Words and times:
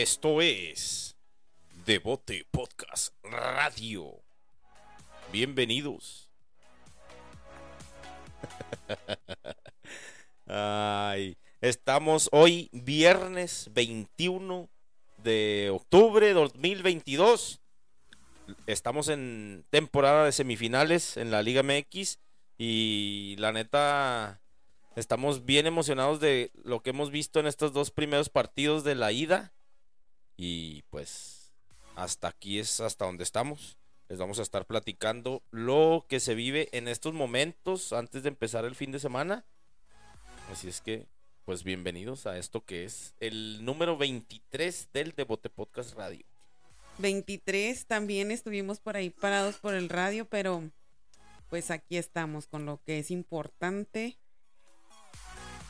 Esto 0.00 0.40
es 0.40 1.16
Devote 1.84 2.46
Podcast 2.52 3.12
Radio. 3.24 4.22
Bienvenidos. 5.32 6.30
Ay, 10.46 11.36
estamos 11.60 12.28
hoy 12.30 12.70
viernes 12.70 13.70
21 13.72 14.70
de 15.24 15.70
octubre 15.74 16.32
2022. 16.32 17.60
Estamos 18.68 19.08
en 19.08 19.64
temporada 19.70 20.26
de 20.26 20.30
semifinales 20.30 21.16
en 21.16 21.32
la 21.32 21.42
Liga 21.42 21.64
MX 21.64 22.20
y 22.56 23.34
la 23.40 23.50
neta 23.50 24.40
estamos 24.94 25.44
bien 25.44 25.66
emocionados 25.66 26.20
de 26.20 26.52
lo 26.62 26.84
que 26.84 26.90
hemos 26.90 27.10
visto 27.10 27.40
en 27.40 27.48
estos 27.48 27.72
dos 27.72 27.90
primeros 27.90 28.28
partidos 28.28 28.84
de 28.84 28.94
la 28.94 29.10
ida 29.10 29.52
y 30.38 30.82
pues 30.88 31.52
hasta 31.96 32.28
aquí 32.28 32.60
es 32.60 32.80
hasta 32.80 33.04
donde 33.04 33.24
estamos. 33.24 33.76
Les 34.08 34.18
vamos 34.18 34.38
a 34.38 34.42
estar 34.42 34.64
platicando 34.64 35.42
lo 35.50 36.06
que 36.08 36.20
se 36.20 36.34
vive 36.34 36.68
en 36.72 36.88
estos 36.88 37.12
momentos 37.12 37.92
antes 37.92 38.22
de 38.22 38.30
empezar 38.30 38.64
el 38.64 38.74
fin 38.74 38.92
de 38.92 39.00
semana. 39.00 39.44
Así 40.50 40.68
es 40.68 40.80
que, 40.80 41.06
pues 41.44 41.64
bienvenidos 41.64 42.26
a 42.26 42.38
esto 42.38 42.64
que 42.64 42.84
es 42.84 43.14
el 43.20 43.64
número 43.64 43.98
23 43.98 44.88
del 44.94 45.12
Devote 45.12 45.50
Podcast 45.50 45.94
Radio. 45.94 46.24
23 46.98 47.86
también 47.86 48.30
estuvimos 48.30 48.78
por 48.80 48.96
ahí 48.96 49.10
parados 49.10 49.56
por 49.56 49.74
el 49.74 49.88
radio, 49.88 50.24
pero 50.24 50.70
pues 51.50 51.70
aquí 51.70 51.96
estamos 51.96 52.46
con 52.46 52.64
lo 52.64 52.80
que 52.84 53.00
es 53.00 53.10
importante 53.10 54.16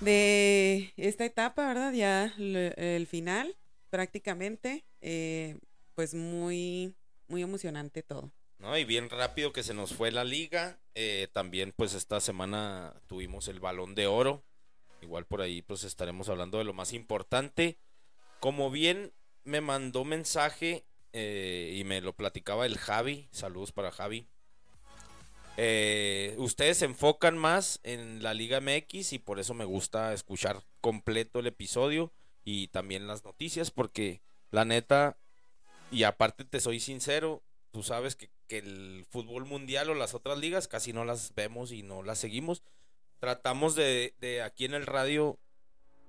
de 0.00 0.92
esta 0.97 1.25
etapa, 1.25 1.66
¿verdad? 1.66 1.92
Ya 1.92 2.34
el 2.36 3.06
final 3.06 3.56
prácticamente, 3.89 4.84
eh, 5.00 5.58
pues 5.94 6.14
muy, 6.14 6.94
muy 7.27 7.42
emocionante 7.42 8.03
todo. 8.03 8.33
¿no? 8.58 8.77
Y 8.77 8.84
bien 8.84 9.11
rápido 9.11 9.53
que 9.53 9.62
se 9.62 9.75
nos 9.75 9.94
fue 9.94 10.11
la 10.11 10.25
liga. 10.25 10.78
Eh, 10.94 11.28
también 11.33 11.72
pues 11.77 11.94
esta 11.94 12.20
semana 12.20 12.94
tuvimos 13.06 13.48
el 13.48 13.61
balón 13.61 13.94
de 13.94 14.06
oro. 14.06 14.44
Igual 15.00 15.27
por 15.27 15.41
ahí 15.41 15.62
pues 15.62 15.84
estaremos 15.84 16.28
hablando 16.28 16.59
de 16.59 16.64
lo 16.64 16.75
más 16.75 16.92
importante. 16.92 17.78
Como 18.41 18.70
bien 18.70 19.12
me 19.44 19.61
mandó 19.61 20.05
mensaje 20.05 20.86
eh, 21.12 21.77
y 21.78 21.84
me 21.84 22.00
lo 22.00 22.14
platicaba 22.14 22.66
el 22.66 22.78
Javi. 22.78 23.28
Saludos 23.31 23.72
para 23.72 23.91
Javi. 23.91 24.28
ustedes 26.36 26.78
se 26.78 26.84
enfocan 26.84 27.39
más 27.39 27.81
en 27.83 28.22
la 28.22 28.34
Liga 28.34 28.61
MX 28.61 29.12
y 29.12 29.19
por 29.19 29.39
eso 29.39 29.55
me 29.55 29.64
gusta 29.64 30.12
escuchar 30.12 30.64
completo 30.81 31.41
el 31.41 31.47
episodio 31.47 32.12
y 32.50 32.68
también 32.68 33.06
las 33.06 33.27
noticias, 33.27 33.70
porque 33.70 34.22
la 34.50 34.64
neta, 34.64 35.18
y 35.91 36.04
aparte 36.04 36.46
te 36.46 36.60
soy 36.60 36.80
sincero, 36.80 37.42
tú 37.72 37.82
sabes 37.82 38.16
que, 38.16 38.30
el 38.48 39.04
fútbol 39.10 39.44
mundial 39.44 39.91
o 39.91 39.94
las 39.94 40.14
otras 40.14 40.38
ligas 40.38 40.66
casi 40.66 40.94
no 40.94 41.04
las 41.04 41.34
vemos 41.34 41.70
y 41.70 41.82
no 41.82 42.02
las 42.02 42.19
seguimos. 42.19 42.62
Tratamos 43.19 43.74
de, 43.74 44.14
de 44.19 44.41
aquí 44.41 44.64
en 44.64 44.72
el 44.72 44.86
radio 44.86 45.38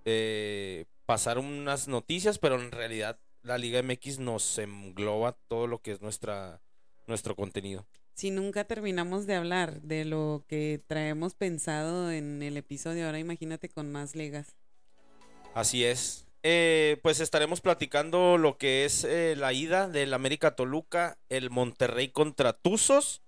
eh, 0.05 0.85
pasar 1.05 1.37
unas 1.39 1.89
noticias, 1.89 2.39
pero 2.39 2.61
en 2.61 2.71
realidad 2.71 3.19
la 3.41 3.57
Liga 3.57 3.83
MX 3.83 4.19
nos 4.19 4.57
engloba 4.57 5.33
todo 5.49 5.67
lo 5.67 5.81
que 5.81 5.91
es 5.91 5.99
nuestra, 5.99 6.61
nuestro 7.07 7.35
contenido. 7.35 7.85
Si 8.13 8.31
nunca 8.31 8.63
terminamos 8.63 9.27
de 9.27 9.35
hablar 9.35 9.81
de 9.81 10.05
lo 10.05 10.45
que 10.47 10.81
traemos 10.87 11.35
pensado 11.35 12.09
en 12.09 12.41
el 12.41 12.55
episodio, 12.55 13.07
ahora 13.07 13.19
imagínate 13.19 13.67
con 13.67 13.91
más 13.91 14.15
ligas. 14.15 14.55
Así 15.53 15.83
es. 15.83 16.28
Eh, 16.41 16.97
pues 17.03 17.19
estaremos 17.19 17.59
platicando 17.59 18.37
lo 18.37 18.57
que 18.57 18.85
es 18.85 19.03
eh, 19.03 19.35
la 19.37 19.51
ida 19.51 19.89
del 19.89 20.13
América 20.13 20.55
Toluca, 20.55 21.17
el 21.27 21.49
Monterrey 21.49 22.09
contra 22.09 22.53
Tuzos. 22.53 23.21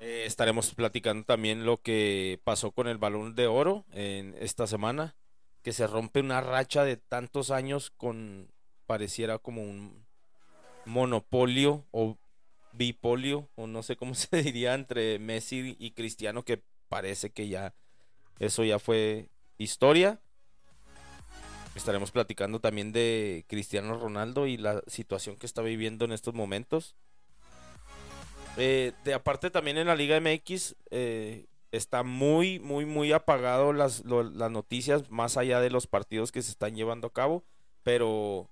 Eh, 0.00 0.24
estaremos 0.26 0.74
platicando 0.74 1.24
también 1.24 1.64
lo 1.64 1.80
que 1.80 2.38
pasó 2.44 2.72
con 2.72 2.88
el 2.88 2.98
balón 2.98 3.34
de 3.34 3.46
oro 3.46 3.86
en 3.92 4.34
esta 4.38 4.66
semana, 4.66 5.16
que 5.62 5.72
se 5.72 5.86
rompe 5.86 6.20
una 6.20 6.42
racha 6.42 6.84
de 6.84 6.98
tantos 6.98 7.50
años 7.50 7.90
con 7.96 8.52
pareciera 8.86 9.38
como 9.38 9.62
un 9.62 10.06
monopolio 10.84 11.86
o 11.90 12.18
bipolio 12.72 13.48
o 13.54 13.66
no 13.66 13.82
sé 13.82 13.96
cómo 13.96 14.14
se 14.14 14.42
diría 14.42 14.74
entre 14.74 15.18
Messi 15.18 15.74
y 15.78 15.92
Cristiano 15.92 16.44
que 16.44 16.62
parece 16.88 17.30
que 17.30 17.48
ya 17.48 17.74
eso 18.38 18.62
ya 18.64 18.78
fue 18.78 19.30
historia. 19.56 20.20
Estaremos 21.76 22.10
platicando 22.10 22.58
también 22.58 22.90
de 22.90 23.44
Cristiano 23.48 23.98
Ronaldo 23.98 24.46
y 24.46 24.56
la 24.56 24.82
situación 24.86 25.36
que 25.36 25.46
está 25.46 25.60
viviendo 25.60 26.06
en 26.06 26.12
estos 26.12 26.34
momentos. 26.34 26.96
Eh, 28.56 28.92
de 29.04 29.12
aparte 29.12 29.50
también 29.50 29.76
en 29.76 29.86
la 29.86 29.94
Liga 29.94 30.18
MX 30.18 30.74
eh, 30.90 31.46
está 31.72 32.02
muy, 32.02 32.58
muy, 32.58 32.86
muy 32.86 33.12
apagado 33.12 33.74
las, 33.74 34.04
las 34.06 34.50
noticias 34.50 35.10
más 35.10 35.36
allá 35.36 35.60
de 35.60 35.68
los 35.68 35.86
partidos 35.86 36.32
que 36.32 36.40
se 36.40 36.50
están 36.50 36.74
llevando 36.74 37.08
a 37.08 37.12
cabo. 37.12 37.44
Pero 37.82 38.50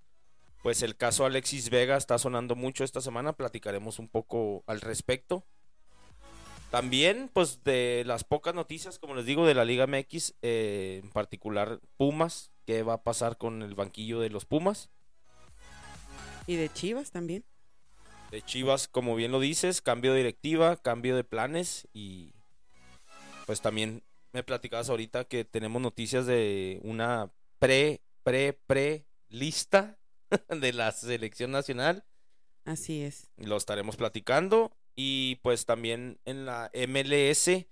pues 0.62 0.82
el 0.82 0.96
caso 0.96 1.24
Alexis 1.24 1.70
Vega 1.70 1.96
está 1.96 2.18
sonando 2.18 2.54
mucho 2.54 2.84
esta 2.84 3.00
semana. 3.00 3.32
Platicaremos 3.32 3.98
un 3.98 4.08
poco 4.08 4.62
al 4.66 4.82
respecto. 4.82 5.46
También, 6.70 7.30
pues 7.32 7.64
de 7.64 8.02
las 8.04 8.24
pocas 8.24 8.54
noticias, 8.54 8.98
como 8.98 9.14
les 9.14 9.24
digo, 9.24 9.46
de 9.46 9.54
la 9.54 9.64
Liga 9.64 9.86
MX, 9.86 10.34
eh, 10.42 11.00
en 11.02 11.10
particular 11.10 11.80
Pumas, 11.96 12.50
qué 12.64 12.82
va 12.82 12.94
a 12.94 13.02
pasar 13.02 13.38
con 13.38 13.62
el 13.62 13.74
banquillo 13.74 14.20
de 14.20 14.30
los 14.30 14.44
Pumas. 14.44 14.90
Y 16.46 16.56
de 16.56 16.68
Chivas 16.72 17.10
también. 17.10 17.44
De 18.30 18.42
Chivas, 18.42 18.88
como 18.88 19.14
bien 19.14 19.32
lo 19.32 19.40
dices, 19.40 19.80
cambio 19.80 20.12
de 20.12 20.18
directiva, 20.18 20.76
cambio 20.76 21.16
de 21.16 21.24
planes 21.24 21.88
y 21.92 22.34
pues 23.46 23.60
también 23.60 24.02
me 24.32 24.42
platicabas 24.42 24.90
ahorita 24.90 25.24
que 25.24 25.44
tenemos 25.44 25.80
noticias 25.80 26.26
de 26.26 26.80
una 26.82 27.30
pre, 27.58 28.02
pre, 28.22 28.52
pre 28.66 29.06
lista 29.28 29.98
de 30.48 30.72
la 30.72 30.90
selección 30.92 31.50
nacional. 31.52 32.04
Así 32.64 33.02
es. 33.02 33.30
Lo 33.36 33.56
estaremos 33.56 33.96
platicando 33.96 34.72
y 34.96 35.36
pues 35.36 35.66
también 35.66 36.18
en 36.24 36.46
la 36.46 36.70
MLS 36.74 37.66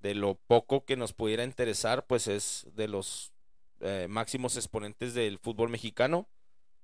de 0.00 0.14
lo 0.14 0.34
poco 0.34 0.84
que 0.84 0.96
nos 0.96 1.12
pudiera 1.12 1.44
interesar 1.44 2.06
pues 2.06 2.28
es 2.28 2.66
de 2.74 2.88
los 2.88 3.32
eh, 3.80 4.06
máximos 4.08 4.56
exponentes 4.56 5.14
del 5.14 5.38
fútbol 5.38 5.68
mexicano. 5.68 6.28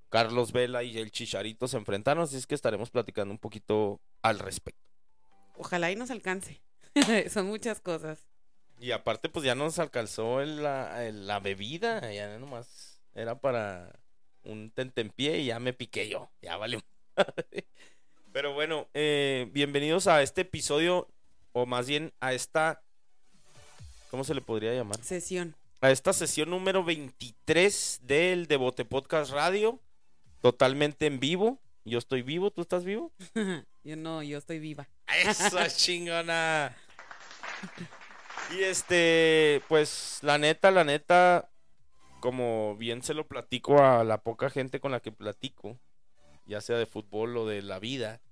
Carlos 0.09 0.53
Vela 0.53 0.84
y 0.84 0.99
el 0.99 1.10
Chicharito 1.10 1.66
se 1.66 1.77
enfrentaron, 1.77 2.22
así 2.22 2.37
es 2.37 2.47
que 2.47 2.55
estaremos 2.55 2.91
platicando 2.91 3.32
un 3.32 3.38
poquito 3.38 4.00
al 4.22 4.38
respecto. 4.38 4.88
Ojalá 5.56 5.91
y 5.91 5.97
nos 5.97 6.10
alcance. 6.10 6.60
Son 7.31 7.47
muchas 7.47 7.81
cosas. 7.81 8.28
Y 8.78 8.93
aparte, 8.93 9.28
pues 9.28 9.44
ya 9.44 9.55
nos 9.55 9.78
alcanzó 9.78 10.44
la, 10.44 11.10
la 11.10 11.41
bebida, 11.41 12.12
ya 12.12 12.38
nomás 12.38 13.00
era 13.15 13.41
para 13.41 13.93
un 14.44 14.71
tentempié 14.71 15.38
y 15.38 15.47
ya 15.47 15.59
me 15.59 15.72
piqué 15.72 16.09
yo, 16.09 16.31
ya 16.43 16.56
vale. 16.56 16.81
Pero 18.32 18.53
bueno, 18.53 18.88
eh, 18.94 19.49
bienvenidos 19.53 20.06
a 20.06 20.22
este 20.22 20.43
episodio, 20.43 21.09
o 21.53 21.66
más 21.66 21.87
bien 21.87 22.12
a 22.21 22.34
esta, 22.34 22.82
¿cómo 24.11 24.25
se 24.25 24.34
le 24.34 24.41
podría 24.41 24.75
llamar? 24.75 25.03
Sesión 25.03 25.56
a 25.84 25.91
esta 25.91 26.15
sesión 26.15 26.49
número 26.49 26.83
23 26.83 28.00
del 28.05 28.47
Devote 28.47 28.87
Podcast 28.87 29.31
Radio, 29.31 29.81
totalmente 30.41 31.05
en 31.05 31.21
vivo. 31.21 31.61
Yo 31.84 31.99
estoy 31.99 32.22
vivo, 32.22 32.50
¿tú 32.50 32.62
estás 32.62 32.84
vivo? 32.84 33.12
yo 33.84 33.94
no, 33.94 34.23
yo 34.23 34.38
estoy 34.38 34.61
viva. 34.61 34.88
Eso 35.26 35.59
chingona. 35.76 36.75
Y 38.56 38.62
este, 38.62 39.61
pues 39.69 40.20
la 40.23 40.38
neta, 40.38 40.70
la 40.70 40.85
neta, 40.85 41.50
como 42.20 42.76
bien 42.79 43.03
se 43.03 43.12
lo 43.12 43.26
platico 43.26 43.85
a 43.85 44.05
la 44.05 44.23
poca 44.23 44.49
gente 44.49 44.81
con 44.81 44.91
la 44.91 45.00
que 45.00 45.12
platico, 45.12 45.79
ya 46.47 46.62
sea 46.62 46.79
de 46.79 46.87
fútbol 46.87 47.37
o 47.37 47.47
de 47.47 47.61
la 47.61 47.79
vida, 47.79 48.23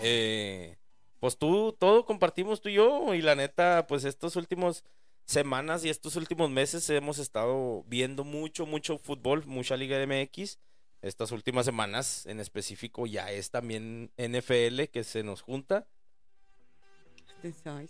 eh, 0.00 0.76
pues 1.18 1.36
tú, 1.36 1.76
todo 1.76 2.04
compartimos 2.04 2.60
tú 2.60 2.68
y 2.68 2.74
yo, 2.74 3.14
y 3.14 3.20
la 3.20 3.34
neta, 3.34 3.88
pues 3.88 4.04
estos 4.04 4.36
últimos 4.36 4.84
semanas 5.24 5.84
y 5.84 5.88
estos 5.88 6.16
últimos 6.16 6.50
meses 6.50 6.88
hemos 6.90 7.18
estado 7.18 7.84
viendo 7.86 8.24
mucho, 8.24 8.66
mucho 8.66 8.98
fútbol, 8.98 9.44
mucha 9.46 9.76
Liga 9.76 9.98
MX. 10.06 10.58
Estas 11.02 11.32
últimas 11.32 11.64
semanas 11.64 12.26
en 12.26 12.40
específico 12.40 13.06
ya 13.06 13.30
es 13.30 13.50
también 13.50 14.12
NFL 14.18 14.84
que 14.92 15.02
se 15.04 15.22
nos 15.22 15.40
junta. 15.40 15.86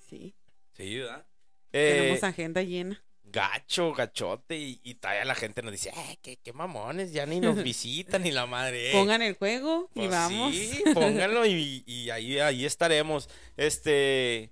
sí. 0.09 0.35
Sí, 0.77 0.97
¿verdad? 0.99 1.27
Tenemos 1.71 2.23
eh, 2.23 2.27
agenda 2.27 2.63
llena. 2.63 3.03
Gacho, 3.25 3.93
gachote, 3.93 4.57
y, 4.59 4.81
y 4.83 4.95
todavía 4.95 5.25
la 5.25 5.37
gente 5.37 5.63
nos 5.63 5.71
dice, 5.73 5.91
eh, 5.91 6.19
qué, 6.21 6.37
qué 6.37 6.53
mamones, 6.53 7.13
ya 7.13 7.27
ni 7.27 7.39
nos 7.39 7.63
visitan, 7.63 8.23
ni 8.23 8.33
la 8.33 8.47
madre. 8.47 8.91
Pongan 8.93 9.23
el 9.23 9.35
juego 9.37 9.89
y 9.95 10.01
pues 10.01 10.11
vamos. 10.11 10.55
Sí, 10.55 10.83
pónganlo 10.95 11.47
y, 11.47 11.85
y 11.87 12.11
ahí, 12.11 12.39
ahí 12.41 12.65
estaremos. 12.65 13.29
Este, 13.57 14.51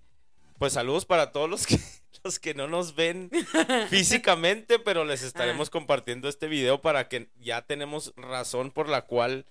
pues 0.58 0.74
saludos 0.74 1.06
para 1.06 1.32
todos 1.32 1.50
los 1.50 1.66
que 1.66 1.76
los 2.22 2.38
que 2.38 2.54
no 2.54 2.68
nos 2.68 2.94
ven 2.94 3.30
físicamente, 3.88 4.78
pero 4.78 5.04
les 5.04 5.22
estaremos 5.22 5.70
compartiendo 5.70 6.28
este 6.28 6.48
video 6.48 6.80
para 6.80 7.08
que 7.08 7.30
ya 7.40 7.62
tenemos 7.62 8.12
razón 8.16 8.70
por 8.70 8.88
la 8.88 9.02
cual 9.02 9.46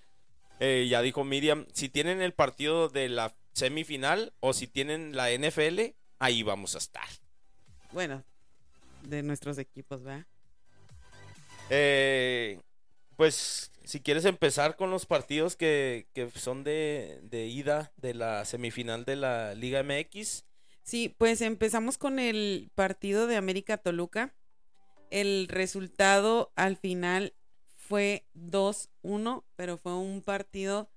eh, 0.60 0.88
ya 0.90 1.02
dijo 1.02 1.24
Miriam, 1.24 1.68
si 1.74 1.90
tienen 1.90 2.22
el 2.22 2.34
partido 2.34 2.90
de 2.90 3.10
la 3.10 3.36
semifinal 3.54 4.34
o 4.40 4.54
si 4.54 4.68
tienen 4.68 5.16
la 5.16 5.32
NFL, 5.32 5.80
ahí 6.20 6.44
vamos 6.44 6.76
a 6.76 6.80
estar. 6.80 7.08
Bueno, 7.92 8.24
de 9.04 9.24
nuestros 9.24 9.58
equipos, 9.58 10.04
¿verdad? 10.04 10.26
Eh, 11.70 12.60
pues 13.16 13.72
si 13.84 14.02
quieres 14.02 14.26
empezar 14.26 14.76
con 14.76 14.92
los 14.92 15.06
partidos 15.06 15.56
que, 15.56 16.08
que 16.14 16.30
son 16.32 16.64
de, 16.64 17.20
de, 17.24 17.48
ida 17.48 17.92
de 17.98 18.14
la 18.14 18.46
semifinal 18.46 19.06
de 19.06 19.16
la 19.16 19.56
Liga 19.56 19.82
MX. 19.84 20.44
Sí, 20.88 21.14
pues 21.18 21.42
empezamos 21.42 21.98
con 21.98 22.18
el 22.18 22.72
partido 22.74 23.28
de 23.28 23.36
América 23.36 23.76
Toluca. 23.76 24.34
El 25.10 25.50
resultado 25.50 26.54
al 26.56 26.78
final 26.78 27.36
fue 27.76 28.26
2-1, 28.36 29.44
pero 29.58 29.78
fue 29.78 29.96
un 29.96 30.22
partido 30.22 30.90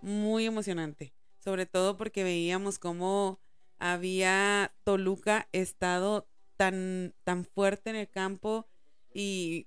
muy 0.00 0.46
emocionante, 0.46 1.12
sobre 1.38 1.66
todo 1.66 1.98
porque 1.98 2.24
veíamos 2.24 2.78
cómo 2.78 3.38
había 3.78 4.74
Toluca 4.84 5.50
estado 5.52 6.26
tan, 6.56 7.14
tan 7.22 7.44
fuerte 7.44 7.90
en 7.90 7.96
el 7.96 8.08
campo 8.08 8.66
y 9.12 9.66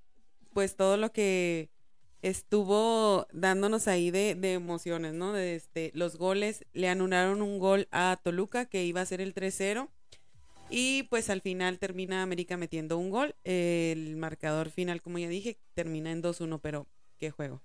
pues 0.51 0.77
todo 0.77 0.97
lo 0.97 1.11
que 1.11 1.69
estuvo 2.21 3.27
dándonos 3.31 3.87
ahí 3.87 4.11
de, 4.11 4.35
de 4.35 4.53
emociones, 4.53 5.13
¿no? 5.13 5.33
De 5.33 5.55
este, 5.55 5.91
los 5.93 6.17
goles, 6.17 6.65
le 6.73 6.89
anularon 6.89 7.41
un 7.41 7.59
gol 7.59 7.87
a 7.91 8.19
Toluca 8.23 8.65
que 8.65 8.83
iba 8.85 9.01
a 9.01 9.05
ser 9.05 9.21
el 9.21 9.33
3-0 9.33 9.89
y 10.69 11.03
pues 11.03 11.29
al 11.29 11.41
final 11.41 11.79
termina 11.79 12.21
América 12.21 12.57
metiendo 12.57 12.97
un 12.97 13.09
gol. 13.09 13.35
El 13.43 14.15
marcador 14.17 14.69
final, 14.69 15.01
como 15.01 15.17
ya 15.17 15.27
dije, 15.27 15.57
termina 15.73 16.11
en 16.11 16.21
2-1, 16.21 16.59
pero 16.61 16.87
qué 17.17 17.31
juego. 17.31 17.61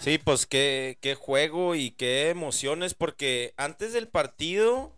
Sí, 0.00 0.18
pues 0.18 0.46
qué, 0.46 0.98
qué 1.00 1.14
juego 1.14 1.74
y 1.74 1.92
qué 1.92 2.28
emociones, 2.28 2.94
porque 2.94 3.54
antes 3.56 3.92
del 3.92 4.08
partido 4.08 4.92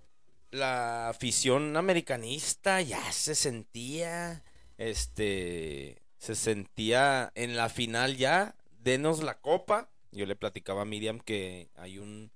la 0.51 1.09
afición 1.09 1.77
americanista 1.77 2.81
ya 2.81 3.13
se 3.13 3.35
sentía, 3.35 4.43
este, 4.79 6.03
se 6.27 6.35
sentía 6.35 7.31
en 7.37 7.57
la 7.57 7.69
final 7.69 8.17
ya, 8.17 8.57
denos 8.81 9.23
la 9.23 9.39
copa. 9.39 9.91
Yo 10.11 10.27
le 10.27 10.35
platicaba 10.35 10.83
a 10.83 10.85
Miriam 10.85 11.21
que 11.21 11.71
hay 11.77 11.99
un, 11.99 12.33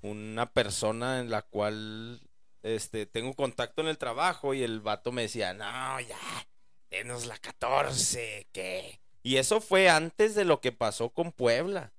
una 0.00 0.50
persona 0.54 1.20
en 1.20 1.28
la 1.28 1.42
cual 1.42 2.22
este, 2.62 3.04
tengo 3.04 3.34
contacto 3.34 3.82
en 3.82 3.88
el 3.88 3.98
trabajo 3.98 4.54
y 4.54 4.62
el 4.62 4.80
vato 4.80 5.12
me 5.12 5.22
decía, 5.22 5.52
no, 5.52 6.00
ya, 6.00 6.48
denos 6.88 7.26
la 7.26 7.36
14, 7.36 8.48
¿qué? 8.52 9.02
Y 9.22 9.36
eso 9.36 9.60
fue 9.60 9.90
antes 9.90 10.34
de 10.34 10.46
lo 10.46 10.62
que 10.62 10.72
pasó 10.72 11.10
con 11.10 11.30
Puebla. 11.30 11.92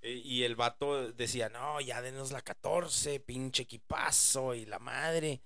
Y 0.00 0.44
el 0.44 0.56
vato 0.56 1.12
decía, 1.12 1.50
no, 1.50 1.78
ya 1.82 2.00
denos 2.00 2.32
la 2.32 2.40
14, 2.40 3.20
pinche 3.20 3.64
equipazo 3.64 4.54
y 4.54 4.64
la 4.64 4.78
madre. 4.78 5.42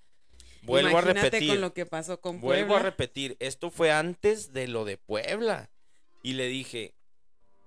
Vuelvo 0.63 0.99
a 0.99 1.01
repetir. 1.01 1.49
con 1.49 1.61
lo 1.61 1.75
que 1.75 1.87
pasó 1.87 2.21
con 2.21 2.41
Puebla. 2.41 2.65
Vuelvo 2.65 2.77
a 2.77 2.83
repetir, 2.83 3.37
esto 3.41 3.71
fue 3.71 3.91
antes 3.91 4.53
de 4.53 4.69
lo 4.69 4.85
de 4.85 4.97
Puebla. 4.97 5.71
Y 6.23 6.35
le 6.35 6.47
dije, 6.47 6.95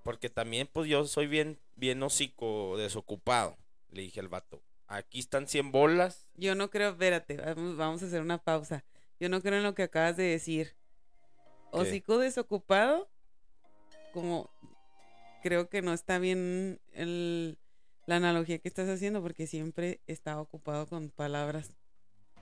porque 0.02 0.30
también 0.30 0.68
pues 0.72 0.88
yo 0.88 1.06
soy 1.06 1.26
bien, 1.26 1.58
bien 1.74 2.02
hocico 2.02 2.76
desocupado. 2.76 3.56
Le 3.90 4.02
dije 4.02 4.20
al 4.20 4.28
vato, 4.28 4.62
Aquí 4.88 5.18
están 5.18 5.48
100 5.48 5.72
bolas. 5.72 6.28
Yo 6.34 6.54
no 6.54 6.70
creo, 6.70 6.90
espérate, 6.90 7.36
vamos, 7.36 8.02
a 8.02 8.06
hacer 8.06 8.20
una 8.20 8.38
pausa. 8.38 8.84
Yo 9.18 9.28
no 9.28 9.40
creo 9.40 9.56
en 9.56 9.64
lo 9.64 9.74
que 9.74 9.82
acabas 9.82 10.16
de 10.16 10.24
decir. 10.24 10.76
Hocico 11.72 12.18
desocupado, 12.18 13.08
como 14.12 14.50
creo 15.42 15.68
que 15.68 15.82
no 15.82 15.92
está 15.92 16.18
bien 16.18 16.80
el, 16.92 17.58
la 18.06 18.16
analogía 18.16 18.58
que 18.58 18.68
estás 18.68 18.88
haciendo 18.88 19.20
porque 19.20 19.46
siempre 19.46 20.00
está 20.06 20.40
ocupado 20.40 20.86
con 20.86 21.10
palabras. 21.10 21.72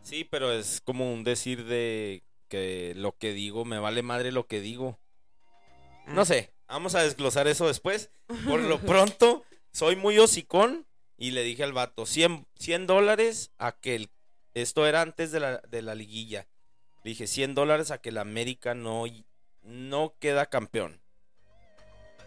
Sí, 0.05 0.25
pero 0.25 0.53
es 0.53 0.83
como 0.83 1.13
un 1.13 1.25
decir 1.25 1.65
de 1.65 2.23
que 2.49 2.93
lo 2.95 3.17
que 3.17 3.33
digo, 3.33 3.65
me 3.65 3.79
vale 3.79 4.03
madre 4.03 4.33
lo 4.33 4.47
que 4.47 4.61
digo. 4.61 5.01
No 6.07 6.21
ah. 6.21 6.25
sé, 6.27 6.53
vamos 6.69 6.95
a 6.95 7.03
desglosar 7.03 7.49
eso 7.49 7.67
después. 7.67 8.11
Por 8.47 8.61
lo 8.61 8.79
pronto, 8.81 9.45
soy 9.73 9.97
muy 9.97 10.19
hocicón 10.19 10.87
y 11.17 11.31
le 11.31 11.43
dije 11.43 11.65
al 11.65 11.73
vato, 11.73 12.05
100, 12.05 12.47
100 12.59 12.87
dólares 12.87 13.51
a 13.57 13.73
que 13.73 13.97
el, 13.97 14.11
esto 14.53 14.87
era 14.87 15.01
antes 15.01 15.33
de 15.33 15.41
la, 15.41 15.59
de 15.69 15.81
la 15.81 15.95
liguilla. 15.95 16.47
Le 17.03 17.11
dije, 17.11 17.27
100 17.27 17.55
dólares 17.55 17.91
a 17.91 17.99
que 17.99 18.11
el 18.11 18.19
América 18.19 18.75
no, 18.75 19.05
no 19.63 20.15
queda 20.21 20.47
campeón. 20.47 21.01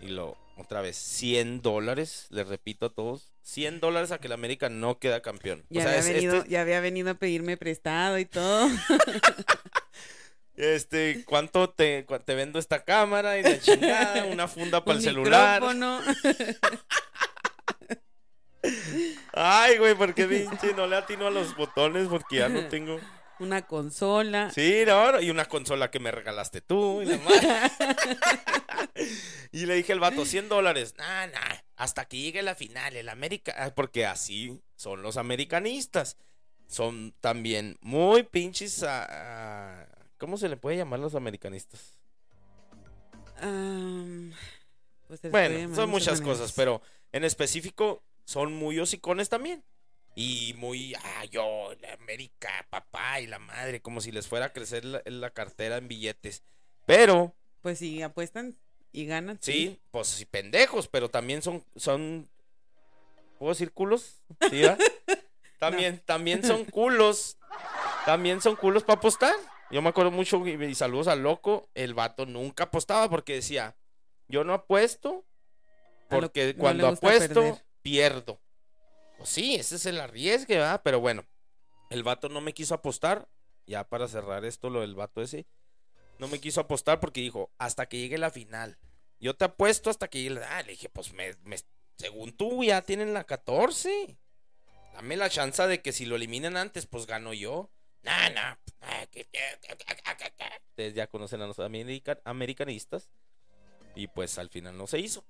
Y 0.01 0.07
lo, 0.07 0.35
otra 0.57 0.81
vez, 0.81 0.97
100 0.97 1.61
dólares, 1.61 2.27
le 2.29 2.43
repito 2.43 2.87
a 2.87 2.89
todos, 2.89 3.31
100 3.43 3.79
dólares 3.79 4.11
a 4.11 4.17
que 4.17 4.27
el 4.27 4.33
América 4.33 4.69
no 4.69 4.99
queda 4.99 5.21
campeón. 5.21 5.65
Ya, 5.69 5.83
había 5.83 6.01
venido, 6.01 6.37
este 6.37 6.49
ya 6.49 6.61
había 6.61 6.79
venido 6.79 7.11
a 7.11 7.13
pedirme 7.13 7.57
prestado 7.57 8.17
y 8.17 8.25
todo. 8.25 8.67
este, 10.55 11.23
¿cuánto 11.25 11.69
te, 11.69 12.05
te 12.25 12.35
vendo 12.35 12.59
esta 12.59 12.83
cámara 12.83 13.37
y 13.37 13.43
la 13.43 13.59
chingada? 13.59 14.25
Una 14.25 14.47
funda 14.47 14.83
para 14.85 14.97
el 14.97 15.03
celular. 15.03 15.63
Ay, 19.33 19.77
güey, 19.77 19.95
¿por 19.95 20.13
qué 20.13 20.25
pinche 20.25 20.73
no 20.73 20.87
le 20.87 20.95
atino 20.97 21.27
a 21.27 21.31
los 21.31 21.55
botones? 21.55 22.07
Porque 22.07 22.37
ya 22.37 22.49
no 22.49 22.67
tengo. 22.67 22.99
Una 23.39 23.61
consola. 23.63 24.51
Sí, 24.51 24.83
no, 24.85 25.21
y 25.21 25.29
una 25.29 25.45
consola 25.45 25.91
que 25.91 25.99
me 25.99 26.11
regalaste 26.11 26.61
tú. 26.61 27.03
Y, 27.03 27.09
y 29.51 29.65
le 29.65 29.75
dije 29.75 29.93
al 29.93 29.99
vato, 29.99 30.25
100 30.25 30.49
dólares. 30.49 30.95
Nah, 30.97 31.27
nah, 31.27 31.55
hasta 31.75 32.05
que 32.05 32.17
llegue 32.17 32.41
la 32.41 32.55
final, 32.55 32.95
el 32.95 33.09
América. 33.09 33.53
Ah, 33.57 33.71
porque 33.75 34.05
así 34.05 34.59
son 34.75 35.01
los 35.01 35.17
americanistas. 35.17 36.17
Son 36.67 37.13
también 37.21 37.77
muy 37.81 38.23
pinches. 38.23 38.85
¿Cómo 40.17 40.37
se 40.37 40.49
le 40.49 40.57
puede 40.57 40.77
llamar 40.77 40.99
a 40.99 41.03
los 41.03 41.15
americanistas? 41.15 41.97
Pues 45.07 45.21
bueno, 45.29 45.75
son 45.75 45.89
muchas 45.89 46.21
cosas, 46.21 46.51
pero 46.53 46.81
en 47.11 47.23
específico 47.23 48.03
son 48.25 48.53
muy 48.53 48.79
hocicones 48.79 49.29
también. 49.29 49.63
Y 50.19 50.55
muy, 50.57 50.95
ah, 50.95 51.25
yo, 51.25 51.75
la 51.79 51.93
América, 51.93 52.49
papá 52.71 53.19
y 53.21 53.27
la 53.27 53.37
madre, 53.37 53.83
como 53.83 54.01
si 54.01 54.11
les 54.11 54.27
fuera 54.27 54.47
a 54.47 54.51
crecer 54.51 54.83
la, 54.83 55.29
cartera 55.29 55.77
en 55.77 55.87
billetes. 55.87 56.41
Pero. 56.87 57.35
Pues 57.61 57.77
si 57.77 58.01
apuestan 58.01 58.57
y 58.91 59.05
ganan. 59.05 59.37
Sí, 59.43 59.79
pues 59.91 60.07
sí, 60.07 60.25
pendejos, 60.25 60.87
pero 60.87 61.07
también 61.07 61.43
son, 61.43 61.63
son. 61.75 62.27
¿Puedo 63.37 63.53
decir 63.53 63.71
culos? 63.71 64.23
¿Sí, 64.49 64.63
también, 65.59 66.01
también 66.03 66.43
son 66.43 66.65
culos. 66.71 67.37
También 68.03 68.41
son 68.41 68.55
culos 68.55 68.83
para 68.83 68.97
apostar. 68.97 69.35
Yo 69.69 69.83
me 69.83 69.89
acuerdo 69.89 70.09
mucho, 70.09 70.43
y 70.47 70.73
saludos 70.73 71.09
al 71.09 71.21
loco, 71.21 71.69
el 71.75 71.93
vato 71.93 72.25
nunca 72.25 72.63
apostaba 72.63 73.07
porque 73.07 73.35
decía, 73.35 73.77
yo 74.27 74.43
no 74.43 74.53
apuesto, 74.55 75.27
porque 76.09 76.55
cuando 76.55 76.87
apuesto, 76.87 77.61
pierdo. 77.83 78.41
Pues 79.17 79.29
sí, 79.29 79.55
ese 79.55 79.75
es 79.75 79.85
el 79.85 79.99
arriesgue, 79.99 80.55
¿verdad? 80.55 80.81
Pero 80.83 80.99
bueno, 80.99 81.25
el 81.89 82.03
vato 82.03 82.29
no 82.29 82.41
me 82.41 82.53
quiso 82.53 82.75
apostar. 82.75 83.27
Ya 83.65 83.83
para 83.83 84.07
cerrar 84.07 84.45
esto, 84.45 84.69
lo 84.69 84.81
del 84.81 84.95
vato 84.95 85.21
ese. 85.21 85.45
No 86.19 86.27
me 86.27 86.39
quiso 86.39 86.61
apostar 86.61 86.99
porque 86.99 87.21
dijo, 87.21 87.51
hasta 87.57 87.87
que 87.87 87.97
llegue 87.97 88.17
la 88.17 88.31
final. 88.31 88.77
Yo 89.19 89.35
te 89.35 89.45
apuesto 89.45 89.89
hasta 89.89 90.07
que 90.07 90.19
llegue 90.19 90.35
la... 90.35 90.57
Ah, 90.57 90.63
le 90.63 90.71
dije, 90.71 90.89
pues 90.89 91.11
me, 91.13 91.35
según 91.97 92.31
tú 92.35 92.63
ya 92.63 92.81
tienen 92.81 93.13
la 93.13 93.23
14. 93.23 94.17
Dame 94.93 95.17
la 95.17 95.29
chance 95.29 95.65
de 95.67 95.81
que 95.81 95.91
si 95.91 96.05
lo 96.05 96.15
eliminan 96.15 96.57
antes, 96.57 96.85
pues 96.85 97.05
gano 97.05 97.33
yo. 97.33 97.69
Nah, 98.03 98.29
nah. 98.29 98.55
Ustedes 100.69 100.93
ya 100.93 101.07
conocen 101.07 101.41
a 101.41 101.47
los 101.47 101.59
americanistas. 101.59 103.09
Y 103.95 104.07
pues 104.07 104.37
al 104.37 104.49
final 104.49 104.77
no 104.77 104.87
se 104.87 104.99
hizo. 104.99 105.25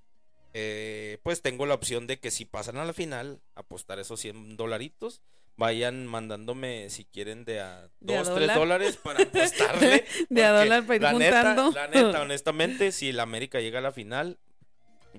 Eh, 0.59 1.19
pues 1.21 1.43
tengo 1.43 1.67
la 1.67 1.75
opción 1.75 2.07
de 2.07 2.19
que 2.19 2.31
si 2.31 2.43
pasan 2.43 2.77
a 2.77 2.85
la 2.85 2.91
final, 2.93 3.43
apostar 3.53 3.99
esos 3.99 4.19
100 4.19 4.57
dolaritos. 4.57 5.21
Vayan 5.55 6.07
mandándome 6.07 6.89
si 6.89 7.05
quieren 7.05 7.45
de 7.45 7.59
a 7.59 7.91
2, 7.99 8.33
3 8.33 8.55
dólares 8.55 8.97
para 8.97 9.21
apostarle. 9.23 10.03
de 10.29 10.43
a 10.43 10.51
dólar 10.51 10.87
para 10.87 10.95
ir 10.95 11.01
la 11.03 11.11
juntando. 11.11 11.67
Neta, 11.67 11.87
la 11.87 11.87
neta, 11.87 12.21
honestamente, 12.23 12.91
si 12.91 13.09
el 13.09 13.19
América 13.19 13.59
llega 13.59 13.77
a 13.77 13.83
la 13.83 13.91
final, 13.91 14.39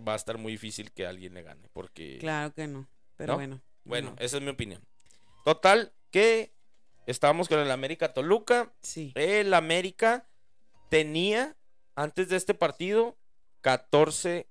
va 0.07 0.15
a 0.15 0.17
estar 0.17 0.39
muy 0.39 0.51
difícil 0.51 0.91
que 0.91 1.07
alguien 1.07 1.35
le 1.35 1.45
gane. 1.45 1.69
Porque. 1.73 2.19
Claro 2.19 2.53
que 2.53 2.67
no. 2.67 2.89
Pero 3.15 3.37
bueno. 3.37 3.63
Bueno, 3.85 4.17
esa 4.19 4.39
es 4.39 4.43
mi 4.43 4.51
opinión. 4.51 4.85
Total, 5.45 5.93
que 6.11 6.53
estábamos 7.07 7.49
con 7.49 7.61
el 7.61 7.71
América 7.71 8.13
Toluca. 8.13 8.75
Sí. 8.83 9.13
El 9.15 9.55
América 9.55 10.29
tenía, 10.89 11.57
antes 11.95 12.29
de 12.29 12.37
este 12.37 12.55
partido, 12.55 13.17
14 13.61 14.49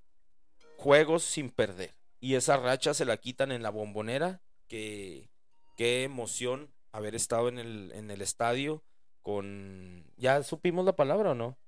juegos 0.78 1.24
sin 1.24 1.50
perder. 1.50 1.94
Y 2.20 2.36
esa 2.36 2.56
racha 2.56 2.94
se 2.94 3.04
la 3.04 3.16
quitan 3.16 3.52
en 3.52 3.62
la 3.62 3.70
bombonera. 3.70 4.40
Que, 4.68 5.28
qué 5.76 6.04
emoción 6.04 6.72
haber 6.92 7.14
estado 7.14 7.48
en 7.48 7.58
el, 7.58 7.92
en 7.92 8.10
el 8.10 8.22
estadio 8.22 8.84
con... 9.22 10.04
¿Ya 10.16 10.42
supimos 10.42 10.84
la 10.84 10.94
palabra 10.94 11.32
o 11.32 11.34
no? 11.34 11.58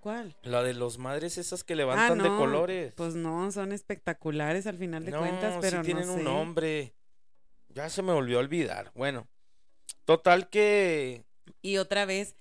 ¿Cuál? 0.00 0.34
La 0.42 0.62
de 0.62 0.72
los 0.72 0.98
madres 0.98 1.36
esas 1.36 1.62
que 1.62 1.76
levantan 1.76 2.18
de 2.18 2.28
colores. 2.28 2.94
Pues 2.94 3.14
no, 3.14 3.52
son 3.52 3.72
espectaculares 3.72 4.66
al 4.66 4.78
final 4.78 5.04
de 5.04 5.12
cuentas, 5.12 5.58
pero 5.60 5.80
sí 5.80 5.86
tienen 5.86 6.06
no 6.06 6.14
un 6.14 6.24
nombre. 6.24 6.94
Ya 7.68 7.90
se 7.90 8.02
me 8.02 8.12
volvió 8.12 8.38
a 8.38 8.40
olvidar. 8.40 8.92
Bueno, 8.94 9.28
total 10.04 10.48
que... 10.48 11.24
Y 11.60 11.76
otra 11.76 12.06
vez, 12.06 12.34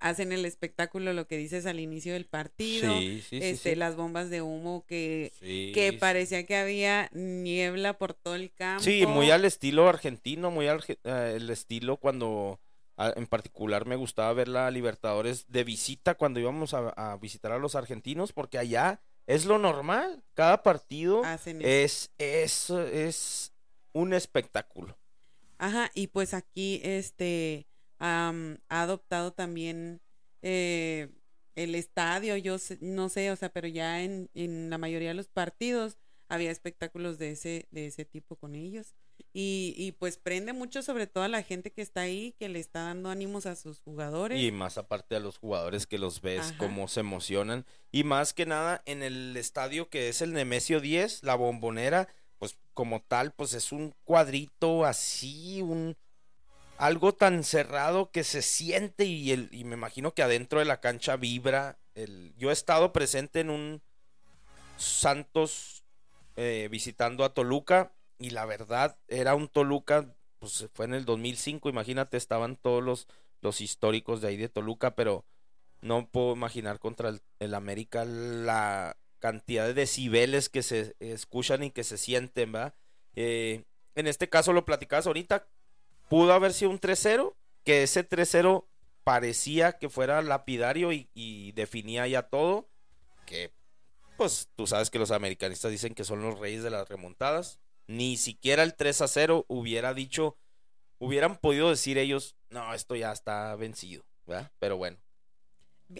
hacen 0.00 0.32
el 0.32 0.44
espectáculo, 0.44 1.12
lo 1.12 1.26
que 1.26 1.36
dices 1.36 1.66
al 1.66 1.80
inicio 1.80 2.14
del 2.14 2.26
partido, 2.26 2.94
este, 3.30 3.76
las 3.76 3.96
bombas 3.96 4.30
de 4.30 4.42
humo 4.42 4.84
que, 4.86 5.32
que 5.40 5.92
parecía 5.92 6.46
que 6.46 6.56
había 6.56 7.10
niebla 7.12 7.98
por 7.98 8.14
todo 8.14 8.34
el 8.34 8.52
campo. 8.52 8.82
Sí, 8.82 9.06
muy 9.06 9.30
al 9.30 9.44
estilo 9.44 9.88
argentino, 9.88 10.50
muy 10.50 10.68
al 10.68 10.82
eh, 10.88 11.34
el 11.36 11.50
estilo 11.50 11.98
cuando 11.98 12.60
en 12.96 13.26
particular 13.26 13.86
me 13.86 13.96
gustaba 13.96 14.32
ver 14.32 14.48
la 14.48 14.70
Libertadores 14.70 15.46
de 15.48 15.64
visita 15.64 16.14
cuando 16.14 16.40
íbamos 16.40 16.74
a, 16.74 17.16
visitar 17.20 17.52
a 17.52 17.58
los 17.58 17.74
argentinos, 17.74 18.32
porque 18.32 18.58
allá 18.58 19.02
es 19.26 19.46
lo 19.46 19.58
normal, 19.58 20.22
cada 20.34 20.62
partido 20.62 21.22
es, 21.60 22.10
es, 22.18 22.70
es 22.70 23.52
un 23.92 24.14
espectáculo. 24.14 24.96
Ajá, 25.58 25.90
y 25.94 26.08
pues 26.08 26.34
aquí 26.34 26.80
este 26.84 27.66
ha 27.98 28.32
adoptado 28.68 29.32
también 29.32 30.00
eh, 30.42 31.08
el 31.54 31.74
estadio, 31.74 32.36
yo 32.36 32.56
no 32.80 33.08
sé, 33.08 33.30
o 33.30 33.36
sea, 33.36 33.48
pero 33.48 33.68
ya 33.68 34.02
en, 34.02 34.28
en, 34.34 34.70
la 34.70 34.78
mayoría 34.78 35.08
de 35.08 35.14
los 35.14 35.28
partidos 35.28 35.98
había 36.28 36.50
espectáculos 36.50 37.18
de 37.18 37.30
ese, 37.30 37.68
de 37.70 37.86
ese 37.86 38.04
tipo 38.04 38.36
con 38.36 38.54
ellos. 38.54 38.94
Y, 39.32 39.74
y, 39.76 39.92
pues 39.92 40.16
prende 40.16 40.52
mucho 40.52 40.82
sobre 40.82 41.06
todo 41.06 41.24
a 41.24 41.28
la 41.28 41.42
gente 41.42 41.70
que 41.70 41.82
está 41.82 42.02
ahí, 42.02 42.34
que 42.38 42.48
le 42.48 42.58
está 42.58 42.82
dando 42.82 43.10
ánimos 43.10 43.46
a 43.46 43.54
sus 43.54 43.80
jugadores. 43.80 44.40
Y 44.40 44.50
más 44.50 44.76
aparte 44.76 45.14
a 45.14 45.20
los 45.20 45.38
jugadores 45.38 45.86
que 45.86 45.98
los 45.98 46.20
ves, 46.20 46.52
cómo 46.58 46.88
se 46.88 47.00
emocionan. 47.00 47.64
Y 47.92 48.04
más 48.04 48.34
que 48.34 48.46
nada 48.46 48.82
en 48.86 49.02
el 49.02 49.36
estadio 49.36 49.88
que 49.88 50.08
es 50.08 50.20
el 50.20 50.32
Nemesio 50.32 50.80
10, 50.80 51.22
la 51.22 51.36
bombonera, 51.36 52.08
pues 52.38 52.58
como 52.74 53.02
tal, 53.02 53.32
pues 53.32 53.54
es 53.54 53.70
un 53.70 53.94
cuadrito 54.04 54.84
así, 54.84 55.62
un, 55.62 55.96
algo 56.78 57.14
tan 57.14 57.44
cerrado 57.44 58.10
que 58.10 58.24
se 58.24 58.42
siente 58.42 59.04
y, 59.04 59.32
el, 59.32 59.48
y 59.52 59.64
me 59.64 59.74
imagino 59.74 60.12
que 60.12 60.22
adentro 60.22 60.58
de 60.58 60.64
la 60.64 60.80
cancha 60.80 61.16
vibra. 61.16 61.78
El, 61.94 62.34
yo 62.36 62.50
he 62.50 62.52
estado 62.52 62.92
presente 62.92 63.40
en 63.40 63.50
un 63.50 63.82
Santos 64.76 65.84
eh, 66.36 66.68
visitando 66.70 67.24
a 67.24 67.32
Toluca 67.32 67.92
y 68.18 68.30
la 68.30 68.44
verdad 68.44 68.98
era 69.08 69.34
un 69.34 69.48
Toluca, 69.48 70.14
pues 70.38 70.68
fue 70.74 70.86
en 70.86 70.94
el 70.94 71.04
2005, 71.04 71.68
imagínate, 71.68 72.16
estaban 72.16 72.56
todos 72.56 72.82
los, 72.82 73.06
los 73.40 73.60
históricos 73.60 74.20
de 74.20 74.28
ahí 74.28 74.36
de 74.36 74.48
Toluca, 74.48 74.96
pero 74.96 75.24
no 75.80 76.08
puedo 76.08 76.32
imaginar 76.32 76.78
contra 76.80 77.12
el, 77.38 77.54
América 77.54 78.04
la 78.04 78.96
cantidad 79.20 79.66
de 79.66 79.74
decibeles 79.74 80.48
que 80.48 80.62
se 80.62 80.96
escuchan 80.98 81.62
y 81.62 81.70
que 81.70 81.84
se 81.84 81.98
sienten, 81.98 82.52
¿verdad? 82.52 82.74
Eh, 83.14 83.64
en 83.94 84.06
este 84.06 84.28
caso 84.28 84.52
lo 84.52 84.64
platicabas 84.64 85.06
ahorita, 85.06 85.46
pudo 86.14 86.32
haber 86.32 86.52
sido 86.52 86.70
un 86.70 86.78
3-0, 86.78 87.34
que 87.64 87.82
ese 87.82 88.08
3-0 88.08 88.64
parecía 89.02 89.72
que 89.72 89.88
fuera 89.88 90.22
lapidario 90.22 90.92
y, 90.92 91.50
definía 91.56 92.06
ya 92.06 92.22
todo, 92.22 92.68
que 93.26 93.52
pues 94.16 94.48
tú 94.54 94.68
sabes 94.68 94.90
que 94.90 95.00
los 95.00 95.10
americanistas 95.10 95.72
dicen 95.72 95.92
que 95.92 96.04
son 96.04 96.22
los 96.22 96.38
reyes 96.38 96.62
de 96.62 96.70
las 96.70 96.88
remontadas, 96.88 97.58
ni 97.88 98.16
siquiera 98.16 98.62
el 98.62 98.76
3 98.76 99.02
0 99.08 99.44
hubiera 99.48 99.92
dicho, 99.92 100.36
hubieran 101.00 101.36
podido 101.36 101.68
decir 101.68 101.98
ellos, 101.98 102.36
no, 102.48 102.72
esto 102.74 102.94
ya 102.94 103.10
está 103.10 103.56
vencido, 103.56 104.04
¿verdad? 104.24 104.52
Pero 104.60 104.76
bueno. 104.76 104.98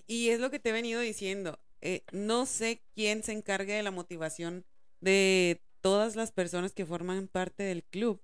Y 0.07 0.29
es 0.29 0.39
lo 0.39 0.53
que 0.53 0.61
te 0.61 0.69
he 0.69 0.73
venido 0.73 1.01
diciendo, 1.01 1.59
eh, 1.81 2.05
no 2.13 2.47
sé 2.47 2.85
quién 2.95 3.25
se 3.25 3.33
encargue 3.33 3.73
de 3.73 3.83
la 3.83 3.91
motivación 3.91 4.65
de 5.01 5.61
todas 5.81 6.15
las 6.15 6.31
personas 6.31 6.73
que 6.73 6.87
forman 6.87 7.27
parte 7.27 7.65
del 7.65 7.83
club, 7.83 8.23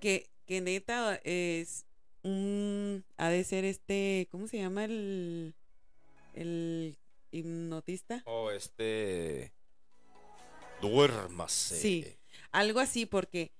que 0.00 0.33
que 0.46 0.60
neta 0.60 1.20
es 1.24 1.86
un, 2.22 3.04
ha 3.16 3.28
de 3.28 3.44
ser 3.44 3.64
este, 3.64 4.28
¿cómo 4.30 4.48
se 4.48 4.58
llama 4.58 4.84
el, 4.84 5.54
el 6.34 6.96
hipnotista? 7.30 8.22
Oh, 8.26 8.50
este, 8.50 9.52
duérmase. 10.80 11.76
Sí, 11.76 12.06
algo 12.50 12.80
así 12.80 13.06
porque 13.06 13.52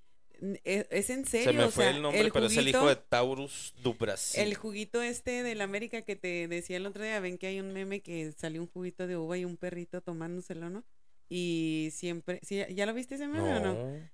e, 0.65 0.87
es, 0.91 1.11
en 1.11 1.27
serio. 1.27 1.53
Se 1.53 1.57
me 1.57 1.71
fue 1.71 1.91
el 1.91 2.03
nombre, 2.03 2.31
pero 2.33 2.47
es 2.47 2.57
el 2.57 2.69
hijo 2.69 2.89
de 2.89 2.97
Taurus 2.97 3.75
du 3.83 3.97
El 4.35 4.55
juguito 4.55 5.03
este 5.03 5.43
del 5.43 5.61
América 5.61 6.03
que 6.03 6.17
te 6.17 6.49
decía 6.49 6.77
el 6.77 6.87
otro 6.87 7.03
día, 7.03 7.21
ven 7.21 7.39
que 7.39 7.47
hay 7.47 7.61
un 7.61 7.73
meme 7.73 8.01
que 8.01 8.33
salió 8.33 8.61
un 8.61 8.69
juguito 8.69 9.07
de 9.07 9.17
uva 9.17 9.39
y 9.39 9.45
un 9.45 9.57
perrito 9.57 10.01
tomándoselo, 10.01 10.71
¿no? 10.71 10.85
Y 11.29 11.91
siempre, 11.93 12.41
¿sí, 12.43 12.63
¿ya 12.71 12.87
lo 12.87 12.95
viste 12.95 13.15
ese 13.15 13.27
meme 13.27 13.55
o 13.55 13.61
no? 13.61 14.11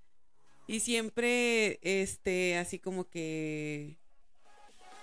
Y 0.71 0.81
siempre, 0.81 1.81
este, 1.83 2.57
así 2.57 2.79
como 2.79 3.09
que. 3.09 3.99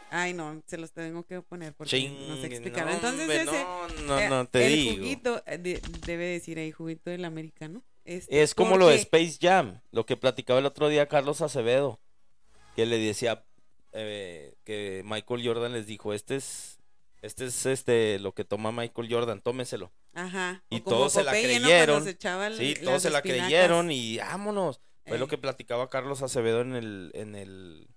Ay, 0.09 0.33
no, 0.33 0.63
se 0.65 0.77
los 0.77 0.93
tengo 0.93 1.25
que 1.25 1.41
poner 1.41 1.73
porque 1.73 2.09
no 2.09 2.37
sé 2.37 2.47
explicar. 2.47 2.89
Entonces, 2.89 3.29
ese. 3.29 3.63
No, 3.63 3.87
no, 4.05 4.29
no, 4.29 4.45
te 4.47 4.65
el 4.65 4.95
juguito, 4.95 5.43
eh, 5.45 5.81
debe 6.05 6.25
decir 6.25 6.57
ahí, 6.57 6.71
juguito 6.71 7.09
del 7.09 7.25
americano. 7.25 7.83
Este, 8.05 8.41
es 8.41 8.55
como 8.55 8.77
lo 8.77 8.87
de 8.87 8.95
Space 8.95 9.37
Jam, 9.41 9.81
lo 9.91 10.05
que 10.05 10.15
platicaba 10.15 10.59
el 10.59 10.65
otro 10.65 10.87
día 10.87 11.09
Carlos 11.09 11.41
Acevedo, 11.41 11.99
que 12.77 12.85
le 12.85 12.97
decía 12.97 13.43
eh, 13.91 14.55
que 14.63 15.01
Michael 15.03 15.45
Jordan 15.45 15.73
les 15.73 15.85
dijo: 15.85 16.13
Este 16.13 16.37
es 16.37 16.79
este 17.21 17.47
es 17.47 17.65
este 17.65 18.19
lo 18.19 18.33
que 18.33 18.45
toma 18.45 18.71
Michael 18.71 19.11
Jordan, 19.11 19.41
tómeselo. 19.41 19.91
Ajá. 20.13 20.63
Y 20.69 20.79
todos 20.79 21.11
se 21.11 21.23
la 21.25 21.31
creyeron. 21.31 22.05
sí, 22.55 22.73
todos 22.81 23.01
se 23.01 23.09
la 23.09 23.21
creyeron 23.21 23.91
y 23.91 24.19
vámonos. 24.19 24.79
Fue 25.07 25.17
lo 25.17 25.27
que 25.27 25.37
platicaba 25.37 25.89
Carlos 25.89 26.21
Acevedo 26.21 26.61
en 26.61 26.75
el, 26.75 27.11
en 27.13 27.35
el 27.35 27.87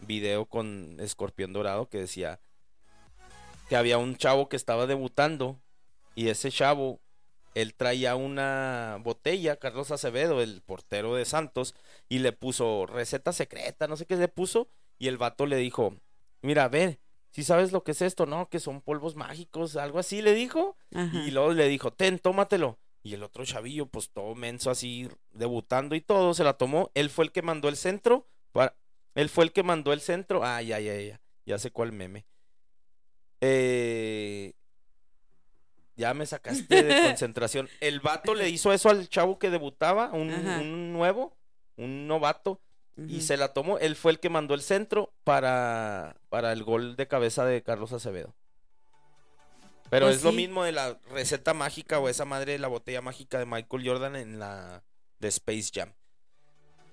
video 0.00 0.46
con 0.46 0.96
Escorpión 1.00 1.52
Dorado, 1.52 1.88
que 1.88 1.98
decía 1.98 2.40
que 3.68 3.76
había 3.76 3.98
un 3.98 4.16
chavo 4.16 4.48
que 4.48 4.56
estaba 4.56 4.86
debutando 4.86 5.60
y 6.14 6.28
ese 6.28 6.50
chavo, 6.50 7.00
él 7.54 7.74
traía 7.74 8.16
una 8.16 8.98
botella, 9.00 9.56
Carlos 9.56 9.90
Acevedo, 9.90 10.40
el 10.40 10.62
portero 10.62 11.14
de 11.14 11.24
Santos, 11.24 11.74
y 12.08 12.20
le 12.20 12.32
puso 12.32 12.86
receta 12.86 13.32
secreta, 13.32 13.88
no 13.88 13.96
sé 13.96 14.06
qué 14.06 14.16
le 14.16 14.28
puso, 14.28 14.68
y 14.98 15.08
el 15.08 15.18
vato 15.18 15.46
le 15.46 15.56
dijo, 15.56 15.96
mira, 16.42 16.68
ve, 16.68 17.00
si 17.30 17.42
sabes 17.44 17.72
lo 17.72 17.82
que 17.82 17.92
es 17.92 18.02
esto, 18.02 18.26
¿no? 18.26 18.48
Que 18.48 18.60
son 18.60 18.82
polvos 18.82 19.16
mágicos, 19.16 19.76
algo 19.76 19.98
así, 19.98 20.22
le 20.22 20.34
dijo, 20.34 20.76
y 20.90 21.30
luego 21.30 21.52
le 21.52 21.66
dijo, 21.68 21.92
ten, 21.92 22.18
tómatelo. 22.18 22.78
Y 23.02 23.14
el 23.14 23.22
otro 23.22 23.44
chavillo, 23.44 23.86
pues 23.86 24.10
todo 24.10 24.34
menso 24.34 24.70
así, 24.70 25.08
debutando 25.32 25.94
y 25.94 26.00
todo, 26.00 26.34
se 26.34 26.44
la 26.44 26.54
tomó. 26.54 26.90
Él 26.94 27.10
fue 27.10 27.24
el 27.24 27.32
que 27.32 27.42
mandó 27.42 27.68
el 27.68 27.76
centro. 27.76 28.28
Para... 28.52 28.76
Él 29.14 29.28
fue 29.28 29.44
el 29.44 29.52
que 29.52 29.62
mandó 29.62 29.92
el 29.92 30.00
centro. 30.00 30.44
Ay, 30.44 30.72
ay, 30.72 30.88
ay, 30.88 31.08
ya, 31.08 31.20
ya 31.44 31.58
sé 31.58 31.70
cuál 31.70 31.92
meme. 31.92 32.24
Eh... 33.40 34.54
Ya 35.96 36.14
me 36.14 36.26
sacaste 36.26 36.82
de 36.82 37.02
concentración. 37.08 37.68
El 37.80 38.00
vato 38.00 38.34
le 38.34 38.48
hizo 38.48 38.72
eso 38.72 38.88
al 38.88 39.08
chavo 39.08 39.38
que 39.38 39.50
debutaba, 39.50 40.10
un, 40.12 40.92
nuevo, 40.92 41.36
un 41.76 42.06
novato, 42.06 42.60
y 42.96 43.20
se 43.20 43.36
la 43.36 43.52
tomó. 43.52 43.78
Él 43.78 43.94
fue 43.94 44.12
el 44.12 44.20
que 44.20 44.30
mandó 44.30 44.54
el 44.54 44.62
centro 44.62 45.12
para, 45.22 46.16
para 46.28 46.52
el 46.52 46.62
gol 46.62 46.96
de 46.96 47.08
cabeza 47.08 47.44
de 47.44 47.62
Carlos 47.62 47.92
Acevedo. 47.92 48.34
Pero 49.92 50.06
pues 50.06 50.16
es 50.16 50.22
lo 50.22 50.32
mismo 50.32 50.64
de 50.64 50.72
la 50.72 50.98
receta 51.10 51.52
mágica 51.52 51.98
o 51.98 52.08
esa 52.08 52.24
madre 52.24 52.52
de 52.52 52.58
la 52.58 52.68
botella 52.68 53.02
mágica 53.02 53.38
de 53.38 53.44
Michael 53.44 53.86
Jordan 53.86 54.16
en 54.16 54.38
la 54.38 54.82
de 55.18 55.28
Space 55.28 55.70
Jam. 55.70 55.92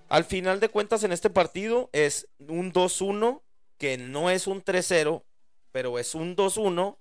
Al 0.10 0.26
final 0.26 0.60
de 0.60 0.68
cuentas 0.68 1.06
en 1.06 1.14
este 1.14 1.30
partido 1.30 1.90
es 1.94 2.28
un 2.40 2.74
2-1 2.74 3.42
que 3.78 3.98
no 3.98 4.30
es 4.30 4.48
un 4.48 4.62
3-0, 4.62 5.24
pero 5.72 5.98
es 5.98 6.14
un 6.14 6.36
2-1. 6.36 6.98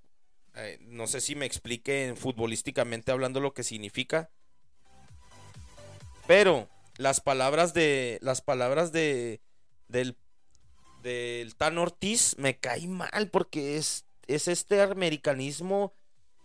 Eh, 0.54 0.78
no 0.82 1.08
sé 1.08 1.20
si 1.20 1.34
me 1.34 1.46
explique 1.46 2.14
futbolísticamente 2.16 3.10
hablando 3.10 3.40
lo 3.40 3.52
que 3.52 3.64
significa. 3.64 4.30
Pero 6.28 6.68
las 6.96 7.20
palabras 7.20 7.74
de 7.74 8.20
las 8.22 8.40
palabras 8.40 8.92
de 8.92 9.40
del 9.88 10.16
del 11.02 11.56
Tan 11.56 11.76
Ortiz 11.76 12.36
me 12.38 12.56
cae 12.56 12.86
mal 12.86 13.30
porque 13.32 13.78
es 13.78 14.04
es 14.28 14.47
este 14.47 14.80
americanismo 14.80 15.92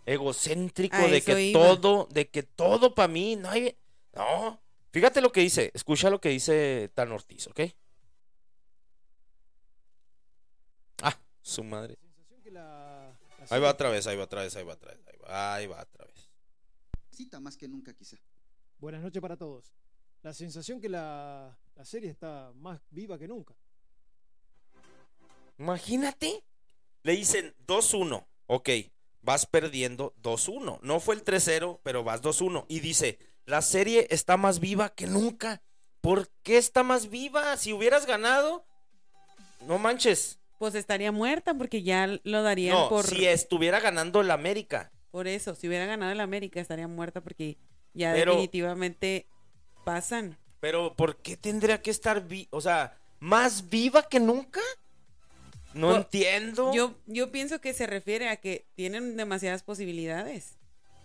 egocéntrico 0.06 0.98
de 0.98 1.22
que 1.22 1.52
todo, 1.54 2.08
de 2.12 2.30
que 2.30 2.44
todo 2.44 2.96
para 2.96 3.08
mí, 3.08 3.36
no 3.36 3.50
hay... 3.50 3.78
No, 4.14 4.62
fíjate 4.92 5.22
lo 5.22 5.32
que 5.32 5.42
dice, 5.42 5.72
escucha 5.74 6.10
lo 6.10 6.20
que 6.20 6.30
dice 6.30 6.90
Tan 6.94 7.12
Ortiz, 7.12 7.48
¿ok? 7.48 7.60
Ah, 11.04 11.18
su 11.42 11.64
madre. 11.64 11.98
Ahí 13.50 13.60
va 13.60 13.72
otra 13.72 13.90
vez, 13.90 14.08
ahí 14.08 14.16
va 14.16 14.24
otra 14.24 14.42
vez, 14.42 14.56
ahí 14.56 14.64
va 14.64 14.74
otra 14.74 14.94
vez, 14.94 15.06
ahí 15.08 15.18
va, 15.18 15.56
ahí 15.56 15.68
va 15.68 15.82
otra 15.82 16.06
vez. 16.06 16.30
Cita 17.12 17.40
más 17.40 17.58
que 17.58 17.68
nunca 17.68 17.94
quizá. 17.94 18.18
Buenas 18.78 19.02
noches 19.02 19.22
para 19.22 19.38
todos. 19.38 19.74
La 20.22 20.34
sensación 20.34 20.80
que 20.80 20.88
la, 20.88 21.58
la 21.76 21.86
serie 21.86 22.10
está 22.10 22.54
más 22.56 22.82
viva 22.90 23.18
que 23.20 23.28
nunca. 23.28 23.54
Imagínate. 25.58 26.44
Le 27.04 27.14
dicen 27.14 27.54
2-1. 27.68 28.26
Ok, 28.48 28.70
vas 29.22 29.46
perdiendo 29.46 30.14
2-1. 30.22 30.80
No 30.82 31.00
fue 31.00 31.16
el 31.16 31.24
3-0, 31.24 31.80
pero 31.84 32.04
vas 32.04 32.22
2-1. 32.22 32.66
Y 32.68 32.80
dice, 32.80 33.20
la 33.46 33.62
serie 33.62 34.08
está 34.10 34.38
más 34.38 34.60
viva 34.60 34.90
que 34.90 35.08
nunca. 35.08 35.62
¿Por 36.02 36.30
qué 36.44 36.58
está 36.58 36.84
más 36.84 37.10
viva? 37.10 37.56
Si 37.58 37.72
hubieras 37.74 38.06
ganado, 38.06 38.66
no 39.62 39.78
manches. 39.78 40.40
Pues 40.60 40.76
estaría 40.76 41.12
muerta 41.12 41.54
porque 41.54 41.84
ya 41.84 42.08
lo 42.24 42.42
darían 42.44 42.76
No, 42.76 42.90
por, 42.90 43.06
si 43.06 43.26
estuviera 43.26 43.80
ganando 43.80 44.22
el 44.22 44.32
América. 44.32 44.92
por 45.12 45.28
eso. 45.28 45.56
Si 45.56 45.68
hubiera 45.68 45.86
ganado 45.86 46.12
el 46.12 46.20
América 46.22 46.60
estaría 46.60 46.88
muerta 46.88 47.22
porque 47.22 47.58
ya 47.94 48.14
Pero- 48.14 48.32
definitivamente 48.32 49.28
pasan. 49.86 50.38
Pero 50.60 50.96
¿por 50.96 51.18
qué 51.18 51.36
tendría 51.36 51.82
que 51.82 51.92
estar 51.92 52.26
vi 52.26 52.48
o 52.50 52.62
sea, 52.62 52.98
más 53.20 53.70
viva 53.70 54.04
que 54.08 54.20
nunca? 54.22 54.62
No 55.74 55.88
Pues, 55.90 55.98
entiendo. 56.02 56.74
Yo, 56.74 56.96
yo 57.08 57.32
pienso 57.32 57.60
que 57.62 57.74
se 57.74 57.88
refiere 57.88 58.30
a 58.30 58.38
que 58.38 58.66
tienen 58.76 59.18
demasiadas 59.18 59.64
posibilidades. 59.64 60.58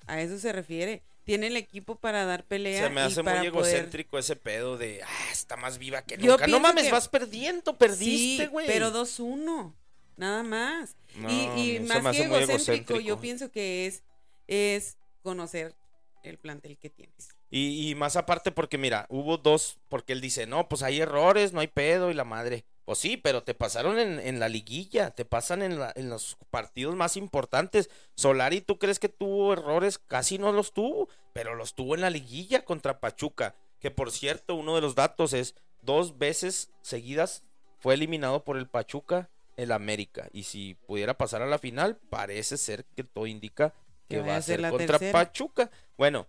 A 0.06 0.20
eso 0.20 0.38
se 0.38 0.52
refiere. 0.52 1.02
Tiene 1.25 1.48
el 1.48 1.56
equipo 1.56 1.96
para 1.96 2.25
dar 2.25 2.44
pelea. 2.44 2.84
Se 2.84 2.90
me 2.90 3.02
hace 3.02 3.20
y 3.20 3.25
para 3.25 3.40
muy 3.42 3.50
poder- 3.50 3.75
egocéntrico 3.75 4.18
ese 4.18 4.37
pedo 4.37 4.78
de, 4.78 5.02
ah, 5.02 5.30
está 5.32 5.56
más 5.56 5.76
viva 5.78 6.02
que 6.02 6.16
Yo 6.16 6.32
nunca. 6.32 6.46
No 6.46 6.60
mames, 6.60 6.84
que- 6.87 6.92
vas 6.92 7.08
perdiendo, 7.08 7.76
perdiste, 7.76 8.44
Sí, 8.44 8.46
güey. 8.50 8.66
pero 8.66 8.90
2-1. 8.90 9.75
Nada 10.16 10.42
más. 10.42 10.96
No, 11.16 11.28
y 11.30 11.80
más 11.80 11.98
que 11.98 12.02
muy 12.02 12.38
egocéntrico, 12.38 12.94
yo 12.94 12.98
egocéntrico. 12.98 13.20
pienso 13.20 13.50
que 13.52 13.87
es, 13.87 14.02
es 14.46 14.96
conocer 15.22 15.76
el 16.22 16.38
plantel 16.38 16.78
que 16.78 16.90
tienes. 16.90 17.28
Y, 17.50 17.90
y 17.90 17.94
más 17.94 18.16
aparte 18.16 18.52
porque, 18.52 18.76
mira, 18.78 19.06
hubo 19.08 19.38
dos, 19.38 19.78
porque 19.88 20.12
él 20.12 20.20
dice, 20.20 20.46
no, 20.46 20.68
pues 20.68 20.82
hay 20.82 21.00
errores, 21.00 21.52
no 21.52 21.60
hay 21.60 21.68
pedo 21.68 22.10
y 22.10 22.14
la 22.14 22.24
madre. 22.24 22.64
Pues 22.84 22.98
sí, 22.98 23.16
pero 23.16 23.42
te 23.42 23.54
pasaron 23.54 23.98
en, 23.98 24.18
en 24.18 24.40
la 24.40 24.48
liguilla, 24.48 25.10
te 25.10 25.24
pasan 25.24 25.62
en, 25.62 25.78
la- 25.78 25.92
en 25.94 26.08
los 26.10 26.36
partidos 26.50 26.94
más 26.96 27.16
importantes. 27.16 27.90
Solari, 28.14 28.60
¿tú 28.60 28.78
crees 28.78 28.98
que 28.98 29.08
tuvo 29.10 29.52
errores? 29.52 29.98
Casi 29.98 30.38
no 30.38 30.52
los 30.52 30.72
tuvo, 30.72 31.08
pero 31.34 31.54
los 31.54 31.74
tuvo 31.74 31.94
en 31.94 32.00
la 32.02 32.10
liguilla 32.10 32.64
contra 32.64 33.00
Pachuca. 33.00 33.54
Que 33.78 33.90
por 33.90 34.10
cierto, 34.10 34.54
uno 34.54 34.74
de 34.74 34.80
los 34.80 34.94
datos 34.94 35.32
es, 35.32 35.54
dos 35.82 36.18
veces 36.18 36.70
seguidas 36.82 37.44
fue 37.78 37.94
eliminado 37.94 38.42
por 38.44 38.56
el 38.56 38.66
Pachuca 38.68 39.30
el 39.56 39.72
América. 39.72 40.28
Y 40.32 40.44
si 40.44 40.74
pudiera 40.86 41.18
pasar 41.18 41.42
a 41.42 41.46
la 41.46 41.58
final, 41.58 41.96
parece 42.10 42.56
ser 42.56 42.84
que 42.96 43.04
todo 43.04 43.26
indica 43.26 43.74
que 44.08 44.16
Que 44.16 44.22
va 44.22 44.34
a 44.34 44.36
a 44.36 44.42
ser 44.42 44.54
ser 44.56 44.60
la 44.60 44.70
contra 44.70 44.98
tercera. 44.98 45.12
Pachuca. 45.12 45.70
Bueno, 45.98 46.26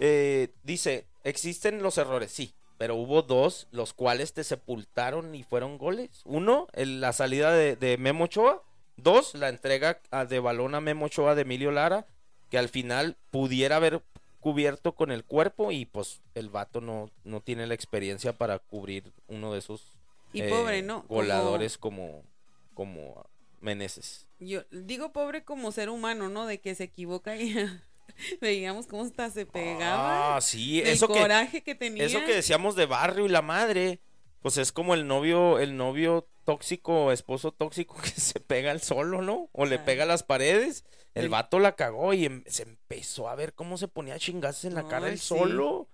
eh, 0.00 0.52
dice, 0.62 1.06
existen 1.24 1.82
los 1.82 1.98
errores, 1.98 2.30
sí, 2.32 2.54
pero 2.78 2.96
hubo 2.96 3.22
dos, 3.22 3.68
los 3.70 3.92
cuales 3.94 4.32
te 4.34 4.44
sepultaron 4.44 5.34
y 5.34 5.42
fueron 5.42 5.78
goles. 5.78 6.22
Uno, 6.24 6.66
el- 6.72 7.00
la 7.00 7.12
salida 7.12 7.52
de, 7.52 7.76
de 7.76 7.96
Memo 7.98 8.24
Ochoa. 8.24 8.62
Dos, 8.98 9.34
la 9.34 9.48
entrega 9.50 10.00
a- 10.10 10.24
de 10.24 10.40
balón 10.40 10.74
a 10.74 10.80
Memo 10.80 11.06
Ochoa 11.06 11.34
de 11.34 11.42
Emilio 11.42 11.70
Lara, 11.70 12.06
que 12.50 12.58
al 12.58 12.68
final 12.68 13.16
pudiera 13.30 13.76
haber 13.76 14.02
cubierto 14.40 14.92
con 14.94 15.10
el 15.10 15.24
cuerpo 15.24 15.72
y 15.72 15.86
pues 15.86 16.20
el 16.34 16.48
vato 16.50 16.80
no, 16.80 17.10
no 17.24 17.40
tiene 17.40 17.66
la 17.66 17.74
experiencia 17.74 18.32
para 18.32 18.58
cubrir 18.60 19.12
uno 19.26 19.52
de 19.52 19.58
esos 19.58 19.92
Y 20.32 20.42
eh, 20.42 20.48
pobre, 20.48 20.82
¿no? 20.82 21.02
Como- 21.06 21.20
goleadores 21.20 21.76
como, 21.78 22.22
como 22.74 23.26
Meneses. 23.60 24.26
Yo 24.38 24.62
digo 24.70 25.12
pobre 25.12 25.42
como 25.44 25.72
ser 25.72 25.88
humano, 25.90 26.28
¿no? 26.28 26.46
De 26.46 26.60
que 26.60 26.74
se 26.74 26.84
equivoca 26.84 27.36
y 27.36 27.54
veíamos 28.40 28.86
cómo 28.86 29.02
hasta 29.04 29.30
se 29.30 29.46
pegaba. 29.46 30.36
Ah, 30.36 30.40
sí, 30.40 30.80
del 30.80 30.88
eso 30.94 31.08
que, 31.08 31.20
coraje 31.20 31.62
que 31.62 31.74
tenía. 31.74 32.04
Eso 32.04 32.20
que 32.24 32.34
decíamos 32.34 32.76
de 32.76 32.86
barrio 32.86 33.26
y 33.26 33.28
la 33.28 33.42
madre, 33.42 34.00
pues 34.40 34.56
es 34.58 34.72
como 34.72 34.94
el 34.94 35.06
novio, 35.06 35.58
el 35.58 35.76
novio 35.76 36.28
tóxico, 36.44 37.12
esposo 37.12 37.52
tóxico 37.52 37.96
que 38.02 38.08
se 38.10 38.40
pega 38.40 38.70
al 38.70 38.80
solo, 38.80 39.22
¿no? 39.22 39.48
O 39.52 39.66
le 39.66 39.78
pega 39.78 40.04
a 40.04 40.06
las 40.06 40.22
paredes. 40.22 40.84
El 41.14 41.24
El- 41.24 41.28
vato 41.30 41.58
la 41.58 41.76
cagó 41.76 42.12
y 42.12 42.26
em- 42.26 42.44
se 42.46 42.62
empezó 42.64 43.28
a 43.28 43.34
ver 43.34 43.54
cómo 43.54 43.78
se 43.78 43.88
ponía 43.88 44.18
chingazos 44.18 44.66
en 44.66 44.74
la 44.74 44.86
cara 44.86 45.08
el 45.08 45.18
sí. 45.18 45.26
solo. 45.28 45.88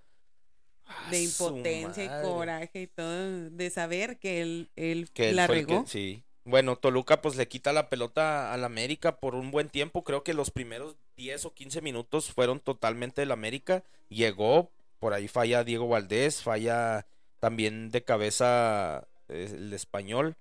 Ah, 0.84 1.08
de 1.10 1.26
su 1.28 1.44
impotencia 1.46 2.04
y 2.04 2.22
coraje 2.22 2.82
y 2.82 2.86
todo, 2.88 3.50
de 3.50 3.70
saber 3.70 4.18
que 4.18 4.42
él, 4.42 4.70
él 4.74 5.10
Que 5.12 5.30
él 5.30 5.36
la 5.36 5.44
el 5.44 5.48
que- 5.50 5.54
regó. 5.54 5.84
sí. 5.86 6.24
Bueno, 6.44 6.76
Toluca 6.76 7.22
pues 7.22 7.36
le 7.36 7.46
quita 7.46 7.72
la 7.72 7.88
pelota 7.88 8.52
al 8.52 8.64
América 8.64 9.16
por 9.16 9.34
un 9.34 9.50
buen 9.50 9.68
tiempo. 9.68 10.02
Creo 10.02 10.24
que 10.24 10.34
los 10.34 10.50
primeros 10.50 10.96
10 11.16 11.44
o 11.46 11.54
15 11.54 11.80
minutos 11.82 12.32
fueron 12.32 12.58
totalmente 12.60 13.20
del 13.20 13.30
América. 13.30 13.84
Llegó, 14.08 14.70
por 14.98 15.14
ahí 15.14 15.28
falla 15.28 15.64
Diego 15.64 15.88
Valdés, 15.88 16.42
falla 16.42 17.06
también 17.38 17.90
de 17.90 18.02
cabeza 18.02 19.06
eh, 19.28 19.50
el 19.54 19.72
español. 19.72 20.36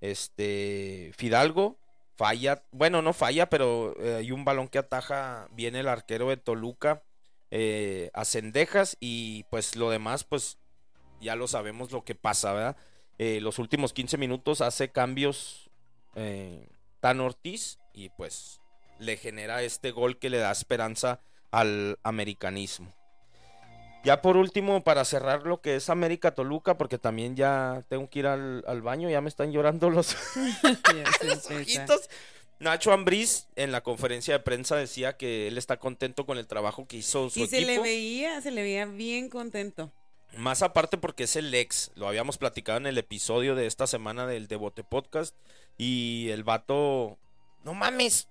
Este 0.00 1.12
Fidalgo 1.16 1.78
falla, 2.16 2.62
bueno, 2.72 3.02
no 3.02 3.12
falla, 3.12 3.48
pero 3.48 3.94
eh, 4.00 4.16
hay 4.16 4.32
un 4.32 4.44
balón 4.44 4.68
que 4.68 4.78
ataja 4.78 5.48
bien 5.52 5.76
el 5.76 5.88
arquero 5.88 6.28
de 6.28 6.36
Toluca 6.36 7.02
eh, 7.50 8.10
a 8.14 8.24
Cendejas 8.24 8.96
y 9.00 9.44
pues 9.44 9.76
lo 9.76 9.90
demás 9.90 10.24
pues 10.24 10.58
ya 11.20 11.36
lo 11.36 11.48
sabemos 11.48 11.92
lo 11.92 12.04
que 12.04 12.14
pasa, 12.14 12.52
¿verdad? 12.52 12.76
Eh, 13.18 13.40
los 13.40 13.58
últimos 13.58 13.92
15 13.92 14.18
minutos 14.18 14.60
hace 14.60 14.90
cambios 14.90 15.70
eh, 16.16 16.68
Tan 17.00 17.20
Ortiz 17.20 17.78
y 17.92 18.08
pues 18.10 18.60
le 18.98 19.16
genera 19.16 19.62
este 19.62 19.90
gol 19.92 20.18
que 20.18 20.30
le 20.30 20.38
da 20.38 20.50
esperanza 20.50 21.20
al 21.50 21.98
americanismo. 22.02 22.92
Ya 24.04 24.20
por 24.20 24.36
último, 24.36 24.84
para 24.84 25.04
cerrar 25.06 25.46
lo 25.46 25.62
que 25.62 25.76
es 25.76 25.88
América 25.88 26.34
Toluca, 26.34 26.76
porque 26.76 26.98
también 26.98 27.36
ya 27.36 27.84
tengo 27.88 28.10
que 28.10 28.18
ir 28.18 28.26
al, 28.26 28.62
al 28.66 28.82
baño, 28.82 29.08
ya 29.08 29.22
me 29.22 29.30
están 29.30 29.50
llorando 29.50 29.88
los, 29.88 30.14
los 31.22 31.50
ojitos. 31.50 32.10
Nacho 32.60 32.92
Ambriz 32.92 33.48
en 33.56 33.72
la 33.72 33.82
conferencia 33.82 34.34
de 34.34 34.40
prensa 34.40 34.76
decía 34.76 35.16
que 35.16 35.48
él 35.48 35.56
está 35.58 35.78
contento 35.78 36.26
con 36.26 36.38
el 36.38 36.46
trabajo 36.46 36.86
que 36.86 36.98
hizo 36.98 37.30
su 37.30 37.40
Y 37.40 37.42
equipo. 37.44 37.60
se 37.60 37.66
le 37.66 37.78
veía, 37.78 38.40
se 38.42 38.50
le 38.50 38.62
veía 38.62 38.84
bien 38.86 39.28
contento. 39.28 39.90
Más 40.36 40.62
aparte 40.62 40.98
porque 40.98 41.24
es 41.24 41.36
el 41.36 41.54
ex, 41.54 41.90
lo 41.94 42.08
habíamos 42.08 42.38
platicado 42.38 42.78
en 42.78 42.86
el 42.86 42.98
episodio 42.98 43.54
de 43.54 43.66
esta 43.66 43.86
semana 43.86 44.26
del 44.26 44.48
Devote 44.48 44.84
Podcast 44.84 45.34
y 45.78 46.28
el 46.30 46.44
vato, 46.44 47.18
no 47.64 47.74
mames, 47.74 48.28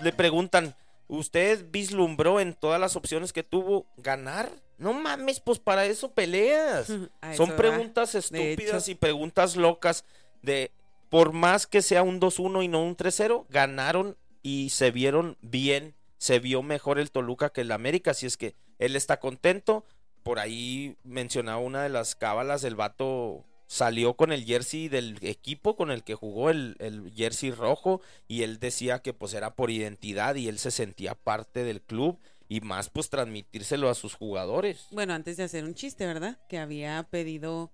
le 0.00 0.12
preguntan, 0.12 0.74
¿usted 1.08 1.66
vislumbró 1.70 2.40
en 2.40 2.54
todas 2.54 2.80
las 2.80 2.96
opciones 2.96 3.32
que 3.32 3.42
tuvo 3.42 3.86
ganar? 3.96 4.50
No 4.78 4.92
mames, 4.92 5.40
pues 5.40 5.58
para 5.58 5.86
eso 5.86 6.12
peleas. 6.12 6.86
Son 7.36 7.50
va. 7.50 7.56
preguntas 7.56 8.14
estúpidas 8.14 8.88
y 8.88 8.94
preguntas 8.94 9.56
locas 9.56 10.04
de, 10.42 10.72
por 11.10 11.32
más 11.32 11.66
que 11.66 11.82
sea 11.82 12.02
un 12.02 12.20
2-1 12.20 12.64
y 12.64 12.68
no 12.68 12.82
un 12.82 12.96
3-0, 12.96 13.46
ganaron 13.48 14.16
y 14.42 14.70
se 14.70 14.90
vieron 14.90 15.38
bien, 15.40 15.94
se 16.18 16.38
vio 16.38 16.62
mejor 16.62 16.98
el 16.98 17.10
Toluca 17.10 17.50
que 17.50 17.62
el 17.62 17.72
América, 17.72 18.10
así 18.10 18.26
es 18.26 18.36
que 18.36 18.54
él 18.78 18.96
está 18.96 19.20
contento. 19.20 19.84
Por 20.24 20.40
ahí 20.40 20.96
mencionaba 21.04 21.58
una 21.58 21.84
de 21.84 21.90
las 21.90 22.16
cábalas, 22.16 22.64
el 22.64 22.74
vato 22.74 23.44
salió 23.66 24.14
con 24.14 24.32
el 24.32 24.44
jersey 24.44 24.88
del 24.88 25.18
equipo 25.22 25.76
con 25.76 25.90
el 25.90 26.02
que 26.02 26.14
jugó, 26.14 26.50
el, 26.50 26.76
el 26.80 27.12
jersey 27.14 27.50
rojo, 27.52 28.00
y 28.26 28.42
él 28.42 28.58
decía 28.58 29.00
que 29.00 29.12
pues 29.12 29.34
era 29.34 29.54
por 29.54 29.70
identidad 29.70 30.34
y 30.34 30.48
él 30.48 30.58
se 30.58 30.70
sentía 30.72 31.14
parte 31.14 31.62
del 31.62 31.80
club 31.80 32.18
y 32.48 32.60
más 32.60 32.90
pues 32.90 33.08
transmitírselo 33.10 33.88
a 33.88 33.94
sus 33.94 34.14
jugadores. 34.14 34.86
Bueno, 34.90 35.14
antes 35.14 35.36
de 35.36 35.44
hacer 35.44 35.64
un 35.64 35.74
chiste, 35.74 36.06
¿verdad? 36.06 36.38
Que 36.48 36.58
había 36.58 37.02
pedido 37.10 37.70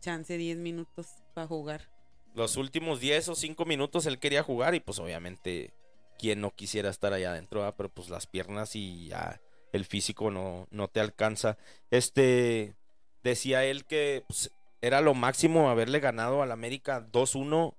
chance 0.00 0.36
10 0.36 0.58
minutos 0.58 1.06
para 1.34 1.46
jugar. 1.46 1.88
los 2.34 2.56
últimos 2.56 2.98
10 3.00 3.28
o 3.28 3.34
5 3.34 3.64
minutos 3.64 4.06
él 4.06 4.18
quería 4.18 4.42
jugar 4.42 4.74
y 4.74 4.80
pues 4.80 4.98
obviamente 4.98 5.72
quien 6.18 6.40
no 6.40 6.50
quisiera 6.54 6.88
estar 6.90 7.12
allá 7.12 7.30
adentro, 7.32 7.60
¿verdad? 7.60 7.74
pero 7.76 7.88
pues 7.88 8.08
las 8.08 8.26
piernas 8.26 8.74
y 8.74 9.08
ya 9.08 9.40
el 9.72 9.84
físico 9.84 10.30
no, 10.30 10.68
no 10.70 10.88
te 10.88 11.00
alcanza. 11.00 11.58
Este 11.90 12.74
decía 13.22 13.64
él 13.64 13.84
que 13.84 14.24
pues, 14.26 14.50
era 14.80 15.00
lo 15.00 15.14
máximo 15.14 15.70
haberle 15.70 16.00
ganado 16.00 16.42
al 16.42 16.52
América 16.52 17.06
2-1 17.12 17.74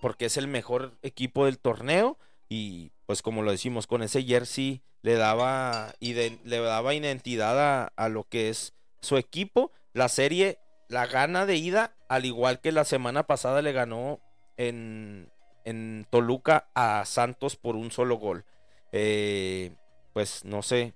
porque 0.00 0.26
es 0.26 0.36
el 0.36 0.46
mejor 0.46 0.98
equipo 1.02 1.46
del 1.46 1.58
torneo 1.58 2.18
y 2.48 2.92
pues 3.06 3.22
como 3.22 3.42
lo 3.42 3.50
decimos 3.50 3.86
con 3.86 4.02
ese 4.02 4.22
jersey 4.22 4.82
le 5.02 5.14
daba 5.14 5.94
le 6.00 6.58
daba 6.60 6.94
identidad 6.94 7.58
a, 7.60 7.92
a 7.96 8.08
lo 8.08 8.24
que 8.24 8.48
es 8.48 8.74
su 9.00 9.16
equipo. 9.16 9.72
La 9.92 10.08
serie 10.08 10.58
la 10.88 11.06
gana 11.06 11.46
de 11.46 11.56
ida, 11.56 11.96
al 12.08 12.24
igual 12.24 12.60
que 12.60 12.72
la 12.72 12.84
semana 12.84 13.26
pasada 13.26 13.62
le 13.62 13.72
ganó 13.72 14.20
en, 14.56 15.30
en 15.64 16.06
Toluca 16.10 16.68
a 16.74 17.04
Santos 17.04 17.56
por 17.56 17.76
un 17.76 17.90
solo 17.90 18.16
gol. 18.16 18.44
Eh, 18.92 19.74
pues 20.12 20.44
no 20.44 20.62
sé. 20.62 20.94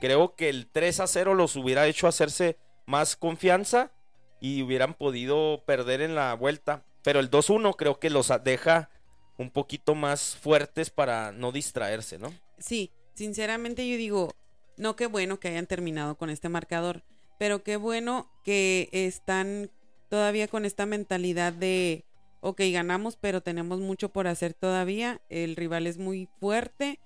Creo 0.00 0.34
que 0.34 0.48
el 0.48 0.68
3 0.70 1.00
a 1.00 1.06
0 1.06 1.34
los 1.34 1.56
hubiera 1.56 1.86
hecho 1.86 2.06
hacerse 2.06 2.56
más 2.86 3.16
confianza 3.16 3.92
y 4.40 4.62
hubieran 4.62 4.94
podido 4.94 5.62
perder 5.66 6.00
en 6.00 6.14
la 6.14 6.34
vuelta. 6.34 6.84
Pero 7.02 7.20
el 7.20 7.30
2-1 7.30 7.74
creo 7.76 7.98
que 7.98 8.10
los 8.10 8.32
deja 8.44 8.90
un 9.36 9.50
poquito 9.50 9.94
más 9.94 10.36
fuertes 10.36 10.90
para 10.90 11.32
no 11.32 11.52
distraerse, 11.52 12.18
¿no? 12.18 12.32
Sí, 12.58 12.92
sinceramente 13.14 13.88
yo 13.88 13.96
digo, 13.96 14.32
no 14.76 14.96
qué 14.96 15.06
bueno 15.06 15.40
que 15.40 15.48
hayan 15.48 15.66
terminado 15.66 16.16
con 16.16 16.30
este 16.30 16.48
marcador, 16.48 17.02
pero 17.38 17.62
qué 17.62 17.76
bueno 17.76 18.30
que 18.44 18.88
están 18.92 19.70
todavía 20.08 20.48
con 20.48 20.64
esta 20.64 20.86
mentalidad 20.86 21.52
de 21.52 22.04
ok, 22.40 22.60
ganamos, 22.72 23.16
pero 23.16 23.42
tenemos 23.42 23.80
mucho 23.80 24.10
por 24.10 24.26
hacer 24.26 24.54
todavía. 24.54 25.20
El 25.28 25.56
rival 25.56 25.86
es 25.86 25.98
muy 25.98 26.28
fuerte. 26.40 27.00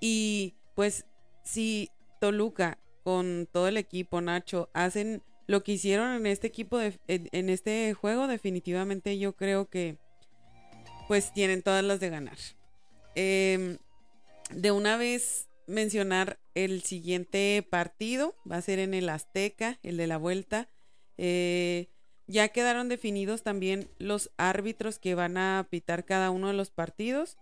Y 0.00 0.54
pues 0.74 1.06
si 1.42 1.90
Toluca 2.18 2.78
con 3.02 3.48
todo 3.50 3.68
el 3.68 3.76
equipo, 3.76 4.20
Nacho, 4.20 4.70
hacen 4.74 5.22
lo 5.46 5.64
que 5.64 5.72
hicieron 5.72 6.12
en 6.12 6.26
este 6.26 6.46
equipo, 6.46 6.78
de, 6.78 6.98
en, 7.06 7.48
este 7.48 7.94
juego, 7.94 8.26
definitivamente 8.26 9.18
yo 9.18 9.34
creo 9.34 9.68
que 9.70 9.96
pues 11.08 11.32
tienen 11.32 11.62
todas 11.62 11.82
las 11.82 12.00
de 12.00 12.10
ganar. 12.10 12.36
Em, 13.14 13.78
de 14.50 14.72
una 14.72 14.98
vez 14.98 15.48
mencionar 15.66 16.38
el 16.54 16.82
siguiente 16.82 17.66
partido, 17.68 18.36
va 18.50 18.56
a 18.56 18.62
ser 18.62 18.78
en 18.78 18.92
el 18.92 19.08
Azteca, 19.08 19.78
el 19.82 19.96
de 19.96 20.06
la 20.06 20.18
vuelta. 20.18 20.68
Eh, 21.16 21.88
ya 22.26 22.48
quedaron 22.48 22.90
definidos 22.90 23.42
también 23.42 23.88
los 23.98 24.30
árbitros 24.36 24.98
que 24.98 25.14
van 25.14 25.38
a 25.38 25.66
pitar 25.70 26.04
cada 26.04 26.30
uno 26.30 26.48
de 26.48 26.54
los 26.54 26.70
partidos. 26.70 27.38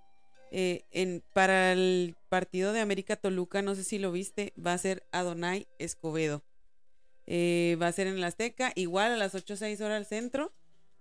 Eh, 0.50 0.84
en, 0.90 1.22
para 1.32 1.72
el 1.72 2.16
partido 2.28 2.72
de 2.72 2.80
América 2.80 3.16
Toluca, 3.16 3.62
no 3.62 3.74
sé 3.74 3.84
si 3.84 3.98
lo 3.98 4.12
viste, 4.12 4.52
va 4.64 4.72
a 4.72 4.78
ser 4.78 5.06
Adonai 5.12 5.66
Escobedo. 5.78 6.42
Eh, 7.26 7.76
va 7.82 7.88
a 7.88 7.92
ser 7.92 8.06
en 8.06 8.16
el 8.16 8.24
Azteca, 8.24 8.72
igual 8.76 9.12
a 9.12 9.16
las 9.16 9.34
8.06 9.34 9.84
horas 9.84 9.96
al 9.98 10.06
centro. 10.06 10.52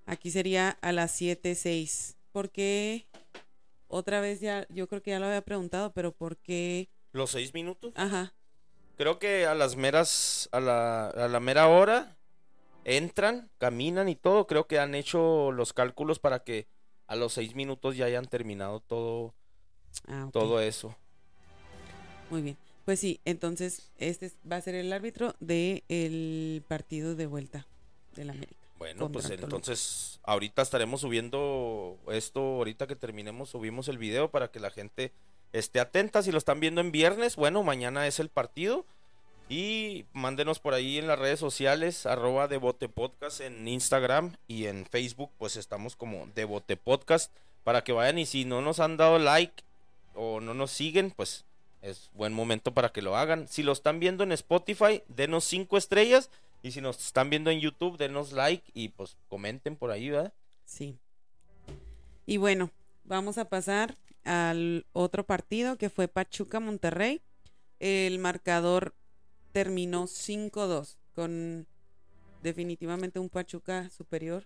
Aquí 0.06 0.32
sería 0.32 0.70
a 0.82 0.92
las 0.92 1.20
7.06. 1.20 2.16
¿Por 2.32 2.50
qué? 2.50 3.08
Otra 3.88 4.20
vez 4.20 4.42
ya, 4.42 4.66
yo 4.70 4.88
creo 4.88 5.02
que 5.02 5.12
ya 5.12 5.20
lo 5.20 5.28
había 5.28 5.42
preguntado, 5.42 5.94
pero 5.94 6.12
¿por 6.12 6.38
qué? 6.38 6.90
¿Los 7.12 7.32
seis 7.32 7.54
minutos? 7.54 7.94
Ajá. 7.96 8.34
Creo 8.98 9.20
que 9.20 9.46
a 9.46 9.56
las 9.56 9.76
meras, 9.76 10.50
a 10.52 10.60
la, 10.60 11.08
a 11.08 11.28
la 11.28 11.40
mera 11.40 11.68
hora 11.68 12.18
entran, 12.84 13.50
caminan 13.58 14.10
y 14.10 14.16
todo. 14.16 14.48
Creo 14.48 14.68
que 14.68 14.80
han 14.80 14.96
hecho 14.96 15.52
los 15.52 15.74
cálculos 15.74 16.20
para 16.20 16.44
que 16.44 16.68
a 17.08 17.16
los 17.16 17.34
seis 17.34 17.56
minutos 17.56 17.96
ya 17.98 18.06
hayan 18.06 18.26
terminado 18.26 18.80
todo, 18.80 19.34
Ah, 20.08 20.30
todo 20.34 20.60
eso. 20.60 20.96
Muy 22.30 22.42
bien. 22.42 22.58
Pues 22.86 23.00
sí, 23.00 23.20
entonces 23.26 23.92
este 23.98 24.28
es- 24.28 24.36
va 24.50 24.58
a 24.58 24.62
ser 24.62 24.76
el 24.76 24.92
árbitro 24.94 25.36
del 25.40 26.64
partido 26.68 27.16
de 27.16 27.26
vuelta 27.28 27.66
del 28.16 28.30
América. 28.30 28.60
Bueno, 28.78 29.10
pues 29.12 29.26
Toluca. 29.26 29.44
entonces 29.46 30.20
ahorita 30.24 30.62
estaremos 30.62 31.02
subiendo 31.02 31.98
esto, 32.12 32.42
ahorita 32.42 32.88
que 32.88 32.96
terminemos 32.96 33.50
subimos 33.50 33.88
el 33.88 33.98
video 33.98 34.30
para 34.30 34.50
que 34.52 34.60
la 34.60 34.70
gente 34.70 35.14
esté 35.54 35.80
atenta. 35.80 36.22
Si 36.22 36.32
lo 36.32 36.38
están 36.38 36.60
viendo 36.60 36.82
en 36.82 36.92
viernes, 36.92 37.38
bueno, 37.38 37.64
mañana 37.64 38.06
es 38.06 38.20
el 38.20 38.30
partido. 38.30 38.86
Y 39.48 40.06
mándenos 40.14 40.60
por 40.60 40.74
ahí 40.74 40.98
en 40.98 41.08
las 41.08 41.20
redes 41.20 41.40
sociales, 41.40 42.06
arroba 42.08 42.48
Devote 42.48 42.90
Podcast 42.90 43.42
en 43.42 43.68
Instagram 43.68 44.36
y 44.48 44.66
en 44.66 44.86
Facebook, 44.86 45.32
pues 45.38 45.56
estamos 45.56 45.96
como 45.96 46.28
Devote 46.34 46.78
Podcast, 46.78 47.32
para 47.64 47.84
que 47.84 47.92
vayan 47.92 48.18
y 48.18 48.26
si 48.26 48.44
no 48.44 48.62
nos 48.62 48.80
han 48.80 48.98
dado 48.98 49.20
like 49.20 49.64
o 50.16 50.40
no 50.40 50.56
nos 50.56 50.72
siguen, 50.72 51.12
pues 51.12 51.46
es 51.84 52.10
buen 52.14 52.34
momento 52.34 52.74
para 52.74 52.90
que 52.90 53.04
lo 53.04 53.16
hagan. 53.16 53.48
Si 53.48 53.62
lo 53.62 53.72
están 53.72 54.00
viendo 54.00 54.24
en 54.24 54.32
Spotify, 54.32 55.04
denos 55.08 55.44
cinco 55.44 55.78
estrellas. 55.78 56.32
Y 56.64 56.72
si 56.72 56.82
nos 56.82 56.98
están 56.98 57.30
viendo 57.30 57.52
en 57.52 57.60
YouTube, 57.60 57.98
denos 57.98 58.32
like 58.32 58.64
y 58.74 58.90
pues 58.90 59.16
comenten 59.30 59.76
por 59.76 59.92
ahí, 59.92 60.10
¿verdad? 60.10 60.34
Sí. 60.66 60.98
Y 62.26 62.38
bueno, 62.38 62.72
vamos 63.04 63.38
a 63.38 63.46
pasar 63.46 63.96
al 64.24 64.88
otro 64.94 65.24
partido 65.24 65.78
que 65.78 65.92
fue 65.92 66.08
Pachuca 66.08 66.60
Monterrey. 66.60 67.22
El 67.80 68.18
marcador 68.18 68.96
terminó 69.56 70.06
5-2 70.06 70.98
con 71.14 71.66
definitivamente 72.44 73.20
un 73.20 73.30
Pachuca 73.30 73.90
superior. 73.90 74.46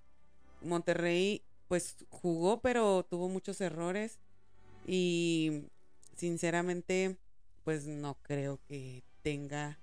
Monterrey 0.62 1.42
pues 1.68 2.06
jugó 2.10 2.62
pero 2.62 3.04
tuvo 3.10 3.28
muchos 3.28 3.60
errores 3.60 4.20
y 4.86 5.64
sinceramente 6.16 7.18
pues 7.64 7.88
no 7.88 8.20
creo 8.22 8.60
que 8.68 9.02
tenga 9.24 9.80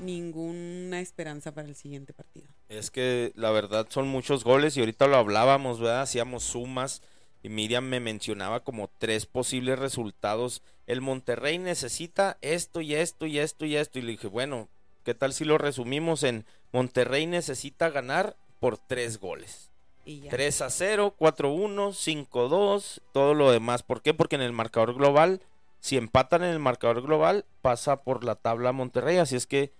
ninguna 0.00 1.00
esperanza 1.00 1.54
para 1.54 1.68
el 1.68 1.74
siguiente 1.74 2.12
partido. 2.12 2.48
Es 2.68 2.90
que 2.90 3.32
la 3.36 3.50
verdad 3.52 3.86
son 3.88 4.06
muchos 4.06 4.44
goles 4.44 4.76
y 4.76 4.80
ahorita 4.80 5.06
lo 5.06 5.16
hablábamos, 5.16 5.80
¿verdad? 5.80 6.02
Hacíamos 6.02 6.44
sumas 6.44 7.00
y 7.46 7.48
Miriam 7.48 7.84
me 7.84 8.00
mencionaba 8.00 8.64
como 8.64 8.90
tres 8.98 9.24
posibles 9.24 9.78
resultados. 9.78 10.62
El 10.88 11.00
Monterrey 11.00 11.58
necesita 11.58 12.38
esto 12.40 12.80
y 12.80 12.96
esto 12.96 13.24
y 13.24 13.38
esto 13.38 13.64
y 13.66 13.76
esto. 13.76 14.00
Y 14.00 14.02
le 14.02 14.10
dije, 14.12 14.26
bueno, 14.26 14.66
¿qué 15.04 15.14
tal 15.14 15.32
si 15.32 15.44
lo 15.44 15.56
resumimos 15.56 16.24
en 16.24 16.44
Monterrey 16.72 17.24
necesita 17.26 17.88
ganar 17.90 18.34
por 18.58 18.78
tres 18.78 19.20
goles? 19.20 19.70
Y 20.04 20.22
ya. 20.22 20.30
3 20.30 20.62
a 20.62 20.70
0, 20.70 21.14
4 21.16 21.48
a 21.48 21.52
1, 21.52 21.92
5 21.92 22.40
a 22.40 22.48
2, 22.48 23.02
todo 23.12 23.34
lo 23.34 23.52
demás. 23.52 23.84
¿Por 23.84 24.02
qué? 24.02 24.12
Porque 24.12 24.34
en 24.34 24.42
el 24.42 24.52
marcador 24.52 24.94
global, 24.94 25.40
si 25.78 25.96
empatan 25.96 26.42
en 26.42 26.50
el 26.50 26.58
marcador 26.58 27.00
global, 27.00 27.44
pasa 27.62 28.02
por 28.02 28.24
la 28.24 28.34
tabla 28.34 28.72
Monterrey. 28.72 29.18
Así 29.18 29.36
es 29.36 29.46
que 29.46 29.70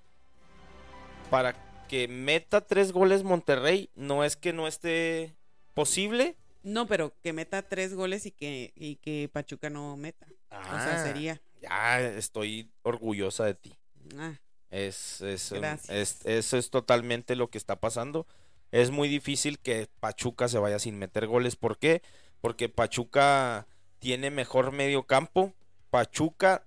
para 1.30 1.56
que 1.88 2.06
meta 2.06 2.60
tres 2.60 2.92
goles 2.92 3.24
Monterrey, 3.24 3.90
no 3.96 4.22
es 4.22 4.36
que 4.36 4.52
no 4.52 4.68
esté 4.68 5.34
posible. 5.74 6.36
No, 6.66 6.86
pero 6.88 7.14
que 7.22 7.32
meta 7.32 7.62
tres 7.62 7.94
goles 7.94 8.26
y 8.26 8.32
que, 8.32 8.72
y 8.74 8.96
que 8.96 9.30
Pachuca 9.32 9.70
no 9.70 9.96
meta. 9.96 10.26
O 10.50 10.54
sea, 10.54 11.00
Ah, 11.00 11.04
sería. 11.04 11.40
Ya 11.62 12.00
estoy 12.00 12.70
orgullosa 12.82 13.44
de 13.44 13.54
ti. 13.54 13.78
ah, 14.18 14.34
Es, 14.70 15.20
es, 15.20 15.52
Gracias. 15.52 15.90
es- 15.90 16.26
eso 16.26 16.56
es 16.58 16.70
totalmente 16.70 17.36
lo 17.36 17.50
que 17.50 17.58
está 17.58 17.76
pasando. 17.76 18.26
Es 18.72 18.90
muy 18.90 19.08
difícil 19.08 19.60
que 19.60 19.88
Pachuca 20.00 20.48
se 20.48 20.58
vaya 20.58 20.80
sin 20.80 20.98
meter 20.98 21.28
goles. 21.28 21.54
¿Por 21.54 21.78
qué? 21.78 22.02
Porque 22.40 22.68
Pachuca 22.68 23.68
tiene 24.00 24.30
mejor 24.32 24.72
medio 24.72 25.04
campo. 25.06 25.54
Pachuca, 25.90 26.66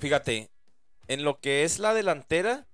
fíjate, 0.00 0.50
en 1.06 1.22
lo 1.24 1.40
que 1.40 1.62
es 1.62 1.78
la 1.78 1.94
delantera, 1.94 2.66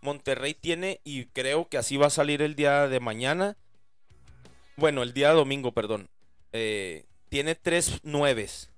Monterrey 0.00 0.54
tiene, 0.54 1.00
y 1.04 1.26
creo 1.26 1.68
que 1.68 1.78
así 1.78 1.96
va 1.96 2.08
a 2.08 2.10
salir 2.10 2.42
el 2.42 2.56
día 2.56 2.88
de 2.88 2.98
mañana. 2.98 3.56
Bueno, 4.76 5.02
el 5.02 5.12
día 5.12 5.32
domingo, 5.32 5.72
perdón. 5.72 6.08
eh, 6.52 7.06
tiene 7.28 7.54
tres 7.54 8.00
nueves. 8.02 8.70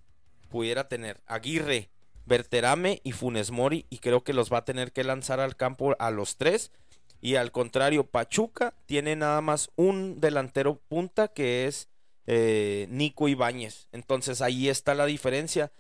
Pudiera 0.49 0.89
tener 0.89 1.21
Aguirre, 1.27 1.91
Berterame 2.27 3.01
y 3.03 3.13
Funes 3.13 3.51
Mori 3.51 3.87
y 3.91 3.99
creo 3.99 4.23
que 4.23 4.33
los 4.33 4.53
va 4.53 4.59
a 4.59 4.65
tener 4.65 4.93
que 4.93 5.03
lanzar 5.05 5.41
al 5.41 5.57
campo 5.57 5.97
a 5.99 6.11
los 6.11 6.37
tres. 6.37 6.71
Y 7.21 7.37
al 7.37 7.53
contrario, 7.53 8.07
Pachuca 8.07 8.75
tiene 8.87 9.17
nada 9.17 9.41
más 9.41 9.71
un 9.77 10.21
delantero 10.21 10.81
punta 10.89 11.29
que 11.29 11.67
es 11.67 11.89
eh, 12.27 12.87
Nico 12.91 13.29
Ibáñez. 13.29 13.89
Entonces 13.93 14.41
ahí 14.43 14.69
está 14.69 14.95
la 14.95 15.07
diferencia. 15.07 15.73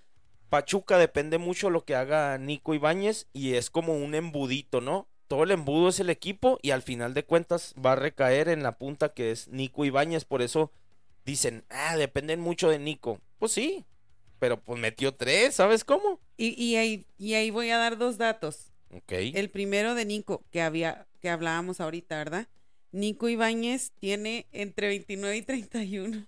Pachuca 0.48 0.98
depende 0.98 1.38
mucho 1.38 1.70
lo 1.70 1.84
que 1.84 1.94
haga 1.94 2.38
Nico 2.38 2.74
Ibáñez 2.74 3.26
y 3.32 3.54
es 3.54 3.70
como 3.70 3.94
un 3.96 4.14
embudito, 4.14 4.80
¿no? 4.80 5.06
Todo 5.34 5.42
el 5.42 5.50
embudo 5.50 5.88
es 5.88 5.98
el 5.98 6.10
equipo 6.10 6.60
y 6.62 6.70
al 6.70 6.82
final 6.82 7.12
de 7.12 7.24
cuentas 7.24 7.74
va 7.84 7.94
a 7.94 7.96
recaer 7.96 8.48
en 8.48 8.62
la 8.62 8.78
punta 8.78 9.08
que 9.14 9.32
es 9.32 9.48
Nico 9.48 9.84
Ibáñez. 9.84 10.24
Por 10.24 10.42
eso 10.42 10.70
dicen, 11.24 11.64
ah, 11.70 11.96
dependen 11.96 12.38
mucho 12.38 12.68
de 12.70 12.78
Nico. 12.78 13.18
Pues 13.40 13.50
sí, 13.50 13.84
pero 14.38 14.60
pues 14.62 14.78
metió 14.78 15.12
tres, 15.12 15.56
¿sabes 15.56 15.82
cómo? 15.82 16.20
Y, 16.36 16.50
y, 16.62 16.76
ahí, 16.76 17.04
y 17.18 17.34
ahí 17.34 17.50
voy 17.50 17.70
a 17.70 17.78
dar 17.78 17.98
dos 17.98 18.16
datos. 18.16 18.70
Ok. 18.92 19.10
El 19.10 19.50
primero 19.50 19.96
de 19.96 20.04
Nico, 20.04 20.44
que 20.52 20.62
había, 20.62 21.08
que 21.18 21.30
hablábamos 21.30 21.80
ahorita, 21.80 22.16
¿verdad? 22.16 22.46
Nico 22.92 23.28
Ibáñez 23.28 23.90
tiene 23.98 24.46
entre 24.52 24.86
29 24.86 25.36
y 25.36 25.42
31, 25.42 26.26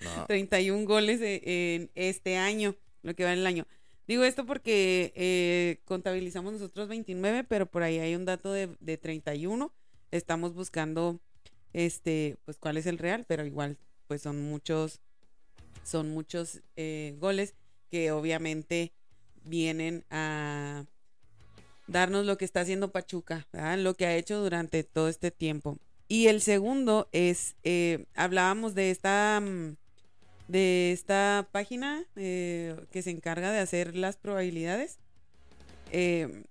No. 0.00 0.26
31 0.26 0.84
goles 0.84 1.20
de- 1.20 1.42
en 1.76 1.90
este 1.94 2.36
año, 2.38 2.74
lo 3.02 3.14
que 3.14 3.22
va 3.22 3.32
en 3.32 3.38
el 3.38 3.46
año. 3.46 3.68
Digo 4.08 4.24
esto 4.24 4.46
porque 4.46 5.12
eh, 5.14 5.80
contabilizamos 5.84 6.54
nosotros 6.54 6.88
29, 6.88 7.44
pero 7.44 7.66
por 7.66 7.82
ahí 7.82 7.98
hay 7.98 8.14
un 8.14 8.24
dato 8.24 8.50
de, 8.50 8.74
de 8.80 8.96
31. 8.96 9.70
Estamos 10.10 10.54
buscando, 10.54 11.20
este, 11.74 12.38
pues 12.46 12.56
cuál 12.56 12.78
es 12.78 12.86
el 12.86 12.96
real, 12.96 13.26
pero 13.28 13.44
igual, 13.44 13.76
pues 14.06 14.22
son 14.22 14.42
muchos, 14.42 15.02
son 15.84 16.08
muchos 16.08 16.62
eh, 16.76 17.16
goles 17.20 17.54
que 17.90 18.10
obviamente 18.10 18.94
vienen 19.44 20.06
a 20.08 20.86
darnos 21.86 22.24
lo 22.24 22.38
que 22.38 22.46
está 22.46 22.62
haciendo 22.62 22.92
Pachuca, 22.92 23.46
lo 23.76 23.92
que 23.92 24.06
ha 24.06 24.16
hecho 24.16 24.40
durante 24.42 24.84
todo 24.84 25.08
este 25.08 25.30
tiempo. 25.30 25.76
Y 26.08 26.28
el 26.28 26.40
segundo 26.40 27.10
es, 27.12 27.56
eh, 27.62 28.06
hablábamos 28.14 28.74
de 28.74 28.90
esta, 28.90 29.40
mm, 29.42 29.76
de 30.48 30.92
esta 30.92 31.48
página 31.52 32.04
eh, 32.16 32.74
que 32.90 33.02
se 33.02 33.10
encarga 33.10 33.52
de 33.52 33.60
hacer 33.60 33.94
las 33.94 34.16
probabilidades. 34.16 34.98
Eh, 35.92 36.44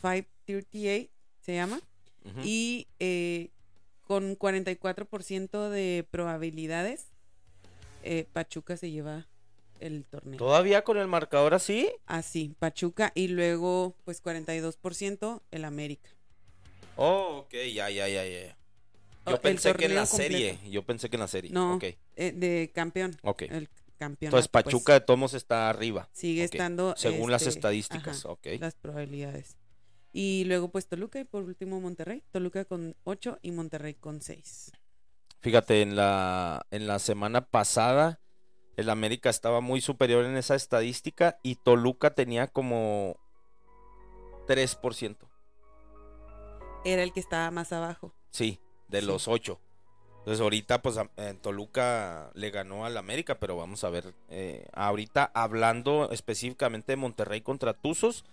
538 0.00 1.10
se 1.40 1.54
llama. 1.54 1.80
Ujú. 2.24 2.40
Y 2.42 2.88
eh, 2.98 3.50
con 4.06 4.36
44% 4.36 5.68
de 5.68 6.06
probabilidades, 6.10 7.08
eh, 8.02 8.26
Pachuca 8.32 8.76
se 8.76 8.90
lleva 8.90 9.26
el 9.80 10.04
torneo. 10.04 10.38
¿Todavía 10.38 10.84
con 10.84 10.96
el 10.96 11.08
marcador 11.08 11.54
así? 11.54 11.90
Así, 12.06 12.54
Pachuca 12.58 13.12
y 13.14 13.28
luego 13.28 13.94
pues 14.04 14.22
42% 14.22 15.42
el 15.50 15.64
América. 15.64 16.10
Oh, 16.96 17.44
ok, 17.44 17.54
ya, 17.74 17.90
ya, 17.90 18.08
ya, 18.08 18.24
ya. 18.24 18.56
Oh, 19.26 19.30
Yo 19.30 19.36
el 19.36 19.40
pensé 19.42 19.74
que 19.74 19.86
en 19.86 19.94
la 19.94 20.06
serie. 20.06 20.58
Yo 20.70 20.84
pensé 20.84 21.10
que 21.10 21.16
en 21.16 21.20
la 21.20 21.28
serie. 21.28 21.50
No, 21.50 21.78
eh, 21.82 22.32
de 22.32 22.70
campeón. 22.74 23.16
Ok. 23.22 23.42
El 23.42 23.68
campeón. 23.98 24.28
Entonces 24.28 24.48
Pachuca 24.48 24.92
de 24.92 25.00
Tomos 25.00 25.34
está 25.34 25.68
arriba. 25.68 26.08
sigue 26.12 26.44
estando. 26.44 26.94
Según 26.96 27.30
las 27.30 27.42
este, 27.42 27.58
estadísticas. 27.58 28.20
ajá, 28.24 28.30
Ok. 28.30 28.46
Las 28.60 28.74
probabilidades. 28.76 29.56
Y 30.12 30.44
luego, 30.44 30.70
pues 30.70 30.86
Toluca 30.86 31.18
y 31.18 31.24
por 31.24 31.42
último 31.42 31.80
Monterrey. 31.80 32.22
Toluca 32.30 32.64
con 32.64 32.96
8 33.04 33.38
y 33.42 33.50
Monterrey 33.50 33.94
con 33.94 34.22
6. 34.22 34.72
Fíjate, 35.40 35.82
en 35.82 35.96
la, 35.96 36.66
en 36.70 36.86
la 36.86 36.98
semana 36.98 37.46
pasada 37.46 38.20
el 38.76 38.90
América 38.90 39.30
estaba 39.30 39.60
muy 39.60 39.80
superior 39.80 40.24
en 40.24 40.36
esa 40.36 40.54
estadística 40.54 41.38
y 41.42 41.56
Toluca 41.56 42.14
tenía 42.14 42.46
como 42.46 43.16
3%. 44.46 45.16
Era 46.84 47.02
el 47.02 47.12
que 47.12 47.20
estaba 47.20 47.50
más 47.50 47.72
abajo. 47.72 48.14
Sí, 48.30 48.60
de 48.88 49.00
Sí. 49.00 49.06
los 49.06 49.28
8. 49.28 49.60
Entonces 50.18 50.40
ahorita 50.40 50.82
pues 50.82 50.98
en 51.16 51.38
Toluca 51.38 52.30
le 52.34 52.50
ganó 52.50 52.84
al 52.84 52.96
América, 52.96 53.38
pero 53.38 53.56
vamos 53.56 53.84
a 53.84 53.90
ver. 53.90 54.12
eh, 54.28 54.66
ahorita 54.72 55.30
hablando 55.34 56.10
específicamente 56.10 56.92
de 56.92 56.96
Monterrey 56.96 57.40
contra 57.42 57.74
Tuzos, 57.74 58.24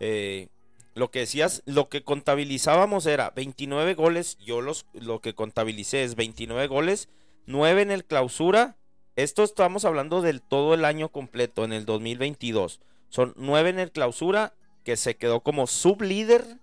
eh, 0.00 0.48
lo 0.94 1.10
que 1.10 1.20
decías, 1.20 1.62
lo 1.66 1.88
que 1.88 2.04
contabilizábamos 2.04 3.04
era 3.06 3.30
29 3.30 3.94
goles, 3.94 4.38
yo 4.38 4.60
los, 4.62 4.86
lo 4.94 5.20
que 5.20 5.34
contabilicé 5.34 6.04
es 6.04 6.16
29 6.16 6.66
goles, 6.68 7.08
9 7.46 7.82
en 7.82 7.90
el 7.90 8.04
clausura, 8.04 8.76
esto 9.16 9.42
estamos 9.42 9.84
hablando 9.84 10.22
del 10.22 10.40
todo 10.40 10.72
el 10.74 10.84
año 10.86 11.10
completo, 11.10 11.64
en 11.64 11.72
el 11.74 11.84
2022, 11.84 12.80
son 13.10 13.34
9 13.36 13.70
en 13.70 13.78
el 13.78 13.92
clausura, 13.92 14.54
que 14.84 14.96
se 14.96 15.16
quedó 15.16 15.40
como 15.40 15.66
sublíder, 15.66 16.58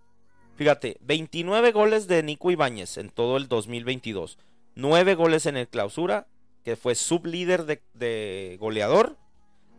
fíjate, 0.59 0.97
29 0.99 1.71
goles 1.71 2.07
de 2.07 2.21
Nico 2.21 2.51
Ibáñez 2.51 2.97
en 2.97 3.11
todo 3.11 3.37
el 3.37 3.47
2022, 3.47 4.37
9 4.75 5.15
goles 5.15 5.45
en 5.45 5.55
el 5.55 5.69
clausura, 5.69 6.27
que 6.65 6.75
fue 6.75 6.95
sublíder 6.95 7.65
de, 7.65 7.81
de 7.93 8.57
goleador, 8.59 9.15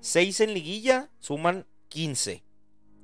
6 0.00 0.40
en 0.40 0.54
liguilla, 0.54 1.10
suman 1.18 1.66
15. 1.90 2.42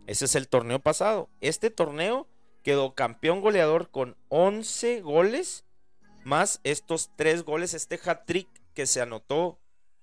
Ese 0.07 0.25
es 0.25 0.35
el 0.37 0.49
torneo 0.49 0.79
pasado. 0.79 1.29
Este 1.43 1.69
torneo 1.69 2.27
quedó 2.63 2.95
campeón 2.95 3.43
goleador 3.43 3.91
con 3.91 4.17
11 4.31 5.03
goles, 5.03 5.67
más 6.25 6.61
estos 6.65 7.11
3 7.17 7.43
goles, 7.43 7.75
este 7.75 8.01
hat-trick 8.03 8.49
que 8.73 8.87
se 8.87 9.03
anotó 9.03 9.59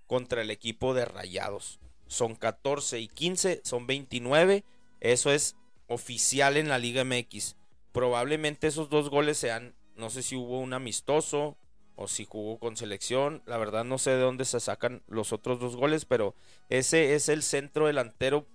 contra 0.05 0.43
el 0.43 0.51
equipo 0.51 0.93
de 0.93 1.05
Rayados. 1.05 1.79
Son 2.05 2.35
14 2.35 2.99
y 2.99 3.07
15, 3.07 3.61
son 3.63 3.87
29. 3.87 4.63
Eso 4.99 5.31
es 5.31 5.55
oficial 5.87 6.55
en 6.57 6.69
la 6.69 6.77
Liga 6.77 7.03
MX. 7.03 7.55
Probablemente 7.93 8.67
esos 8.67 8.89
dos 8.89 9.09
goles 9.09 9.37
sean, 9.37 9.75
no 9.95 10.09
sé 10.09 10.23
si 10.23 10.35
hubo 10.35 10.59
un 10.59 10.73
amistoso 10.73 11.57
o 11.95 12.07
si 12.07 12.25
jugó 12.25 12.59
con 12.59 12.75
selección. 12.75 13.41
La 13.45 13.57
verdad 13.57 13.85
no 13.85 13.97
sé 13.97 14.11
de 14.11 14.19
dónde 14.19 14.43
se 14.43 14.59
sacan 14.59 15.03
los 15.07 15.31
otros 15.31 15.59
dos 15.59 15.77
goles, 15.77 16.03
pero 16.03 16.35
ese 16.69 17.15
es 17.15 17.29
el 17.29 17.43
centro 17.43 17.87
delantero 17.87 18.45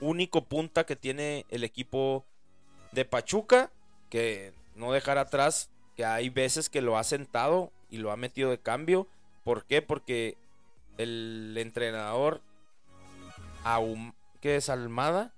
único 0.00 0.46
punta 0.46 0.84
que 0.84 0.96
tiene 0.96 1.46
el 1.50 1.62
equipo 1.62 2.26
de 2.92 3.04
Pachuca, 3.04 3.70
que 4.08 4.52
no 4.74 4.92
dejar 4.92 5.18
atrás, 5.18 5.70
que 5.94 6.04
hay 6.04 6.30
veces 6.30 6.68
que 6.68 6.80
lo 6.80 6.96
ha 6.96 7.04
sentado 7.04 7.70
y 7.90 7.98
lo 7.98 8.10
ha 8.10 8.16
metido 8.16 8.50
de 8.50 8.58
cambio. 8.58 9.06
¿Por 9.44 9.66
qué? 9.66 9.82
Porque 9.82 10.36
el 10.98 11.54
entrenador 11.56 12.42
que 14.40 14.56
es 14.56 14.68
Almada, 14.68 15.34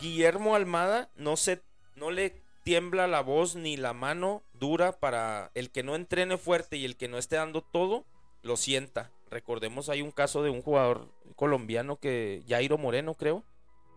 Guillermo 0.00 0.54
Almada, 0.54 1.10
no 1.16 1.36
se, 1.36 1.62
no 1.98 2.10
le 2.10 2.42
tiembla 2.62 3.06
la 3.06 3.20
voz 3.20 3.56
ni 3.56 3.76
la 3.76 3.92
mano 3.92 4.42
dura 4.52 4.92
para 4.92 5.50
el 5.54 5.70
que 5.70 5.82
no 5.82 5.94
entrene 5.94 6.36
fuerte 6.36 6.76
y 6.76 6.84
el 6.84 6.96
que 6.96 7.08
no 7.08 7.18
esté 7.18 7.36
dando 7.36 7.62
todo, 7.62 8.04
lo 8.42 8.56
sienta. 8.56 9.10
Recordemos, 9.30 9.88
hay 9.88 10.02
un 10.02 10.10
caso 10.10 10.42
de 10.42 10.50
un 10.50 10.62
jugador 10.62 11.08
colombiano 11.36 11.96
que, 11.96 12.42
Jairo 12.48 12.78
Moreno, 12.78 13.14
creo, 13.14 13.44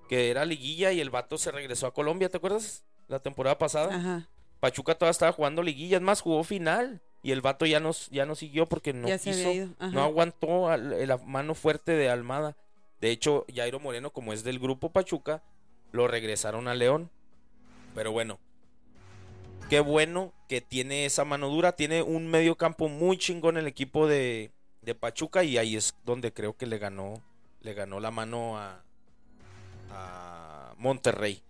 que 0.10 0.30
era 0.30 0.46
liguilla 0.46 0.92
y 0.92 1.00
el 1.00 1.10
vato 1.10 1.38
se 1.38 1.52
regresó 1.52 1.88
a 1.88 1.94
Colombia, 1.94 2.30
¿te 2.30 2.38
acuerdas? 2.38 2.84
La 3.08 3.20
temporada 3.20 3.58
pasada. 3.58 3.96
Ajá. 3.96 4.30
Pachuca 4.60 4.96
todavía 4.96 5.12
estaba 5.12 5.32
jugando 5.32 5.64
liguilla, 5.64 5.98
es 5.98 6.04
más, 6.04 6.22
jugó 6.22 6.44
final. 6.44 7.02
Y 7.24 7.32
el 7.32 7.42
vato 7.42 7.66
ya 7.66 7.80
no, 7.80 7.92
ya 8.10 8.26
no 8.26 8.36
siguió 8.36 8.68
porque 8.68 8.94
no 8.94 9.08
quiso, 9.20 9.52
no 9.92 10.02
aguantó 10.02 10.76
la 10.78 11.18
mano 11.18 11.54
fuerte 11.54 11.92
de 11.92 12.10
Almada. 12.10 12.58
De 13.00 13.12
hecho, 13.12 13.46
Jairo 13.54 13.80
Moreno, 13.80 14.12
como 14.12 14.34
es 14.34 14.44
del 14.44 14.60
grupo 14.60 14.92
Pachuca, 14.92 15.44
lo 15.92 16.08
regresaron 16.08 16.68
a 16.68 16.74
León. 16.74 17.12
Pero 17.94 18.12
bueno, 18.12 18.40
qué 19.70 19.80
bueno 19.80 20.34
que 20.48 20.62
tiene 20.62 21.06
esa 21.06 21.26
mano 21.26 21.50
dura. 21.50 21.74
Tiene 21.76 22.02
un 22.02 22.28
medio 22.28 22.56
campo 22.56 22.90
muy 22.90 23.18
chingón 23.18 23.58
el 23.58 23.68
equipo 23.68 24.08
de, 24.08 24.52
de 24.82 24.96
Pachuca 24.96 25.44
y 25.44 25.58
ahí 25.58 25.76
es 25.76 25.96
donde 26.06 26.34
creo 26.34 26.56
que 26.56 26.66
le 26.66 26.78
ganó, 26.78 27.22
le 27.62 27.74
ganó 27.74 28.00
la 28.00 28.12
mano 28.12 28.58
a, 28.58 28.84
a 29.92 30.74
Monterrey. 30.78 31.42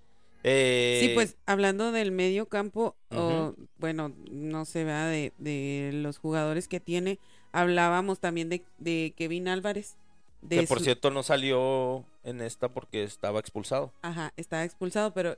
Eh, 0.44 1.00
Sí, 1.02 1.14
pues 1.14 1.36
hablando 1.46 1.92
del 1.92 2.12
medio 2.12 2.48
campo, 2.48 2.96
o, 3.12 3.54
bueno, 3.78 4.12
no 4.32 4.66
se 4.66 4.84
vea 4.84 5.06
de, 5.06 5.34
de 5.38 5.92
los 5.94 6.18
jugadores 6.18 6.68
que 6.68 6.80
tiene, 6.80 7.20
hablábamos 7.52 8.20
también 8.20 8.50
de, 8.50 8.64
de 8.80 9.14
Kevin 9.16 9.48
Álvarez. 9.48 9.96
De 10.42 10.62
que 10.62 10.68
por 10.68 10.80
su- 10.80 10.86
cierto 10.86 11.12
no 11.12 11.22
salió 11.22 12.04
en 12.24 12.42
esta 12.42 12.70
porque 12.70 13.04
estaba 13.04 13.40
expulsado. 13.40 13.92
Ajá, 14.02 14.34
está 14.36 14.64
expulsado, 14.64 15.14
pero 15.14 15.38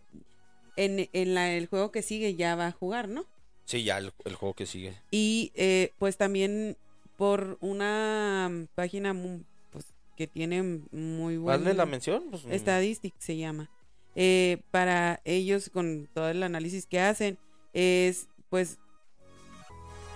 en, 0.75 1.09
en 1.13 1.33
la, 1.33 1.51
el 1.53 1.67
juego 1.67 1.91
que 1.91 2.01
sigue 2.01 2.35
ya 2.35 2.55
va 2.55 2.67
a 2.67 2.71
jugar, 2.71 3.07
¿no? 3.09 3.25
Sí, 3.65 3.83
ya 3.83 3.97
el, 3.97 4.11
el 4.25 4.35
juego 4.35 4.53
que 4.55 4.65
sigue. 4.65 4.97
Y 5.11 5.51
eh, 5.55 5.91
pues 5.99 6.17
también 6.17 6.77
por 7.17 7.57
una 7.61 8.49
mm, 8.51 8.67
página 8.75 9.13
mu- 9.13 9.43
pues, 9.71 9.85
que 10.17 10.27
tiene 10.27 10.61
muy 10.91 11.37
buena 11.37 11.59
Hazle 11.59 11.73
la 11.73 11.85
mención. 11.85 12.25
Pues, 12.29 12.45
mm, 12.45 12.53
Statistics 12.53 13.23
se 13.23 13.37
llama. 13.37 13.69
Eh, 14.15 14.61
para 14.71 15.21
ellos, 15.23 15.69
con 15.71 16.07
todo 16.13 16.29
el 16.29 16.43
análisis 16.43 16.85
que 16.85 16.99
hacen, 16.99 17.37
es 17.73 18.27
pues 18.49 18.77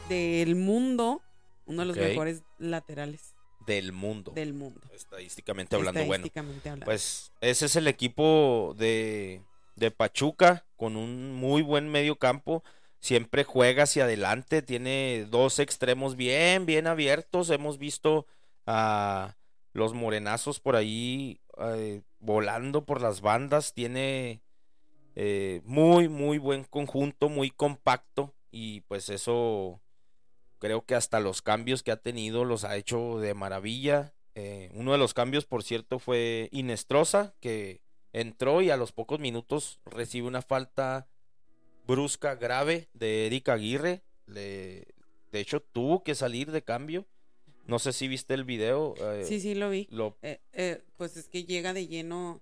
del 0.09 0.55
mundo, 0.55 1.21
uno 1.65 1.81
de 1.81 1.85
los 1.87 1.97
mejores 1.97 2.43
laterales 2.59 3.33
del 3.65 3.91
mundo. 3.91 4.31
del 4.31 4.53
mundo. 4.53 4.79
Estadísticamente 4.93 5.75
hablando, 5.75 5.99
bueno. 6.05 6.25
Estadísticamente 6.25 6.69
hablando. 6.69 6.85
Pues 6.85 7.31
ese 7.41 7.65
es 7.65 7.75
el 7.75 7.87
equipo 7.87 8.73
de, 8.77 9.41
de 9.77 9.91
Pachuca 9.91 10.65
con 10.75 10.97
un 10.97 11.33
muy 11.33 11.61
buen 11.61 11.87
medio 11.89 12.17
campo. 12.17 12.63
Siempre 12.99 13.43
juega 13.43 13.83
hacia 13.83 14.03
adelante, 14.03 14.61
tiene 14.61 15.25
dos 15.29 15.59
extremos 15.59 16.15
bien, 16.15 16.65
bien 16.65 16.87
abiertos. 16.87 17.49
Hemos 17.49 17.77
visto 17.77 18.25
a 18.65 19.37
los 19.71 19.93
morenazos 19.93 20.59
por 20.59 20.75
ahí 20.75 21.39
eh, 21.59 22.01
volando 22.19 22.85
por 22.85 23.01
las 23.01 23.21
bandas. 23.21 23.73
Tiene 23.73 24.41
eh, 25.15 25.61
muy, 25.63 26.09
muy 26.09 26.39
buen 26.39 26.63
conjunto, 26.63 27.29
muy 27.29 27.51
compacto. 27.51 28.33
Y 28.51 28.81
pues 28.81 29.09
eso 29.09 29.79
creo 30.57 30.85
que 30.85 30.95
hasta 30.95 31.19
los 31.19 31.43
cambios 31.43 31.83
que 31.83 31.91
ha 31.91 31.97
tenido 31.97 32.45
los 32.45 32.63
ha 32.63 32.75
hecho 32.75 33.19
de 33.19 33.35
maravilla. 33.35 34.15
Eh, 34.33 34.71
uno 34.73 34.91
de 34.91 34.97
los 34.97 35.13
cambios, 35.13 35.45
por 35.45 35.63
cierto, 35.63 35.99
fue 35.99 36.49
Inestrosa, 36.51 37.35
que 37.39 37.81
entró 38.13 38.61
y 38.61 38.69
a 38.69 38.77
los 38.77 38.91
pocos 38.91 39.19
minutos 39.19 39.79
recibe 39.85 40.27
una 40.27 40.41
falta 40.41 41.07
brusca, 41.85 42.35
grave 42.35 42.89
de 42.93 43.27
Eric 43.27 43.49
Aguirre. 43.49 44.03
Le- 44.25 44.87
de 45.31 45.39
hecho, 45.39 45.61
tuvo 45.61 46.03
que 46.03 46.15
salir 46.15 46.51
de 46.51 46.63
cambio. 46.63 47.05
No 47.65 47.79
sé 47.79 47.91
si 47.93 48.07
viste 48.07 48.33
el 48.33 48.43
video. 48.45 48.95
eh, 48.97 49.23
sí, 49.25 49.39
sí, 49.39 49.53
lo 49.55 49.69
vi. 49.69 49.87
lo- 49.91 50.17
Eh, 50.21 50.39
eh, 50.53 50.83
pues 50.95 51.17
es 51.17 51.27
que 51.27 51.43
llega 51.43 51.73
de 51.73 51.87
lleno 51.87 52.41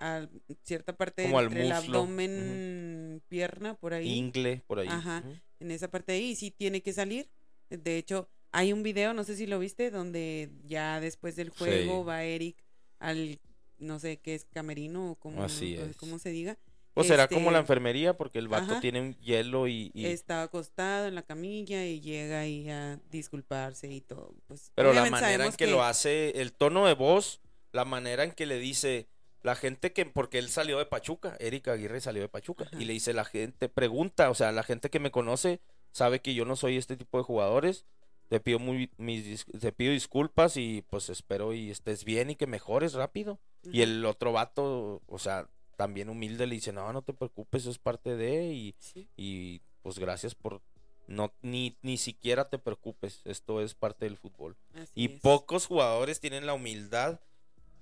a 0.00 0.28
cierta 0.62 0.96
parte 0.96 1.22
Como 1.24 1.38
al 1.38 1.46
entre 1.46 1.66
el 1.66 1.72
abdomen, 1.72 3.22
pierna, 3.28 3.74
por 3.74 3.94
ahí. 3.94 4.08
Ingle 4.12 4.62
por 4.66 4.78
ahí. 4.80 4.88
Ajá. 4.88 5.22
En 5.60 5.70
esa 5.70 5.90
parte 5.90 6.12
de 6.12 6.18
ahí 6.18 6.24
y 6.30 6.36
sí 6.36 6.50
tiene 6.50 6.82
que 6.82 6.92
salir. 6.92 7.28
De 7.70 7.96
hecho, 7.98 8.28
hay 8.52 8.72
un 8.72 8.82
video, 8.82 9.14
no 9.14 9.24
sé 9.24 9.36
si 9.36 9.46
lo 9.46 9.58
viste, 9.58 9.90
donde 9.90 10.50
ya 10.64 11.00
después 11.00 11.36
del 11.36 11.50
juego 11.50 12.02
Sí. 12.02 12.06
va 12.06 12.22
Eric 12.24 12.56
al, 12.98 13.40
no 13.78 13.98
sé 13.98 14.18
qué 14.18 14.34
es, 14.34 14.44
camerino 14.46 15.16
o 15.20 15.42
Así 15.42 15.74
es. 15.74 15.96
cómo 15.96 16.18
se 16.18 16.30
diga. 16.30 16.58
O 16.96 17.02
será 17.02 17.24
Este, 17.24 17.34
como 17.34 17.50
la 17.50 17.58
enfermería, 17.58 18.16
porque 18.16 18.38
el 18.38 18.46
vato 18.46 18.72
ajá. 18.72 18.80
tiene 18.80 19.00
un 19.00 19.14
hielo 19.18 19.66
y. 19.66 19.90
y- 19.94 20.06
Está 20.06 20.42
acostado 20.42 21.08
en 21.08 21.16
la 21.16 21.22
camilla 21.22 21.84
y 21.84 22.00
llega 22.00 22.38
ahí 22.40 22.70
a 22.70 23.00
disculparse 23.10 23.92
y 23.92 24.00
todo. 24.00 24.32
Pues, 24.46 24.70
Pero 24.76 24.92
la 24.92 25.04
manera 25.10 25.44
en 25.44 25.52
que, 25.52 25.66
lo 25.66 25.82
hace, 25.82 26.40
el 26.40 26.52
tono 26.52 26.86
de 26.86 26.94
voz, 26.94 27.40
la 27.72 27.84
manera 27.84 28.22
en 28.22 28.30
que 28.30 28.46
le 28.46 28.58
dice 28.60 29.08
la 29.42 29.56
gente 29.56 29.92
que, 29.92 30.06
porque 30.06 30.38
él 30.38 30.48
salió 30.48 30.78
de 30.78 30.86
Pachuca, 30.86 31.36
Erika 31.40 31.72
Aguirre 31.72 32.00
salió 32.00 32.22
de 32.22 32.28
Pachuca, 32.28 32.64
Ajá. 32.64 32.80
y 32.80 32.84
le 32.84 32.92
dice 32.92 33.12
la 33.12 33.24
gente, 33.24 33.68
pregunta, 33.68 34.30
o 34.30 34.34
sea, 34.34 34.52
la 34.52 34.62
gente 34.62 34.88
que 34.88 35.00
me 35.00 35.10
conoce 35.10 35.60
sabe 35.90 36.20
que 36.20 36.32
yo 36.34 36.44
no 36.44 36.54
soy 36.56 36.76
este 36.76 36.96
tipo 36.96 37.18
de 37.18 37.24
jugadores, 37.24 37.84
te 38.28 38.38
pido 38.40 38.58
muy, 38.60 38.90
mis, 38.96 39.44
te 39.46 39.72
pido 39.72 39.92
disculpas 39.92 40.56
y 40.56 40.82
pues 40.88 41.08
espero 41.10 41.52
y 41.52 41.70
estés 41.70 42.04
bien 42.04 42.30
y 42.30 42.36
que 42.36 42.46
mejores 42.46 42.94
rápido. 42.94 43.38
Y 43.72 43.82
el 43.82 44.04
otro 44.04 44.32
vato, 44.32 45.00
o 45.06 45.18
sea, 45.18 45.48
también 45.76 46.08
humilde 46.08 46.46
le 46.46 46.54
dice, 46.54 46.72
no, 46.72 46.92
no 46.92 47.02
te 47.02 47.12
preocupes, 47.12 47.62
eso 47.62 47.70
es 47.70 47.78
parte 47.78 48.16
de, 48.16 48.52
y, 48.52 48.74
Sí. 48.78 49.08
y 49.16 49.60
pues 49.82 49.98
gracias 49.98 50.34
por 50.34 50.60
No, 51.06 51.32
ni, 51.42 51.76
ni 51.82 51.98
siquiera 51.98 52.48
te 52.48 52.58
preocupes, 52.58 53.20
esto 53.26 53.60
es 53.60 53.74
parte 53.74 54.06
del 54.06 54.16
fútbol. 54.16 54.56
Así 54.74 54.90
Y 54.94 55.12
es. 55.14 55.20
pocos 55.20 55.66
jugadores 55.66 56.18
tienen 56.20 56.46
la 56.46 56.54
humildad 56.54 57.20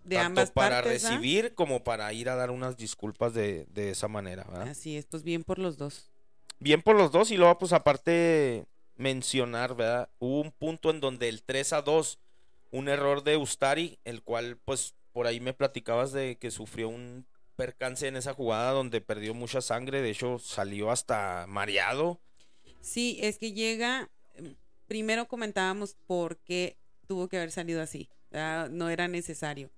de 0.03 0.16
tanto 0.16 0.27
ambas 0.40 0.51
para 0.51 0.83
partes, 0.83 1.05
¿ah? 1.05 1.11
recibir 1.11 1.55
como 1.55 1.85
para 1.85 2.12
ir 2.12 2.29
a 2.29 2.35
dar 2.35 2.51
unas 2.51 2.77
disculpas 2.77 3.33
de, 3.35 3.66
de 3.66 3.90
esa 3.90 4.09
manera. 4.09 4.42
¿verdad? 4.51 4.68
Así 4.68 4.97
es, 4.97 5.07
pues 5.07 5.23
bien 5.23 5.45
por 5.45 5.61
los 5.61 5.77
dos. 5.79 6.11
Bien 6.59 6.83
por 6.83 6.97
los 6.97 7.12
dos 7.12 7.31
y 7.31 7.37
luego 7.37 7.57
pues 7.59 7.73
aparte 7.73 8.66
mencionar, 8.97 9.77
¿verdad? 9.77 10.11
Hubo 10.18 10.40
un 10.40 10.51
punto 10.51 10.90
en 10.90 10.99
donde 11.01 11.29
el 11.29 11.42
3 11.45 11.73
a 11.75 11.83
2, 11.83 12.18
un 12.73 12.88
error 12.88 13.23
de 13.23 13.37
Ustari, 13.37 13.99
el 14.05 14.23
cual 14.23 14.57
pues 14.64 14.95
por 15.12 15.27
ahí 15.27 15.40
me 15.40 15.55
platicabas 15.55 16.12
de 16.12 16.37
que 16.37 16.51
sufrió 16.51 16.88
un 16.88 17.27
percance 17.57 18.07
en 18.09 18.16
esa 18.16 18.35
jugada 18.35 18.72
donde 18.72 19.01
perdió 19.01 19.35
mucha 19.35 19.61
sangre, 19.61 20.03
de 20.03 20.11
hecho 20.11 20.38
salió 20.38 20.90
hasta 20.90 21.46
mareado. 21.48 22.20
Sí, 22.81 23.18
es 23.20 23.38
que 23.38 23.53
llega, 23.53 24.11
em, 24.35 24.57
primero 24.87 25.29
comentábamos 25.29 25.94
por 26.07 26.38
qué 26.38 26.77
tuvo 27.07 27.29
que 27.29 27.37
haber 27.37 27.53
salido 27.53 27.83
así, 27.83 28.09
¿verdad? 28.31 28.70
no 28.70 28.88
era 28.88 29.09
necesario. 29.09 29.70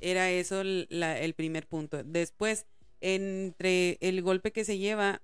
Era 0.00 0.30
eso 0.30 0.62
el, 0.62 0.88
el 0.90 1.34
primer 1.34 1.66
punto. 1.66 2.02
Después, 2.02 2.66
entre 3.00 3.98
el 4.00 4.22
golpe 4.22 4.50
que 4.50 4.64
se 4.64 4.78
lleva, 4.78 5.22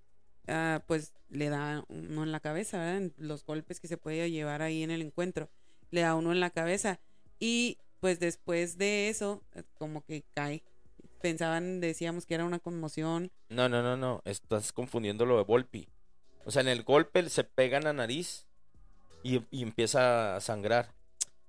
ah, 0.49 0.83
pues 0.87 1.12
le 1.31 1.49
da 1.49 1.85
uno 1.88 2.23
en 2.23 2.33
la 2.33 2.40
cabeza, 2.40 2.79
¿verdad? 2.79 3.11
Los 3.16 3.45
golpes 3.45 3.81
que 3.81 3.88
se 3.88 3.97
puede 3.97 4.31
llevar 4.31 4.62
ahí 4.62 4.83
en 4.83 4.90
el 4.90 5.03
encuentro, 5.03 5.49
le 5.90 6.03
da 6.03 6.14
uno 6.14 6.33
en 6.33 6.40
la 6.40 6.51
cabeza. 6.51 7.01
Y 7.40 7.79
pues 8.07 8.21
después 8.21 8.79
de 8.79 9.09
eso, 9.09 9.42
eh, 9.57 9.64
como 9.79 10.05
que 10.05 10.23
cae. 10.33 10.62
Pensaban, 11.21 11.81
decíamos 11.81 12.25
que 12.25 12.35
era 12.35 12.45
una 12.45 12.61
conmoción. 12.61 13.33
No, 13.49 13.69
no, 13.69 13.83
no, 13.83 13.97
no, 13.97 14.23
estás 14.25 14.73
confundiendo 14.73 15.27
lo 15.27 15.37
de 15.38 15.42
Volpi. 15.42 15.88
O 16.45 16.53
sea, 16.53 16.62
en 16.62 16.69
el 16.69 16.85
golpe 16.85 17.29
se 17.29 17.42
pega 17.42 17.79
en 17.79 17.83
la 17.83 17.92
nariz 17.92 18.47
y, 19.25 19.42
y 19.51 19.64
empieza 19.64 20.37
a 20.37 20.40
sangrar. 20.40 20.95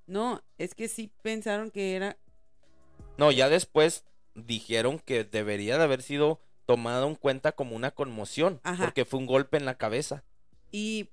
No, 0.07 0.41
es 0.57 0.73
que 0.73 0.87
sí 0.87 1.11
pensaron 1.21 1.69
que 1.69 1.95
era 1.95 2.17
No, 3.19 3.31
ya 3.31 3.49
después 3.49 4.03
dijeron 4.33 4.97
que 4.97 5.25
debería 5.25 5.77
de 5.77 5.83
haber 5.83 6.01
sido 6.01 6.41
tomado 6.65 7.07
en 7.07 7.13
cuenta 7.13 7.51
como 7.51 7.75
una 7.75 7.91
conmoción, 7.91 8.61
Ajá. 8.63 8.85
porque 8.85 9.05
fue 9.05 9.19
un 9.19 9.27
golpe 9.27 9.57
en 9.57 9.65
la 9.65 9.77
cabeza. 9.77 10.23
Y, 10.71 11.11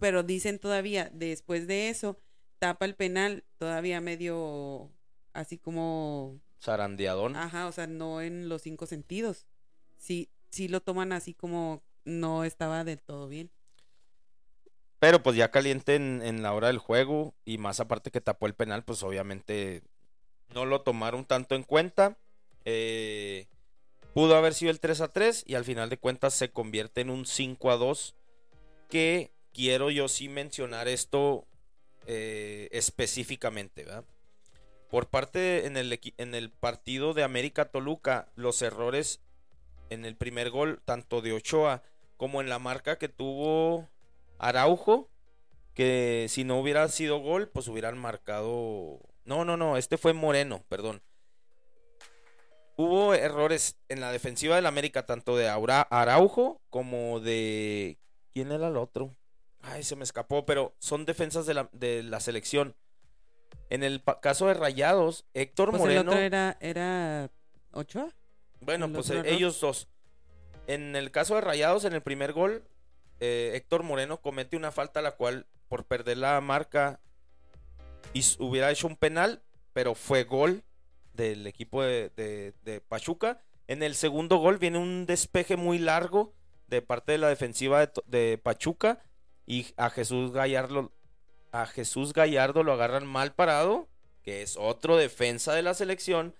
pero 0.00 0.22
dicen 0.22 0.58
todavía, 0.58 1.10
después 1.12 1.66
de 1.66 1.90
eso, 1.90 2.18
tapa 2.58 2.84
el 2.84 2.94
penal 2.94 3.44
todavía 3.58 4.00
medio 4.00 4.90
así 5.32 5.58
como, 5.58 6.40
Zarandeadón. 6.60 7.36
ajá, 7.36 7.66
o 7.66 7.72
sea, 7.72 7.86
no 7.86 8.20
en 8.22 8.48
los 8.48 8.62
cinco 8.62 8.86
sentidos. 8.86 9.46
Sí, 9.98 10.30
sí 10.50 10.68
lo 10.68 10.80
toman 10.80 11.12
así 11.12 11.34
como 11.34 11.82
no 12.04 12.44
estaba 12.44 12.84
del 12.84 13.00
todo 13.00 13.28
bien. 13.28 13.50
Pero 14.98 15.22
pues 15.22 15.36
ya 15.36 15.50
caliente 15.50 15.94
en, 15.94 16.22
en 16.22 16.42
la 16.42 16.54
hora 16.54 16.68
del 16.68 16.78
juego 16.78 17.34
y 17.44 17.58
más 17.58 17.80
aparte 17.80 18.10
que 18.10 18.20
tapó 18.20 18.46
el 18.46 18.54
penal, 18.54 18.82
pues 18.84 19.02
obviamente 19.02 19.82
no 20.54 20.64
lo 20.64 20.80
tomaron 20.80 21.24
tanto 21.24 21.54
en 21.54 21.64
cuenta. 21.64 22.16
Eh, 22.64 23.46
pudo 24.14 24.36
haber 24.36 24.54
sido 24.54 24.70
el 24.70 24.80
3 24.80 25.02
a 25.02 25.12
3 25.12 25.44
y 25.46 25.54
al 25.54 25.64
final 25.64 25.90
de 25.90 25.98
cuentas 25.98 26.34
se 26.34 26.50
convierte 26.50 27.02
en 27.02 27.10
un 27.10 27.26
5 27.26 27.70
a 27.70 27.76
2 27.76 28.16
que 28.88 29.30
quiero 29.52 29.90
yo 29.90 30.08
sí 30.08 30.28
mencionar 30.28 30.88
esto 30.88 31.46
eh, 32.06 32.68
específicamente, 32.72 33.84
¿verdad? 33.84 34.04
Por 34.88 35.08
parte 35.08 35.66
en 35.66 35.76
el, 35.76 35.98
en 36.16 36.34
el 36.34 36.50
partido 36.50 37.12
de 37.12 37.24
América 37.24 37.66
Toluca, 37.66 38.28
los 38.36 38.62
errores 38.62 39.20
en 39.90 40.04
el 40.04 40.16
primer 40.16 40.50
gol, 40.50 40.80
tanto 40.84 41.20
de 41.20 41.32
Ochoa 41.32 41.82
como 42.16 42.40
en 42.40 42.48
la 42.48 42.58
marca 42.58 42.98
que 42.98 43.08
tuvo 43.08 43.88
Araujo, 44.38 45.10
que 45.74 46.26
si 46.28 46.44
no 46.44 46.58
hubiera 46.58 46.88
sido 46.88 47.18
gol, 47.18 47.48
pues 47.48 47.68
hubieran 47.68 47.98
marcado... 47.98 49.00
No, 49.24 49.44
no, 49.44 49.56
no, 49.56 49.76
este 49.76 49.98
fue 49.98 50.12
Moreno, 50.12 50.64
perdón. 50.68 51.02
Hubo 52.76 53.14
errores 53.14 53.76
en 53.88 54.00
la 54.00 54.12
defensiva 54.12 54.56
del 54.56 54.66
América, 54.66 55.04
tanto 55.04 55.36
de 55.36 55.48
Araujo 55.48 56.60
como 56.70 57.20
de... 57.20 57.98
¿Quién 58.32 58.52
era 58.52 58.68
el 58.68 58.76
otro? 58.76 59.14
Ay, 59.68 59.82
se 59.82 59.96
me 59.96 60.04
escapó, 60.04 60.46
pero 60.46 60.74
son 60.78 61.04
defensas 61.04 61.46
de 61.46 61.54
la, 61.54 61.68
de 61.72 62.02
la 62.02 62.20
selección. 62.20 62.76
En 63.68 63.82
el 63.82 64.02
caso 64.22 64.46
de 64.46 64.54
Rayados, 64.54 65.24
Héctor 65.34 65.70
Pues 65.70 65.82
el 65.82 65.88
Moreno... 65.88 66.10
otro 66.12 66.20
era, 66.22 66.56
era 66.60 67.30
Ochoa. 67.72 68.14
Bueno, 68.60 68.86
El 68.86 68.92
pues 68.92 69.10
eh, 69.10 69.22
ellos 69.26 69.60
dos. 69.60 69.88
En 70.68 70.94
el 70.96 71.10
caso 71.10 71.34
de 71.34 71.40
Rayados, 71.40 71.84
en 71.84 71.92
el 71.92 72.02
primer 72.02 72.32
gol, 72.32 72.64
eh, 73.20 73.52
Héctor 73.54 73.82
Moreno 73.82 74.20
comete 74.20 74.56
una 74.56 74.70
falta 74.72 75.02
la 75.02 75.12
cual, 75.16 75.46
por 75.68 75.84
perder 75.84 76.18
la 76.18 76.40
marca, 76.40 77.00
his- 78.12 78.36
hubiera 78.38 78.70
hecho 78.70 78.86
un 78.86 78.96
penal, 78.96 79.42
pero 79.72 79.94
fue 79.94 80.24
gol 80.24 80.62
del 81.12 81.46
equipo 81.46 81.82
de, 81.82 82.10
de- 82.10 82.54
de 82.62 82.80
Pachuca. 82.80 83.42
En 83.66 83.82
el 83.82 83.94
segundo 83.96 84.36
gol 84.36 84.58
viene 84.58 84.78
un 84.78 85.06
despeje 85.06 85.56
muy 85.56 85.78
largo 85.78 86.34
de 86.68 86.82
parte 86.82 87.12
de 87.12 87.18
la 87.18 87.28
defensiva 87.28 87.84
de, 87.84 87.92
de 88.06 88.38
Pachuca 88.38 89.00
y 89.46 89.66
a 89.76 89.90
Jesús 89.90 90.32
Gallardo, 90.32 90.92
a 91.52 91.66
Jesús 91.66 92.12
Gallardo 92.12 92.62
lo 92.62 92.72
agarran 92.72 93.06
mal 93.06 93.34
parado, 93.34 93.88
que 94.22 94.42
es 94.42 94.56
otro 94.56 94.96
defensa 94.96 95.54
de 95.54 95.62
la 95.62 95.74
selección 95.74 96.34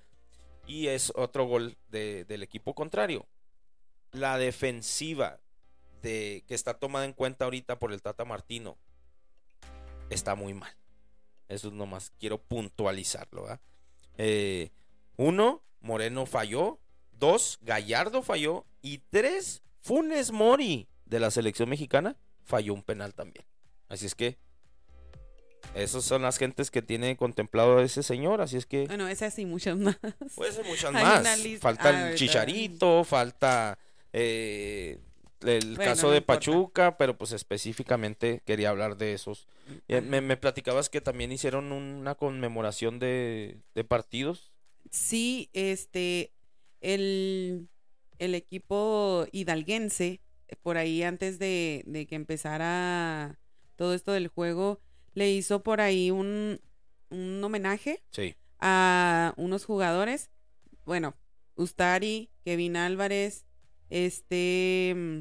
y 0.67 0.89
es 0.89 1.13
otro 1.15 1.45
gol 1.47 1.77
de- 1.89 2.25
del 2.25 2.43
equipo 2.43 2.75
contrario. 2.75 3.27
La 4.11 4.39
defensiva 4.39 5.39
de, 6.03 6.45
que 6.49 6.55
está 6.55 6.75
tomada 6.75 7.05
en 7.05 7.13
cuenta 7.13 7.45
ahorita 7.45 7.79
por 7.79 7.93
el 7.93 8.03
Tata 8.03 8.25
Martino 8.25 8.77
está 10.11 10.35
muy 10.35 10.55
mal. 10.55 10.73
Eso 11.49 11.69
es 11.69 11.75
nomás 11.75 12.11
quiero 12.19 12.39
puntualizarlo. 12.39 13.47
Eh, 14.19 14.71
uno, 15.17 15.63
Moreno 15.81 16.27
falló. 16.27 16.81
Dos, 17.13 17.59
Gallardo 17.63 18.23
falló. 18.23 18.67
Y 18.83 18.99
tres, 19.11 19.63
Funes 19.81 20.33
Mori 20.33 20.89
de 21.05 21.21
la 21.21 21.31
selección 21.31 21.69
mexicana 21.69 22.17
falló 22.47 22.73
un 22.75 22.83
penal 22.83 23.13
también. 23.15 23.45
Así 23.89 24.07
es 24.07 24.15
que 24.15 24.39
esas 25.75 26.05
son 26.05 26.23
las 26.23 26.39
gentes 26.39 26.71
que 26.71 26.81
tiene 26.81 27.17
contemplado 27.17 27.81
ese 27.81 28.03
señor. 28.03 28.41
Así 28.41 28.57
es 28.57 28.67
que 28.67 28.87
Bueno, 28.87 29.09
esas 29.09 29.39
y 29.39 29.45
muchas 29.45 29.77
más. 29.77 29.99
Puede 30.35 30.53
ser 30.53 30.65
muchas 30.65 30.93
más. 30.93 31.29
Falta 31.61 31.89
Ah, 31.89 31.91
el 31.91 32.03
¿verdad? 32.05 32.15
Chicharito, 32.15 33.05
falta 33.05 33.79
eh, 34.13 34.99
el 35.43 35.77
Bueno, 35.77 35.91
caso 35.91 36.07
no 36.07 36.13
de 36.13 36.19
importa. 36.19 36.39
Pachuca, 36.41 36.97
pero 36.97 37.19
pues 37.19 37.33
específicamente 37.33 38.43
quería 38.47 38.71
hablar 38.71 38.97
de 38.97 39.13
esos. 39.13 39.47
Eh, 39.89 40.01
Me, 40.01 40.21
me 40.21 40.37
platicabas 40.37 40.89
que 40.89 41.01
también 41.01 41.33
hicieron 41.33 41.73
una 41.73 42.15
conmemoración 42.15 42.99
de, 42.99 43.59
de 43.75 43.85
partidos. 43.85 44.53
Sí, 44.91 45.51
este, 45.53 46.33
el, 46.81 47.69
el 48.19 48.35
equipo 48.35 49.27
hidalguense, 49.33 50.21
por 50.63 50.77
ahí 50.77 51.03
antes 51.03 51.39
de, 51.39 51.83
de 51.87 52.07
que 52.07 52.15
empezara 52.15 53.39
todo 53.77 53.95
esto 53.95 54.13
del 54.13 54.29
juego, 54.29 54.81
le 55.15 55.31
hizo 55.31 55.63
por 55.63 55.81
ahí 55.81 56.11
un, 56.11 56.61
un 57.11 57.43
homenaje 57.45 58.03
Sí. 58.13 58.35
a 58.61 59.35
unos 59.37 59.65
jugadores. 59.65 60.31
Bueno, 60.85 61.15
Ustari, 61.57 62.31
Kevin 62.45 62.77
Álvarez, 62.77 63.45
este, 63.91 64.93
mm, 64.97 65.21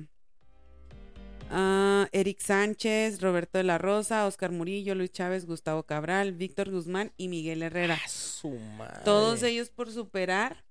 ah, 1.49 2.07
Eric 2.11 2.39
Sánchez, 2.39 3.21
Roberto 3.21 3.57
de 3.57 3.63
la 3.63 3.77
Rosa, 3.77 4.25
Oscar 4.27 4.51
Murillo, 4.51 4.95
Luis 4.95 5.11
Chávez, 5.11 5.45
Gustavo 5.45 5.83
Cabral, 5.83 6.33
Víctor 6.33 6.69
Guzmán 6.71 7.11
y 7.17 7.27
Miguel 7.27 7.63
Herrera. 7.63 7.97
Ah, 8.03 8.07
su 8.07 8.51
madre. 8.77 9.01
Todos 9.05 9.43
ellos 9.43 9.69
por 9.69 9.91
superar 9.91 10.63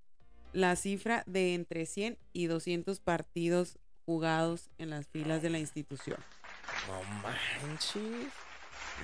la 0.52 0.76
cifra 0.76 1.24
de 1.26 1.54
entre 1.54 1.86
100 1.86 2.18
y 2.32 2.46
200 2.46 3.00
partidos 3.00 3.78
jugados 4.06 4.70
en 4.78 4.90
las 4.90 5.06
filas 5.08 5.42
de 5.42 5.50
la 5.50 5.58
institución. 5.58 6.18
No 6.88 7.02
manches. 7.22 8.32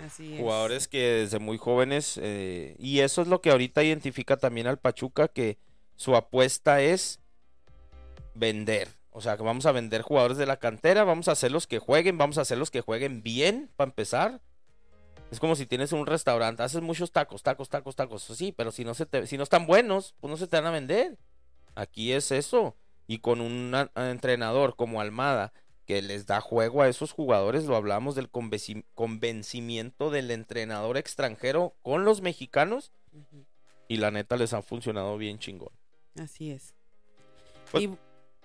Así 0.04 0.34
es. 0.34 0.40
Jugadores 0.40 0.88
que 0.88 0.98
desde 1.00 1.38
muy 1.38 1.58
jóvenes. 1.58 2.18
eh, 2.22 2.76
y 2.78 3.00
eso 3.00 3.22
es 3.22 3.28
lo 3.28 3.40
que 3.40 3.50
ahorita 3.50 3.82
identifica 3.82 4.36
también 4.36 4.66
al 4.66 4.78
Pachuca, 4.78 5.28
que 5.28 5.58
su 5.96 6.14
apuesta 6.16 6.80
es 6.80 7.20
vender. 8.34 8.88
O 9.10 9.20
sea, 9.20 9.36
que 9.36 9.42
vamos 9.42 9.66
a 9.66 9.72
vender 9.72 10.02
jugadores 10.02 10.36
de 10.38 10.46
la 10.46 10.58
cantera, 10.58 11.02
vamos 11.04 11.26
a 11.28 11.32
hacerlos 11.32 11.66
que 11.66 11.78
jueguen, 11.80 12.16
vamos 12.16 12.38
a 12.38 12.42
hacerlos 12.42 12.70
que 12.70 12.80
jueguen 12.80 13.22
bien, 13.22 13.70
para 13.76 13.88
empezar. 13.90 14.40
Es 15.32 15.40
como 15.40 15.56
si 15.56 15.66
tienes 15.66 15.92
un 15.92 16.06
restaurante, 16.06 16.62
haces 16.62 16.80
muchos 16.82 17.10
tacos, 17.12 17.42
tacos, 17.42 17.68
tacos, 17.68 17.96
tacos. 17.96 18.22
Sí, 18.22 18.52
pero 18.56 18.70
si 18.72 18.84
no, 18.84 18.94
se 18.94 19.06
te- 19.06 19.26
si 19.26 19.36
no 19.36 19.42
están 19.42 19.66
buenos, 19.66 20.14
pues 20.20 20.30
no 20.30 20.36
se 20.36 20.46
te 20.46 20.56
van 20.56 20.66
a 20.66 20.70
vender. 20.70 21.18
Aquí 21.74 22.12
es 22.12 22.30
eso. 22.32 22.76
Y 23.10 23.18
con 23.18 23.40
un 23.40 23.74
entrenador 23.96 24.76
como 24.76 25.00
Almada, 25.00 25.52
que 25.84 26.00
les 26.00 26.26
da 26.26 26.40
juego 26.40 26.80
a 26.82 26.88
esos 26.88 27.10
jugadores, 27.10 27.64
lo 27.64 27.74
hablamos 27.74 28.14
del 28.14 28.30
convenci- 28.30 28.84
convencimiento 28.94 30.10
del 30.10 30.30
entrenador 30.30 30.96
extranjero 30.96 31.74
con 31.82 32.04
los 32.04 32.20
mexicanos, 32.20 32.92
y 33.88 33.96
la 33.96 34.12
neta 34.12 34.36
les 34.36 34.52
ha 34.52 34.62
funcionado 34.62 35.18
bien 35.18 35.40
chingón. 35.40 35.72
Así 36.14 36.52
es. 36.52 36.76
Pues, 37.72 37.82
Y- 37.82 37.88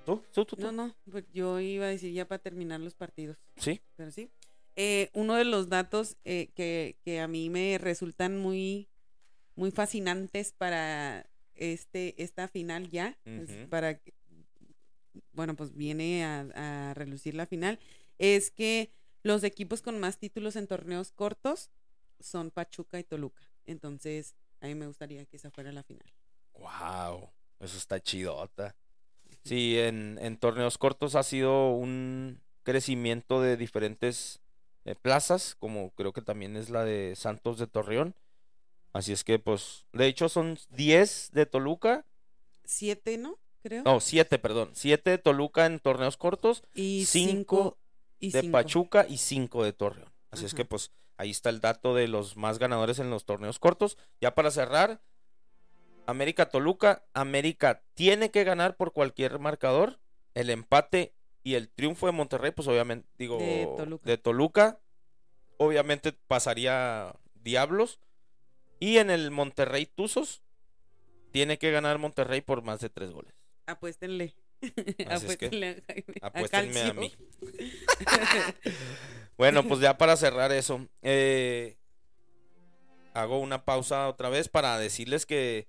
¿Tú? 0.04 0.24
¿Tú? 0.34 0.48
No, 0.58 0.72
no, 0.72 0.96
pues 1.12 1.26
yo 1.32 1.60
iba 1.60 1.86
a 1.86 1.90
decir 1.90 2.12
ya 2.12 2.28
para 2.28 2.40
terminar 2.40 2.80
los 2.80 2.96
partidos, 2.96 3.38
Sí. 3.58 3.82
pero 3.96 4.10
sí. 4.10 4.32
Eh, 4.76 5.12
uno 5.14 5.36
de 5.36 5.46
los 5.46 5.70
datos 5.70 6.18
eh, 6.26 6.50
que, 6.56 6.98
que 7.06 7.20
a 7.20 7.28
mí 7.28 7.52
me 7.52 7.78
resultan 7.78 8.38
muy, 8.40 8.90
muy 9.56 9.70
fascinantes 9.70 10.54
para 10.54 11.30
este, 11.54 12.22
esta 12.22 12.48
final 12.48 12.90
ya, 12.90 13.16
es 13.26 13.50
Ujú. 13.52 13.70
para 13.70 14.00
bueno, 15.34 15.56
pues 15.56 15.76
viene 15.76 16.26
a, 16.26 16.90
a 16.90 16.94
relucir 16.94 17.36
la 17.36 17.46
final, 17.46 17.80
es 18.18 18.52
que 18.52 18.92
los 19.24 19.44
equipos 19.44 19.82
con 19.82 20.00
más 20.00 20.18
títulos 20.20 20.56
en 20.56 20.68
torneos 20.68 21.12
cortos 21.12 21.70
son 22.20 22.52
Pachuca 22.52 23.00
y 23.00 23.04
Toluca. 23.04 23.44
Entonces, 23.66 24.36
a 24.62 24.68
mí 24.68 24.76
me 24.76 24.88
gustaría 24.88 25.26
que 25.26 25.38
esa 25.38 25.52
fuera 25.52 25.72
la 25.72 25.84
final. 25.84 26.12
Wow, 26.54 27.30
eso 27.60 27.78
está 27.78 28.00
chidota. 28.02 28.76
Sí, 29.44 29.78
en, 29.80 30.18
en 30.22 30.38
torneos 30.38 30.78
cortos 30.78 31.16
ha 31.16 31.24
sido 31.24 31.72
un 31.72 32.42
crecimiento 32.64 33.42
de 33.42 33.58
diferentes 33.58 34.42
eh, 34.86 34.96
plazas, 34.96 35.56
como 35.56 35.92
creo 35.92 36.14
que 36.14 36.22
también 36.22 36.56
es 36.58 36.70
la 36.70 36.84
de 36.86 37.16
Santos 37.16 37.60
de 37.60 37.68
Torreón. 37.68 38.16
Así 38.94 39.14
es 39.14 39.24
que, 39.24 39.40
pues, 39.40 39.86
de 39.94 40.08
hecho 40.08 40.30
son 40.30 40.58
10 40.72 41.32
de 41.34 41.46
Toluca, 41.46 42.06
Siete, 42.66 43.18
¿no? 43.18 43.40
Creo. 43.66 43.82
no, 43.84 44.00
7, 44.00 44.38
perdón, 44.38 44.70
7 44.74 45.10
de 45.10 45.18
Toluca 45.18 45.66
en 45.66 45.80
torneos 45.80 46.18
cortos, 46.18 46.64
y 46.76 47.06
cinco 47.08 47.32
cinco, 47.34 47.78
y 48.20 48.30
de 48.30 48.42
cinco. 48.42 48.52
Pachuca 48.52 49.08
y 49.10 49.18
5 49.18 49.64
de 49.64 49.74
Torreón. 49.74 50.14
Así 50.30 50.46
es 50.46 50.54
que, 50.54 50.66
pues, 50.66 50.92
ahí 51.18 51.32
está 51.32 51.50
el 51.50 51.62
dato 51.62 51.96
de 51.96 52.08
los 52.08 52.38
más 52.38 52.60
ganadores 52.60 53.00
en 53.00 53.10
los 53.10 53.26
torneos 53.26 53.58
cortos. 53.58 53.98
Ya 54.22 54.36
para 54.36 54.52
cerrar, 54.52 55.02
América 56.06 56.50
Toluca, 56.50 57.06
América 57.16 57.82
tiene 57.96 58.30
que 58.30 58.44
ganar 58.44 58.78
por 58.78 58.94
cualquier 58.94 59.40
marcador. 59.40 60.00
El 60.36 60.52
empate 60.52 61.16
y 61.42 61.56
el 61.56 61.70
triunfo 61.70 62.06
de 62.06 62.12
Monterrey, 62.12 62.52
pues 62.52 62.68
obviamente, 62.68 63.08
digo, 63.18 63.40
De 63.40 63.68
Toluca. 63.78 64.06
de 64.06 64.18
Toluca, 64.20 64.80
obviamente 65.58 66.14
pasaría 66.14 67.16
Diablos. 67.34 68.00
Y 68.80 68.98
en 68.98 69.10
el 69.10 69.32
Monterrey 69.32 69.88
Tuzos, 69.88 70.44
tiene 71.32 71.58
que 71.58 71.72
ganar 71.72 71.98
Monterrey 71.98 72.40
por 72.40 72.62
más 72.62 72.80
de 72.80 72.90
tres 72.90 73.12
goles. 73.12 73.35
Apuéstenle. 73.68 74.36
Así 74.62 75.26
es 75.28 75.38
que, 75.38 75.46
Apuéstenle 75.48 75.70
a 75.70 75.94
Jaime. 75.94 76.14
a 76.22 76.28
Apuéstenme 76.28 76.82
a 76.82 76.94
mí. 76.94 77.14
Bueno, 79.38 79.68
pues 79.68 79.82
ya 79.82 79.98
para 79.98 80.16
cerrar 80.16 80.52
eso, 80.54 80.88
eh, 81.02 81.76
hago 83.14 83.40
una 83.40 83.66
pausa 83.66 84.08
otra 84.08 84.30
vez 84.30 84.48
para 84.48 84.78
decirles 84.80 85.26
que 85.26 85.68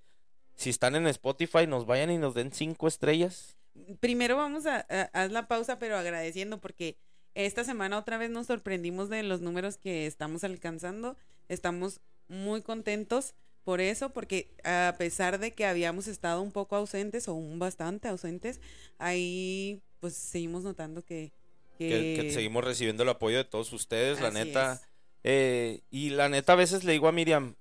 si 0.55 0.69
están 0.69 0.95
en 0.95 1.05
Spotify 1.07 1.67
nos 1.67 1.85
vayan 1.85 2.09
y 2.11 2.17
nos 2.17 2.33
den 2.33 2.53
cinco 2.53 2.87
estrellas. 2.87 3.57
Primero 3.99 4.37
vamos 4.37 4.65
a, 4.65 4.85
a- 4.89 5.09
haz 5.11 5.31
la 5.31 5.49
pausa, 5.49 5.79
pero 5.79 5.97
agradeciendo 5.97 6.61
porque 6.61 6.97
esta 7.35 7.65
semana 7.65 7.97
otra 7.97 8.17
vez 8.17 8.29
nos 8.29 8.47
sorprendimos 8.47 9.09
de 9.09 9.21
los 9.23 9.41
números 9.41 9.77
que 9.77 10.07
estamos 10.07 10.45
alcanzando. 10.45 11.17
Estamos 11.49 11.99
muy 12.29 12.61
contentos 12.61 13.35
por 13.67 13.81
eso, 13.81 14.11
porque 14.11 14.47
a 14.63 14.95
pesar 14.97 15.39
de 15.39 15.51
que 15.51 15.65
habíamos 15.65 16.07
estado 16.07 16.41
un 16.41 16.53
poco 16.53 16.77
ausentes 16.77 17.27
o 17.27 17.33
un 17.33 17.59
bastante 17.59 18.07
ausentes, 18.07 18.61
ahí 18.97 19.81
pues 19.99 20.15
seguimos 20.15 20.63
notando 20.63 21.03
que... 21.03 21.33
Que, 21.77 22.17
que 22.17 22.31
seguimos 22.31 22.63
recibiendo 22.63 23.03
el 23.03 23.09
apoyo 23.09 23.35
de 23.35 23.43
todos 23.43 23.73
ustedes, 23.73 24.21
la 24.21 24.31
neta. 24.31 24.81
Eh, 25.25 25.81
y 25.91 26.11
la 26.11 26.29
neta, 26.29 26.53
a 26.53 26.55
veces 26.55 26.85
le 26.85 26.93
digo 26.93 27.09
a 27.09 27.11
Miriam, 27.11 27.55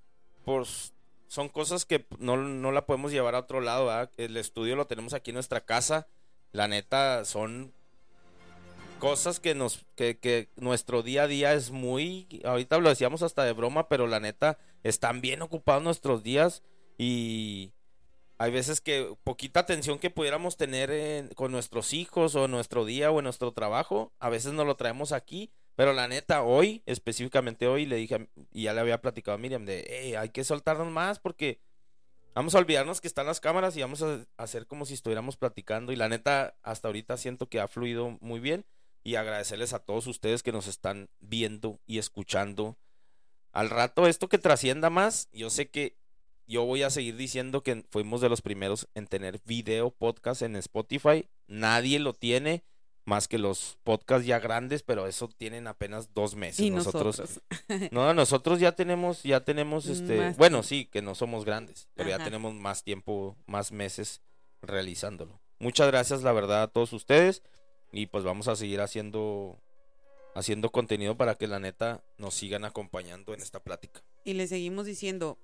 pues 0.45 0.93
son 1.27 1.49
cosas 1.49 1.85
que 1.85 2.07
no, 2.21 2.37
no 2.37 2.71
la 2.71 2.87
podemos 2.87 3.11
llevar 3.11 3.35
a 3.35 3.41
otro 3.41 3.61
lado, 3.61 3.87
¿verdad? 3.87 4.13
El 4.17 4.37
estudio 4.37 4.77
lo 4.77 4.87
tenemos 4.87 5.13
aquí 5.13 5.33
en 5.33 5.35
nuestra 5.35 5.63
casa. 5.63 6.07
La 6.53 6.69
neta, 6.69 7.25
son 7.25 7.73
cosas 9.01 9.41
que 9.41 9.57
nos, 9.57 9.85
que, 9.97 10.19
que 10.19 10.51
nuestro 10.55 11.03
día 11.03 11.25
a 11.25 11.27
día 11.27 11.53
es 11.55 11.73
muy, 11.73 12.29
ahorita 12.45 12.79
lo 12.79 12.91
decíamos 12.91 13.23
hasta 13.23 13.43
de 13.43 13.53
broma, 13.53 13.89
pero 13.89 14.07
la 14.07 14.21
neta, 14.21 14.57
están 14.89 15.21
bien 15.21 15.43
ocupados 15.43 15.83
nuestros 15.83 16.23
días 16.23 16.63
y 16.99 17.73
hay 18.39 18.51
veces 18.51 18.81
que 18.81 19.17
poquita 19.25 19.61
atención 19.61 19.99
que 19.99 20.11
pudiéramos 20.11 20.57
tener 20.57 20.91
en- 20.91 21.29
con 21.31 21.53
nuestros 21.53 21.93
hijos 21.93 22.35
o 22.35 22.49
nuestro 22.49 22.85
día 22.85 23.11
o 23.11 23.19
en 23.19 23.25
nuestro 23.25 23.53
trabajo, 23.53 24.13
a 24.19 24.29
veces 24.29 24.53
nos 24.53 24.67
lo 24.67 24.77
traemos 24.77 25.13
aquí, 25.13 25.51
pero 25.75 25.93
la 25.93 26.09
neta, 26.09 26.43
hoy, 26.43 26.83
específicamente 26.87 27.67
hoy, 27.67 27.87
le 27.87 27.97
dije, 27.97 28.29
y 28.53 28.65
ya 28.65 28.75
le 28.75 28.81
había 28.81 29.01
platicado 29.01 29.35
a 29.35 29.39
Miriam, 29.39 29.65
de, 29.65 29.81
"Ey, 29.81 30.15
hay 30.15 30.31
que 30.31 30.45
soltarnos 30.45 30.91
más 30.91 31.19
porque 31.19 31.61
vamos 32.35 32.55
a 32.55 32.59
olvidarnos 32.59 33.01
que 33.01 33.09
están 33.09 33.27
las 33.27 33.41
cámaras 33.41 33.77
y 33.77 33.81
vamos 33.81 34.03
a 34.03 34.27
hacer 34.37 34.67
como 34.67 34.85
si 34.85 34.95
estuviéramos 34.95 35.37
platicando. 35.37 35.93
Y 35.93 35.97
la 35.97 36.09
neta, 36.09 36.57
hasta 36.63 36.89
ahorita 36.89 37.17
siento 37.17 37.49
que 37.49 37.61
ha 37.61 37.69
fluido 37.69 38.19
muy 38.21 38.41
bien 38.41 38.65
y 39.03 39.15
agradecerles 39.17 39.73
a 39.73 39.79
todos 39.79 40.07
ustedes 40.07 40.43
que 40.43 40.53
nos 40.53 40.67
están 40.67 41.09
viendo 41.21 41.81
y 41.87 41.99
escuchando. 41.99 42.77
Al 43.57 43.71
rato, 43.71 44.07
esto 44.07 44.29
que 44.29 44.37
trascienda 44.37 44.91
más, 44.91 45.31
yo 45.33 45.49
sé 45.49 45.71
que 45.71 45.97
yo 46.47 46.67
voy 46.67 46.83
a 46.83 46.91
seguir 46.91 47.17
diciendo 47.17 47.63
que 47.63 47.87
fuimos 47.89 48.21
de 48.21 48.29
los 48.29 48.43
primeros 48.43 48.87
en 48.95 49.07
tener 49.07 49.41
video 49.47 49.91
podcast 49.91 50.43
en 50.43 50.57
Spotify. 50.57 51.27
Nadie 51.47 51.99
lo 51.99 52.13
tiene 52.13 52.65
más 53.07 53.29
que 53.29 53.39
los 53.39 53.79
podcasts 53.83 54.27
ya 54.27 54.41
grandes, 54.41 54.83
pero 54.83 55.07
eso 55.07 55.29
tienen 55.29 55.69
apenas 55.69 56.13
dos 56.13 56.35
meses. 56.35 56.61
Y 56.61 56.71
nosotros, 56.71 57.19
nosotros. 57.19 57.41
no, 57.93 58.13
nosotros 58.13 58.61
ya 58.61 58.73
tenemos, 58.73 59.23
ya 59.23 59.43
tenemos 59.43 59.87
este, 59.87 60.19
Más 60.19 60.37
bueno, 60.37 60.59
tiempo. 60.59 60.69
sí, 60.69 60.85
que 60.85 61.01
no 61.01 61.15
somos 61.15 61.47
grandes, 61.47 61.89
pero 61.95 62.11
ya 62.11 62.23
tenemos 62.23 62.53
más 62.53 62.83
tiempo, 62.83 63.39
más 63.47 63.73
meses 63.73 64.21
realizándolo. 64.61 65.41
Muchas 65.61 65.87
gracias, 65.87 66.23
la 66.23 66.33
verdad, 66.33 66.65
a 66.65 66.69
todos 66.69 66.93
ustedes. 66.93 67.43
Y 67.91 68.05
pues 68.05 68.23
vamos 68.23 68.49
a 68.49 68.57
seguir 68.57 68.83
haciendo, 68.83 69.59
haciendo 70.39 70.71
contenido 70.71 71.17
para 71.17 71.35
que 71.35 71.47
la 71.47 71.59
neta 71.59 72.03
nos 72.19 72.35
sigan 72.35 72.65
acompañando 72.65 73.33
en 73.35 73.41
esta 73.41 73.61
plática. 73.61 74.03
y 74.25 74.35
le 74.35 74.47
seguimos 74.47 74.87
diciendo, 74.87 75.39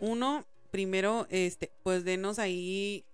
uno, 0.00 0.44
primero, 0.70 1.26
este, 1.30 1.70
pues 1.82 2.04
denos 2.04 2.38
ahí 2.38 3.04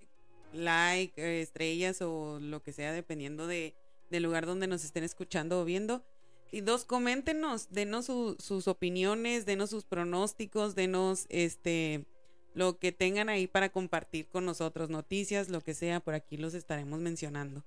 like, 0.53 1.21
eh, 1.23 1.43
estrellas 1.43 2.01
o 2.03 2.39
lo 2.41 2.63
que 2.63 2.73
sea, 2.73 2.93
dependiendo 2.93 3.47
de, 3.47 3.75
del 4.11 4.23
lugar 4.23 4.47
donde 4.47 4.67
nos 4.67 4.85
estén 4.85 5.05
escuchando 5.05 5.61
o 5.61 5.65
viendo. 5.65 6.03
Y 6.51 6.61
dos, 6.61 6.85
coméntenos, 6.85 7.69
denos 7.71 8.07
su- 8.07 8.37
sus 8.39 8.69
opiniones, 8.69 9.47
denos 9.47 9.71
sus 9.71 9.85
pronósticos, 9.85 10.75
denos 10.75 11.27
este 11.31 12.05
lo 12.55 12.79
que 12.79 12.93
tengan 12.93 13.31
ahí 13.31 13.47
para 13.47 13.71
compartir 13.71 14.27
con 14.29 14.45
nosotros, 14.45 14.91
noticias, 14.91 15.49
lo 15.49 15.63
que 15.63 15.73
sea, 15.73 16.01
por 16.01 16.13
aquí 16.13 16.37
los 16.37 16.53
estaremos 16.53 17.01
mencionando. 17.01 17.65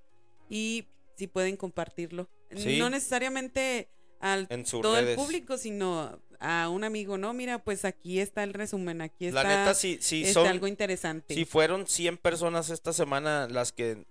Y 0.48 0.86
si 1.16 1.28
pueden 1.28 1.58
compartirlo. 1.58 2.30
Sí. 2.56 2.78
No 2.78 2.90
necesariamente 2.90 3.90
al 4.20 4.48
En 4.50 4.64
todo 4.64 4.96
redes. 4.96 5.10
el 5.10 5.16
público, 5.16 5.58
sino 5.58 6.20
a 6.40 6.70
un 6.70 6.84
amigo, 6.84 7.18
no, 7.18 7.34
mira, 7.34 7.60
pues 7.60 7.86
aquí 7.86 8.20
está 8.20 8.44
el 8.44 8.54
resumen, 8.54 9.02
aquí 9.02 9.32
La 9.32 9.42
está 9.42 9.60
neta, 9.60 9.74
si, 9.74 9.98
si 10.02 10.22
este, 10.22 10.34
son, 10.34 10.48
algo 10.48 10.68
interesante. 10.68 11.34
si 11.34 11.46
fueron 11.46 11.88
100 11.88 12.18
personas 12.18 12.70
esta 12.70 12.94
semana 12.94 13.48
las 13.50 13.72
que 13.72 14.06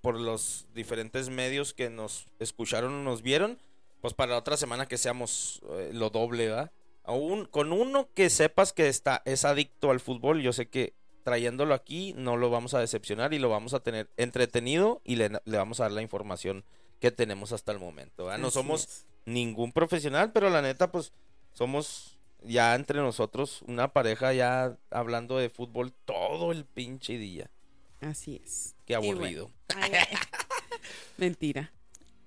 por, 0.00 0.18
los 0.18 0.66
diferentes 0.74 1.28
medios 1.28 1.74
que 1.74 1.90
nos 1.90 2.26
escucharon 2.38 2.92
o 2.92 3.02
nos 3.02 3.22
vieron, 3.22 3.58
pues 4.00 4.14
para 4.14 4.32
la 4.32 4.38
otra 4.38 4.56
semana 4.56 4.86
que 4.86 4.98
seamos 4.98 5.60
eh, 5.70 5.90
lo 5.92 6.10
doble, 6.10 6.48
¿verdad? 6.48 6.72
Aún 7.04 7.46
con 7.46 7.72
uno 7.72 8.08
que 8.14 8.30
sepas 8.30 8.72
que 8.72 8.88
está 8.88 9.22
es 9.24 9.44
adicto 9.44 9.90
al 9.90 10.00
fútbol, 10.00 10.42
yo 10.42 10.52
sé 10.52 10.68
que 10.68 10.94
trayéndolo 11.26 11.74
aquí 11.74 12.14
no 12.16 12.36
lo 12.36 12.50
vamos 12.50 12.72
a 12.74 12.78
decepcionar 12.78 13.34
y 13.34 13.40
lo 13.40 13.48
vamos 13.48 13.74
a 13.74 13.80
tener 13.80 14.08
entretenido 14.16 15.00
y 15.02 15.16
le, 15.16 15.28
le 15.44 15.56
vamos 15.56 15.80
a 15.80 15.82
dar 15.82 15.90
la 15.90 16.00
información 16.00 16.64
que 17.00 17.10
tenemos 17.10 17.50
hasta 17.50 17.72
el 17.72 17.80
momento. 17.80 18.38
No 18.38 18.52
somos 18.52 18.84
es. 18.84 19.06
ningún 19.24 19.72
profesional, 19.72 20.30
pero 20.30 20.50
la 20.50 20.62
neta, 20.62 20.92
pues 20.92 21.12
somos 21.52 22.16
ya 22.44 22.76
entre 22.76 23.00
nosotros 23.00 23.62
una 23.66 23.92
pareja 23.92 24.34
ya 24.34 24.78
hablando 24.88 25.36
de 25.36 25.50
fútbol 25.50 25.92
todo 26.04 26.52
el 26.52 26.64
pinche 26.64 27.18
día. 27.18 27.50
Así 28.00 28.40
es. 28.44 28.76
Qué 28.84 28.96
bueno. 28.96 29.14
aburrido. 29.14 29.50
Mentira. 31.16 31.72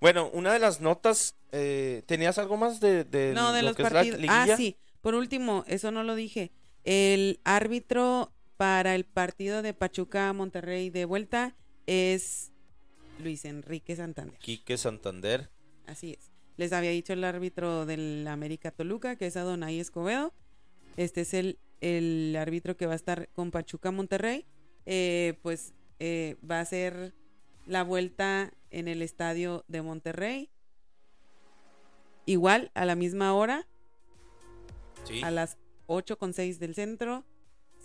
Bueno, 0.02 0.30
una 0.34 0.52
de 0.52 0.60
las 0.60 0.82
notas, 0.82 1.38
eh, 1.54 2.04
¿tenías 2.06 2.38
algo 2.38 2.58
más 2.58 2.82
de, 2.82 3.06
de 3.06 3.32
No, 3.34 3.54
de 3.54 3.62
lo 3.62 3.70
los 3.70 3.78
que 3.78 3.84
es 3.84 3.94
la 3.94 4.00
partidos. 4.02 4.26
Ah, 4.28 4.46
sí. 4.58 4.76
Por 5.00 5.16
último, 5.16 5.64
eso 5.68 5.90
no 5.90 6.04
lo 6.04 6.16
dije. 6.16 6.52
El 6.84 7.40
árbitro 7.46 8.34
para 8.60 8.94
el 8.94 9.06
partido 9.06 9.62
de 9.62 9.74
Pachuca 9.74 10.34
Monterrey 10.34 10.90
de 10.90 11.06
vuelta 11.06 11.56
es 11.88 12.52
Luis 13.24 13.46
Enrique 13.46 13.96
Santander. 13.96 14.38
Quique 14.38 14.78
Santander. 14.78 15.50
Así 15.88 16.18
es. 16.20 16.30
Les 16.58 16.74
había 16.74 16.90
dicho 16.90 17.14
el 17.14 17.24
árbitro 17.24 17.86
del 17.86 18.28
América 18.28 18.72
Toluca, 18.72 19.16
que 19.16 19.28
es 19.28 19.38
Adonai 19.38 19.80
Escobedo. 19.80 20.34
Este 20.98 21.22
es 21.22 21.34
el, 21.34 21.58
el 21.80 22.36
árbitro 22.38 22.76
que 22.76 22.86
va 22.86 22.92
a 22.92 22.96
estar 22.98 23.30
con 23.30 23.50
Pachuca 23.52 23.92
Monterrey. 23.92 24.46
Eh, 24.86 25.40
pues 25.42 25.74
eh, 26.00 26.36
va 26.44 26.60
a 26.60 26.66
ser 26.66 27.14
la 27.66 27.84
vuelta 27.84 28.52
en 28.72 28.90
el 28.90 29.02
estadio 29.02 29.64
de 29.70 29.82
Monterrey. 29.84 30.50
Igual, 32.26 32.72
a 32.74 32.84
la 32.84 32.96
misma 32.96 33.34
hora, 33.34 33.66
Sí. 35.06 35.22
a 35.24 35.32
las 35.32 35.58
8 35.88 36.18
con 36.18 36.34
6 36.34 36.60
del 36.60 36.76
centro, 36.76 37.24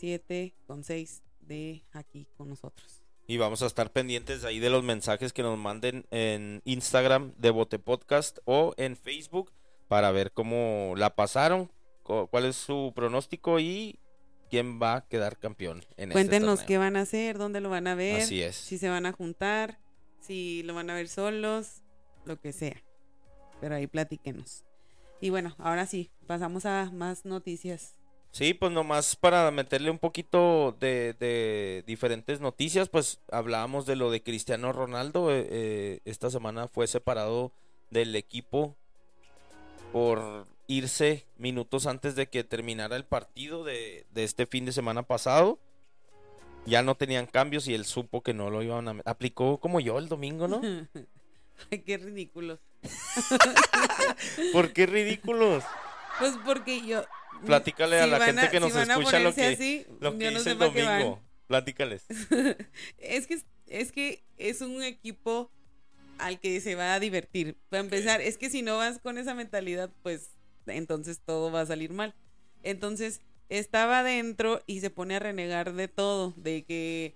7 0.09 0.55
con 0.67 0.85
6 0.85 1.23
de 1.41 1.83
aquí 1.93 2.27
con 2.37 2.51
nosotros. 2.51 3.03
Y 3.27 3.39
vamos 3.39 3.63
a 3.63 3.67
estar 3.67 3.91
pendientes 3.91 4.45
ahí 4.45 4.59
de 4.59 4.69
los 4.69 4.85
mensajes 4.85 5.33
que 5.33 5.43
nos 5.43 5.57
manden 5.59 6.05
en 6.11 6.61
Instagram 6.67 7.33
de 7.39 7.49
Bote 7.51 7.79
Podcast 7.79 8.37
o 8.45 8.75
en 8.77 8.97
Facebook 8.99 9.51
para 9.89 10.11
ver 10.13 10.33
cómo 10.33 10.93
la 10.99 11.15
pasaron, 11.17 11.71
cu- 12.03 12.27
cuál 12.31 12.45
es 12.45 12.57
su 12.57 12.93
pronóstico 12.95 13.59
y 13.61 13.99
quién 14.51 14.79
va 14.81 14.97
a 14.97 15.07
quedar 15.09 15.39
campeón 15.39 15.83
en 15.97 16.11
Cuéntenos 16.11 16.61
este 16.61 16.67
qué 16.75 16.79
van 16.79 16.97
a 16.97 17.01
hacer, 17.01 17.39
dónde 17.39 17.63
lo 17.63 17.71
van 17.71 17.87
a 17.87 17.95
ver, 17.95 18.21
Así 18.21 18.43
es. 18.43 18.57
si 18.57 18.77
se 18.77 18.91
van 18.91 19.07
a 19.07 19.13
juntar, 19.13 19.79
si 20.21 20.63
lo 20.65 20.75
van 20.75 20.91
a 20.91 20.95
ver 20.95 21.09
solos, 21.09 21.81
lo 22.27 22.39
que 22.39 22.53
sea. 22.53 22.83
Pero 23.59 23.75
ahí 23.77 23.87
platíquenos. 23.87 24.65
Y 25.23 25.31
bueno, 25.31 25.55
ahora 25.57 25.87
sí, 25.87 26.11
pasamos 26.27 26.67
a 26.67 26.91
más 26.93 27.25
noticias. 27.25 27.95
Sí, 28.35 28.53
pues 28.53 28.73
nomás 28.73 29.15
para 29.15 29.49
meterle 29.53 29.91
un 29.91 30.01
poquito 30.01 30.77
de, 30.81 31.13
de 31.13 31.85
diferentes 31.87 32.41
noticias, 32.41 32.89
pues 32.89 33.21
hablábamos 33.31 33.87
de 33.87 33.95
lo 33.95 34.11
de 34.11 34.25
Cristiano 34.25 34.73
Ronaldo. 34.73 35.31
eh, 35.31 35.47
eh, 35.49 36.01
esta 36.05 36.31
semana 36.31 36.67
fue 36.67 36.89
separado 36.89 37.53
del 37.91 38.17
equipo 38.17 38.75
por 39.93 40.49
irse 40.67 41.27
minutos 41.39 41.87
antes 41.87 42.17
de 42.17 42.27
que 42.29 42.43
terminara 42.43 42.97
el 42.97 43.05
partido 43.05 43.63
de, 43.63 44.05
de 44.11 44.25
este 44.25 44.47
fin 44.47 44.65
de 44.65 44.73
semana 44.73 45.05
pasado. 45.05 45.61
Ya 46.67 46.83
no 46.83 46.97
tenían 46.97 47.27
cambios 47.27 47.69
y 47.69 47.75
él 47.75 47.85
supo 47.85 48.25
que 48.25 48.35
no 48.35 48.51
lo 48.51 48.65
iban 48.65 48.89
a... 48.89 48.97
Aplicó 49.05 49.59
como 49.59 49.79
yo 49.79 49.97
el 50.01 50.09
domingo, 50.09 50.49
¿no? 50.49 50.61
Ay, 51.71 51.79
qué 51.83 51.99
ridículo. 51.99 52.59
¿Por 54.53 54.73
qué 54.73 54.87
ridículos? 54.87 55.63
Pues 56.19 56.35
porque 56.45 56.85
yo. 56.85 57.05
Platícale 57.47 58.01
a 58.01 58.07
la 58.07 58.21
gente 58.21 58.49
que 58.51 58.61
nos 58.61 58.73
si 58.73 58.79
escucha 58.79 59.19
lo 59.21 59.35
que- 59.35 59.47
así, 59.47 59.87
Lo 60.01 60.17
que 60.17 60.25
yo 60.25 60.31
no 60.31 60.37
hice 60.39 60.45
sé 60.45 60.51
el 60.53 60.59
domingo. 60.59 61.23
Platícales. 61.47 62.05
es 62.99 63.27
que 63.27 63.43
es 63.67 63.93
que 63.93 64.25
es 64.39 64.61
un 64.61 64.83
equipo 64.83 65.51
al 66.19 66.39
que 66.41 66.61
se 66.61 66.75
va 66.75 66.95
a 66.95 67.01
divertir. 67.01 67.57
Para 67.69 67.83
empezar, 67.83 68.21
es 68.21 68.39
que 68.39 68.51
si 68.51 68.63
no 68.63 68.77
vas 68.79 68.99
con 68.99 69.19
esa 69.19 69.35
mentalidad, 69.35 69.91
pues 70.03 70.31
entonces 70.67 71.21
todo 71.25 71.51
va 71.51 71.63
a 71.63 71.67
salir 71.67 71.93
mal. 71.93 72.15
Entonces, 72.63 73.21
estaba 73.49 74.01
adentro 74.01 74.63
y 74.67 74.81
se 74.81 74.91
pone 74.91 75.17
a 75.17 75.19
renegar 75.19 75.75
de 75.75 75.89
todo, 75.89 76.33
de 76.37 76.65
que 76.65 77.15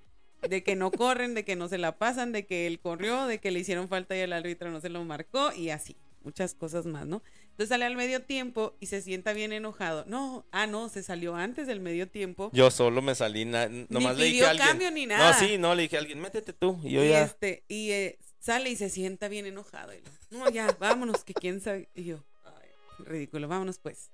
de 0.48 0.62
que 0.62 0.76
no 0.76 0.92
corren, 0.92 1.34
de 1.34 1.44
que 1.44 1.56
no 1.56 1.66
se 1.68 1.78
la 1.78 1.98
pasan, 1.98 2.30
de 2.30 2.46
que 2.46 2.68
él 2.68 2.78
corrió, 2.78 3.26
de 3.26 3.38
que 3.38 3.50
le 3.50 3.58
hicieron 3.58 3.88
falta 3.88 4.16
y 4.16 4.20
el 4.20 4.32
árbitro 4.32 4.70
no 4.70 4.80
se 4.80 4.88
lo 4.88 5.04
marcó 5.04 5.52
y 5.52 5.70
así, 5.70 5.96
muchas 6.22 6.54
cosas 6.54 6.86
más, 6.86 7.06
¿no? 7.06 7.22
Entonces 7.58 7.70
sale 7.70 7.86
al 7.86 7.96
medio 7.96 8.22
tiempo 8.22 8.76
y 8.78 8.86
se 8.86 9.02
sienta 9.02 9.32
bien 9.32 9.52
enojado. 9.52 10.04
No, 10.06 10.46
ah, 10.52 10.68
no, 10.68 10.88
se 10.88 11.02
salió 11.02 11.34
antes 11.34 11.66
del 11.66 11.80
medio 11.80 12.06
tiempo. 12.08 12.52
Yo 12.54 12.70
solo 12.70 13.02
me 13.02 13.16
salí, 13.16 13.44
nomás 13.44 14.16
le 14.16 14.26
dije 14.26 14.44
a 14.46 14.50
alguien. 14.50 14.68
cambio 14.68 14.92
ni 14.92 15.06
nada. 15.06 15.32
No, 15.32 15.38
sí, 15.44 15.58
no, 15.58 15.74
le 15.74 15.82
dije 15.82 15.96
a 15.96 15.98
alguien, 15.98 16.20
métete 16.20 16.52
tú. 16.52 16.78
Y 16.84 16.90
yo 16.92 17.02
y 17.04 17.08
ya. 17.08 17.24
este, 17.24 17.64
y 17.66 17.90
eh, 17.90 18.16
sale 18.38 18.70
y 18.70 18.76
se 18.76 18.88
sienta 18.90 19.26
bien 19.26 19.44
enojado. 19.44 19.92
Y 19.92 19.98
lo, 20.30 20.38
no, 20.38 20.48
ya, 20.50 20.68
vámonos, 20.78 21.24
que 21.24 21.34
quién 21.34 21.60
sabe. 21.60 21.88
Y 21.96 22.04
yo, 22.04 22.22
"Ay, 22.44 23.04
ridículo, 23.04 23.48
vámonos 23.48 23.80
pues. 23.80 24.12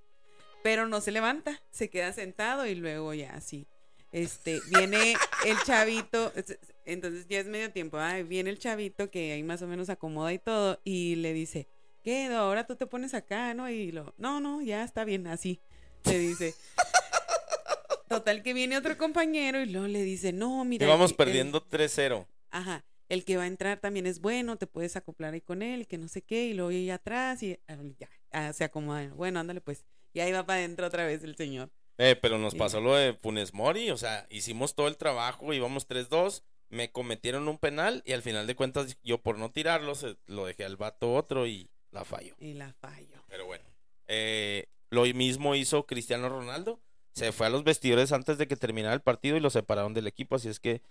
Pero 0.63 0.89
no 0.89 1.03
se 1.03 1.11
levanta, 1.11 1.61
se 1.71 1.91
queda 1.91 2.15
sentado 2.15 2.65
y 2.67 2.75
luego 2.77 3.13
ya 3.13 3.35
así. 3.35 3.67
Este, 4.11 4.59
viene 4.71 5.17
el 5.45 5.59
chavito, 5.67 6.33
es- 6.35 6.59
entonces 6.87 7.27
ya 7.29 7.41
es 7.41 7.47
medio 7.47 7.71
tiempo, 7.73 7.99
ah, 7.99 8.23
viene 8.23 8.49
el 8.49 8.59
chavito 8.59 9.11
que 9.11 9.33
ahí 9.33 9.43
más 9.43 9.61
o 9.61 9.67
menos 9.67 9.91
acomoda 9.91 10.33
y 10.33 10.39
todo, 10.39 10.81
y 10.83 11.17
le 11.17 11.35
dice, 11.35 11.69
¿qué? 12.05 12.27
Ahora 12.27 12.65
tú 12.67 12.77
te 12.77 12.87
pones 12.87 13.15
acá, 13.15 13.53
¿no? 13.55 13.69
Y 13.69 13.91
lo, 13.91 14.15
no, 14.19 14.39
no, 14.41 14.63
ya 14.63 14.85
está 14.85 15.05
bien, 15.05 15.27
así. 15.27 15.61
Le 16.05 16.19
dice. 16.19 16.55
Total 18.09 18.43
que 18.43 18.53
viene 18.53 18.77
otro 18.77 18.97
compañero 18.97 19.61
y 19.61 19.67
luego 19.67 19.89
le 19.89 20.03
dice, 20.03 20.33
no, 20.33 20.65
mira. 20.65 20.87
El- 20.93 21.01
el- 21.01 21.15
perdiendo 21.17 21.67
3-0. 21.67 22.27
Ajá, 22.51 22.85
el 23.09 23.25
que 23.25 23.37
va 23.37 23.45
a 23.45 23.47
entrar 23.49 23.81
también 23.81 24.07
es 24.07 24.21
bueno, 24.21 24.57
te 24.57 24.67
puedes 24.67 24.95
acoplar 24.97 25.35
ahí 25.35 25.41
con 25.41 25.63
él, 25.63 25.87
que 25.89 25.99
no 25.99 26.07
sé 26.07 26.23
qué, 26.23 26.47
y 26.47 26.55
luego 26.55 26.71
ahí 26.71 26.91
atrás 26.91 27.43
y 27.43 27.59
ah, 27.67 27.77
ya, 27.99 28.09
ah, 28.31 28.53
se 28.53 28.63
acomoda. 28.65 29.09
Bueno, 29.15 29.41
ándale 29.41 29.61
pues. 29.61 29.85
Y 30.13 30.21
ahí 30.21 30.31
va 30.31 30.47
para 30.47 30.59
adentro 30.61 30.87
otra 30.87 31.05
vez 31.07 31.25
el 31.25 31.35
señor. 31.35 31.71
Eh, 31.99 32.17
pero 32.21 32.39
nos 32.39 32.55
pasó 32.55 32.81
lo 32.81 32.95
de 32.95 33.15
Funes 33.15 33.55
Mori, 33.55 33.91
o 33.91 33.97
sea, 33.97 34.27
hicimos 34.29 34.75
todo 34.75 34.89
el 34.89 34.97
trabajo, 34.97 35.53
íbamos 35.53 35.89
3-2, 35.89 36.43
me 36.69 36.91
cometieron 36.91 37.47
un 37.49 37.59
penal 37.59 38.03
y 38.05 38.13
al 38.13 38.23
final 38.23 38.47
de 38.49 38.57
cuentas 38.57 38.97
yo 39.03 39.23
por 39.23 39.39
no 39.39 39.51
tirarlo 39.53 39.95
se- 39.95 40.17
lo 40.27 40.45
dejé 40.47 40.65
al 40.65 40.77
vato 40.77 41.15
otro 41.15 41.47
y 41.47 41.71
la 41.95 42.05
falló. 42.05 42.35
Y 42.39 42.55
la 42.55 42.73
fallo. 42.75 43.23
Pero 43.29 43.47
bueno, 43.47 43.65
eh, 44.07 44.67
lo 44.91 45.03
mismo 45.05 45.55
hizo 45.55 45.87
Cristiano 45.87 46.29
Ronaldo, 46.29 46.81
se 47.15 47.33
fue 47.33 47.47
a 47.47 47.51
los 47.51 47.65
vestidores 47.65 48.13
antes 48.13 48.39
de 48.39 48.47
que 48.49 48.57
terminara 48.57 48.95
el 48.95 49.01
partido 49.01 49.37
y 49.37 49.41
lo 49.41 49.51
separaron 49.51 49.95
del 49.95 50.07
equipo, 50.07 50.37
así 50.37 50.49
es 50.49 50.61
que 50.61 50.83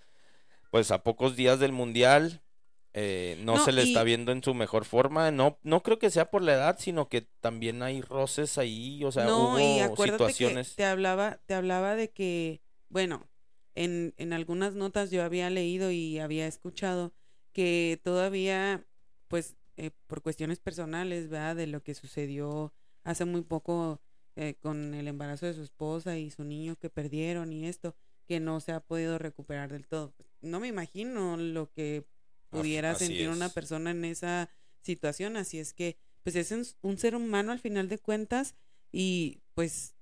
pues 0.72 0.90
a 0.92 1.04
pocos 1.04 1.36
días 1.36 1.60
del 1.60 1.72
Mundial 1.72 2.42
eh, 2.94 3.38
no, 3.44 3.58
No, 3.58 3.66
se 3.66 3.72
le 3.72 3.84
y- 3.84 3.88
está 3.88 4.04
viendo 4.04 4.32
en 4.32 4.44
su 4.44 4.54
mejor 4.54 4.86
forma, 4.86 5.32
no, 5.32 5.60
no 5.64 5.84
creo 5.84 6.00
que 6.00 6.10
sea 6.12 6.30
por 6.32 6.42
la 6.44 6.54
edad, 6.54 6.78
sino 6.80 7.10
que 7.10 7.22
también 7.42 7.82
hay 7.84 8.02
roces 8.02 8.58
ahí, 8.58 9.04
o 9.04 9.12
sea, 9.12 9.26
no, 9.28 9.60
y 9.60 9.64
hubo 9.82 9.94
acuérdate 9.94 10.32
situaciones. 10.34 10.70
que 10.70 10.76
te 10.76 10.86
hablaba, 10.86 11.40
te 11.46 11.54
hablaba 11.56 11.96
de 11.96 12.12
que, 12.12 12.62
bueno, 12.90 13.28
en, 13.76 14.14
en 14.18 14.32
algunas 14.34 14.76
notas 14.76 15.12
yo 15.12 15.24
había 15.24 15.50
leído 15.50 15.92
y 15.92 16.20
había 16.20 16.48
escuchado 16.48 17.14
que 17.52 18.00
todavía, 18.04 18.86
pues, 19.28 19.56
eh, 19.78 19.92
por 20.08 20.22
cuestiones 20.22 20.60
personales, 20.60 21.30
¿verdad? 21.30 21.56
De 21.56 21.68
lo 21.68 21.82
que 21.84 21.96
sucedió 21.96 22.74
hace 23.04 23.26
muy 23.26 23.42
poco 23.42 24.02
eh, 24.36 24.56
con 24.60 24.94
el 24.94 25.08
embarazo 25.08 25.46
de 25.46 25.54
su 25.54 25.62
esposa 25.62 26.18
y 26.18 26.32
su 26.32 26.44
niño 26.44 26.76
que 26.76 26.90
perdieron 26.90 27.52
y 27.52 27.68
esto, 27.68 27.96
que 28.28 28.40
no 28.40 28.60
se 28.60 28.72
ha 28.72 28.80
podido 28.80 29.18
recuperar 29.18 29.72
del 29.72 29.88
todo. 29.88 30.14
No 30.42 30.60
me 30.60 30.68
imagino 30.68 31.38
lo 31.38 31.72
que 31.72 32.06
pudiera 32.50 32.96
sentir 32.96 33.30
una 33.30 33.50
persona 33.50 33.92
en 33.92 34.06
esa 34.06 34.50
situación, 34.82 35.38
así 35.38 35.60
es 35.60 35.74
que, 35.74 35.98
pues 36.24 36.36
es 36.36 36.52
un, 36.52 36.66
un 36.82 36.98
ser 36.98 37.16
humano 37.16 37.52
al 37.52 37.60
final 37.60 37.90
de 37.90 37.98
cuentas 37.98 38.56
y 38.92 39.42
pues 39.56 39.96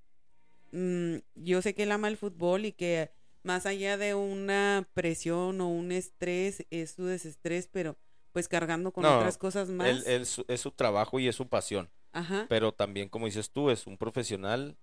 mm, 0.72 1.17
yo 1.36 1.61
sé 1.61 1.74
que 1.74 1.84
él 1.84 1.91
ama 1.91 2.07
el 2.07 2.17
fútbol 2.17 2.65
y 2.65 2.74
que 2.74 3.11
más 3.43 3.65
allá 3.65 3.97
de 3.97 4.13
una 4.13 4.88
presión 4.93 5.61
o 5.61 5.69
un 5.69 5.91
estrés 5.91 6.65
es 6.69 6.91
su 6.91 7.05
desestrés, 7.05 7.67
pero 7.67 7.97
pues 8.32 8.47
cargando 8.47 8.91
con 8.91 9.03
No, 9.03 9.17
otras 9.17 9.38
cosas 9.38 9.69
más. 9.69 9.88
Él- 9.88 10.03
él 10.07 10.27
es 10.47 10.61
su 10.61 10.71
trabajo 10.71 11.19
y 11.19 11.27
es 11.27 11.36
su 11.36 11.47
pasión. 11.47 11.89
Ajá. 12.13 12.45
Pero 12.49 12.73
también, 12.73 13.09
como 13.09 13.25
dices 13.25 13.51
tú, 13.51 13.69
es 13.69 13.88
un 13.88 13.97
profesional, 13.97 14.77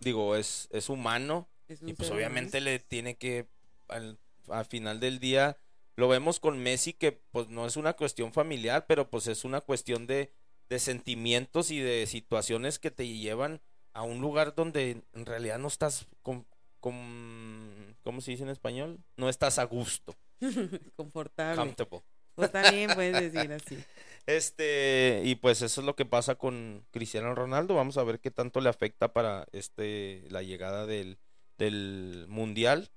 digo, 0.00 0.36
es, 0.36 0.68
es 0.72 0.88
humano 0.88 1.48
es 1.68 1.80
y 1.82 1.94
pues 1.94 2.10
obviamente 2.10 2.60
le 2.60 2.78
tiene 2.78 3.16
que, 3.16 3.46
al, 3.88 4.18
al 4.48 4.64
final 4.66 5.00
del 5.00 5.18
día, 5.18 5.56
lo 5.96 6.08
vemos 6.08 6.38
con 6.38 6.58
Messi 6.62 6.92
que 6.92 7.12
pues 7.12 7.48
no 7.48 7.66
es 7.66 7.76
una 7.76 7.94
cuestión 7.94 8.32
familiar, 8.32 8.84
pero 8.86 9.08
pues 9.08 9.26
es 9.26 9.44
una 9.44 9.62
cuestión 9.62 10.06
de, 10.06 10.32
de 10.68 10.78
sentimientos 10.78 11.70
y 11.70 11.78
de 11.80 12.06
situaciones 12.06 12.78
que 12.78 12.90
te 12.90 13.08
llevan 13.08 13.62
a 13.94 14.02
un 14.02 14.20
lugar 14.20 14.54
donde 14.54 15.02
en 15.14 15.24
realidad 15.26 15.58
no 15.58 15.68
estás 15.68 16.06
con, 16.22 16.46
con 16.80 17.96
¿cómo 18.04 18.20
se 18.20 18.32
dice 18.32 18.42
en 18.42 18.50
español? 18.50 18.98
No 19.16 19.28
estás 19.30 19.58
a 19.58 19.64
gusto. 19.64 20.14
Confortable. 20.96 21.56
Comfortable. 21.56 22.02
Pues 22.36 22.52
también 22.52 22.90
puedes 22.94 23.32
decir 23.32 23.52
así. 23.52 23.78
Este, 24.26 25.22
y 25.24 25.36
pues 25.36 25.62
eso 25.62 25.80
es 25.80 25.86
lo 25.86 25.94
que 25.94 26.04
pasa 26.04 26.34
con 26.34 26.84
Cristiano 26.90 27.34
Ronaldo. 27.34 27.74
Vamos 27.74 27.96
a 27.96 28.04
ver 28.04 28.20
qué 28.20 28.30
tanto 28.30 28.60
le 28.60 28.68
afecta 28.68 29.12
para 29.12 29.46
este 29.52 30.24
la 30.30 30.42
llegada 30.42 30.86
del, 30.86 31.18
del 31.58 32.26
Mundial. 32.28 32.90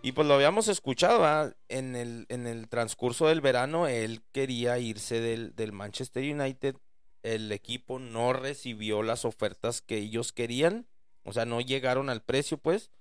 Y 0.00 0.12
pues 0.12 0.28
lo 0.28 0.34
habíamos 0.34 0.68
escuchado 0.68 1.20
¿verdad? 1.20 1.56
en 1.68 1.96
el, 1.96 2.26
en 2.28 2.46
el 2.46 2.68
transcurso 2.68 3.26
del 3.26 3.40
verano. 3.40 3.88
Él 3.88 4.22
quería 4.32 4.78
irse 4.78 5.20
del, 5.20 5.56
del 5.56 5.72
Manchester 5.72 6.22
United. 6.22 6.76
El 7.24 7.50
equipo 7.50 7.98
no 7.98 8.32
recibió 8.32 9.02
las 9.02 9.24
ofertas 9.24 9.82
que 9.82 9.96
ellos 9.96 10.32
querían. 10.32 10.86
O 11.24 11.32
sea, 11.32 11.44
no 11.46 11.60
llegaron 11.60 12.10
al 12.10 12.22
precio, 12.22 12.58
pues. 12.58 12.92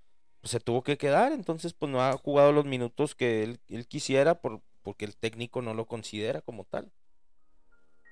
pues, 0.41 0.51
se 0.51 0.59
tuvo 0.59 0.81
que 0.83 0.97
quedar. 0.97 1.31
Entonces, 1.33 1.73
pues 1.73 1.91
no 1.91 2.01
ha 2.01 2.17
jugado 2.17 2.51
los 2.51 2.65
minutos 2.65 3.13
que 3.13 3.43
él, 3.43 3.59
él 3.67 3.87
quisiera 3.87 4.41
por, 4.41 4.63
porque 4.87 5.03
el 5.03 5.17
técnico 5.17 5.61
no 5.61 5.73
lo 5.73 5.85
considera 5.85 6.39
como 6.41 6.63
tal. 6.63 6.93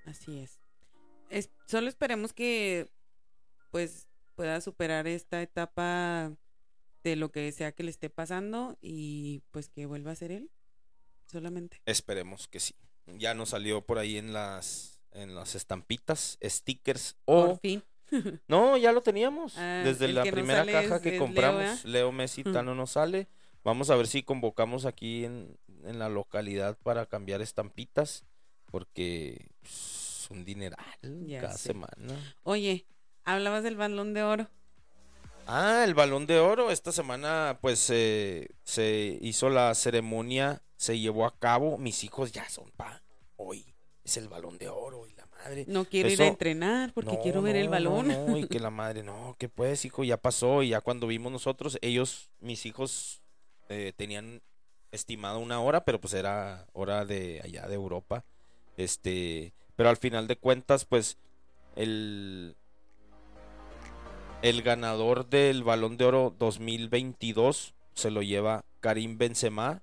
Así 0.03 0.39
es. 0.39 0.59
es. 1.29 1.49
Solo 1.67 1.87
esperemos 1.87 2.33
que 2.33 2.91
pues 3.71 4.09
pueda 4.35 4.59
superar 4.59 5.07
esta 5.07 5.41
etapa 5.41 6.33
de 7.01 7.15
lo 7.15 7.31
que 7.31 7.49
sea 7.53 7.71
que 7.71 7.83
le 7.83 7.91
esté 7.91 8.09
pasando 8.09 8.77
y 8.81 9.41
pues 9.51 9.69
que 9.69 9.85
vuelva 9.85 10.11
a 10.11 10.15
ser 10.15 10.33
él 10.33 10.51
solamente. 11.27 11.81
Esperemos 11.85 12.49
que 12.49 12.59
sí. 12.59 12.75
Ya 13.05 13.33
nos 13.33 13.51
salió 13.51 13.85
por 13.85 13.97
ahí 13.97 14.17
en 14.17 14.33
las 14.33 14.99
en 15.13 15.33
las 15.33 15.55
estampitas, 15.55 16.37
stickers 16.43 17.15
o 17.23 17.45
Por 17.51 17.59
fin. 17.61 17.81
no, 18.49 18.75
ya 18.75 18.91
lo 18.91 19.01
teníamos 19.01 19.57
Ah, 19.57 19.81
desde 19.85 20.09
la 20.09 20.23
primera 20.23 20.65
caja 20.65 20.97
es- 20.97 21.01
que 21.01 21.07
es 21.07 21.13
Leo, 21.13 21.19
compramos. 21.25 21.61
¿verdad? 21.61 21.83
Leo, 21.85 22.11
Messi. 22.11 22.43
Tano 22.43 22.75
no 22.75 22.85
sale. 22.85 23.29
Vamos 23.65 23.89
a 23.89 23.95
ver 23.95 24.07
si 24.07 24.23
convocamos 24.23 24.85
aquí 24.85 25.25
en, 25.25 25.57
en 25.83 25.99
la 25.99 26.07
localidad 26.07 26.77
para 26.83 27.05
cambiar 27.07 27.41
estampitas 27.41 28.23
porque 28.67 29.49
es 29.63 30.27
un 30.29 30.45
dineral 30.45 30.77
Ya 31.25 31.41
cada 31.41 31.57
sé. 31.57 31.69
semana. 31.69 32.35
Oye, 32.43 32.85
hablabas 33.23 33.63
del 33.63 33.75
balón 33.75 34.13
de 34.13 34.23
oro. 34.23 34.49
Ah, 35.47 35.83
el 35.85 35.93
balón 35.93 36.25
de 36.27 36.39
oro. 36.39 36.71
Esta 36.71 36.91
semana, 36.91 37.57
pues, 37.61 37.89
eh, 37.91 38.49
se 38.63 39.17
hizo 39.21 39.49
la 39.49 39.73
ceremonia, 39.75 40.61
se 40.77 40.99
llevó 40.99 41.25
a 41.25 41.37
cabo. 41.37 41.77
Mis 41.77 42.03
hijos 42.03 42.31
ya 42.31 42.47
son 42.49 42.69
pa. 42.71 43.03
Hoy 43.35 43.65
es 44.03 44.17
el 44.17 44.27
balón 44.27 44.57
de 44.57 44.69
oro 44.69 45.07
y 45.07 45.13
la 45.13 45.25
madre. 45.27 45.65
No 45.67 45.85
quiero 45.85 46.09
ir 46.09 46.21
a 46.21 46.27
entrenar 46.27 46.93
porque 46.93 47.13
No, 47.13 47.21
quiero 47.21 47.41
ver 47.41 47.55
el 47.55 47.69
balón. 47.69 48.07
no, 48.07 48.27
no, 48.27 48.37
y 48.37 48.47
que 48.47 48.59
la 48.59 48.69
madre, 48.71 49.03
no, 49.03 49.35
que 49.39 49.49
pues, 49.49 49.85
hijo, 49.85 50.03
ya 50.03 50.17
pasó. 50.17 50.63
Y 50.63 50.69
ya 50.69 50.81
cuando 50.81 51.07
vimos 51.07 51.31
nosotros, 51.31 51.77
ellos, 51.81 52.31
mis 52.39 52.65
hijos, 52.65 53.21
eh, 53.69 53.93
tenían 53.95 54.41
estimado 54.91 55.39
una 55.39 55.59
hora, 55.59 55.85
pero 55.85 55.99
pues 55.99 56.13
era 56.13 56.67
hora 56.73 57.05
de 57.05 57.41
allá 57.43 57.67
de 57.67 57.75
Europa. 57.75 58.23
Este, 58.77 59.53
pero 59.75 59.89
al 59.89 59.97
final 59.97 60.27
de 60.27 60.37
cuentas, 60.37 60.85
pues, 60.85 61.17
el, 61.75 62.55
el 64.41 64.61
ganador 64.61 65.27
del 65.29 65.63
Balón 65.63 65.97
de 65.97 66.05
Oro 66.05 66.35
2022 66.37 67.73
se 67.93 68.11
lo 68.11 68.21
lleva 68.21 68.65
Karim 68.79 69.17
Benzema. 69.17 69.81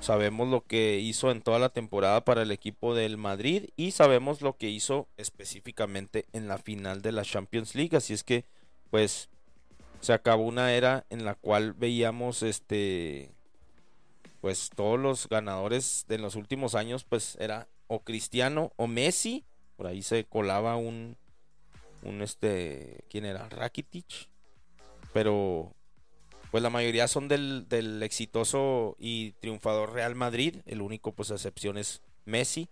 Sabemos 0.00 0.48
lo 0.48 0.64
que 0.64 0.98
hizo 0.98 1.30
en 1.30 1.42
toda 1.42 1.60
la 1.60 1.68
temporada 1.68 2.24
para 2.24 2.42
el 2.42 2.50
equipo 2.50 2.94
del 2.94 3.16
Madrid 3.18 3.68
y 3.76 3.92
sabemos 3.92 4.42
lo 4.42 4.56
que 4.56 4.68
hizo 4.68 5.06
específicamente 5.16 6.26
en 6.32 6.48
la 6.48 6.58
final 6.58 7.02
de 7.02 7.12
la 7.12 7.22
Champions 7.22 7.76
League. 7.76 7.96
Así 7.96 8.12
es 8.12 8.24
que, 8.24 8.44
pues, 8.90 9.30
se 10.02 10.12
acabó 10.12 10.42
una 10.42 10.74
era 10.74 11.06
en 11.10 11.24
la 11.24 11.36
cual 11.36 11.74
veíamos 11.74 12.42
este 12.42 13.30
pues 14.40 14.70
todos 14.74 14.98
los 14.98 15.28
ganadores 15.28 16.04
de 16.08 16.18
los 16.18 16.34
últimos 16.34 16.74
años 16.74 17.04
pues 17.04 17.36
era 17.38 17.68
o 17.86 18.00
Cristiano 18.00 18.72
o 18.76 18.88
Messi. 18.88 19.44
Por 19.76 19.86
ahí 19.86 20.02
se 20.02 20.24
colaba 20.24 20.76
un 20.76 21.16
un 22.02 22.20
este 22.20 23.04
quién 23.08 23.24
era 23.24 23.48
Rakitic. 23.48 24.28
Pero 25.12 25.72
pues 26.50 26.64
la 26.64 26.70
mayoría 26.70 27.06
son 27.06 27.28
del, 27.28 27.68
del 27.68 28.02
exitoso 28.02 28.96
y 28.98 29.32
triunfador 29.40 29.92
Real 29.92 30.16
Madrid. 30.16 30.56
El 30.66 30.82
único 30.82 31.12
pues 31.12 31.30
excepción 31.30 31.78
es 31.78 32.02
Messi. 32.24 32.68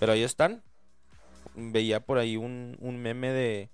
Pero 0.00 0.10
ahí 0.10 0.24
están. 0.24 0.64
Veía 1.54 2.00
por 2.00 2.18
ahí 2.18 2.36
un, 2.36 2.76
un 2.80 2.98
meme 2.98 3.30
de 3.30 3.70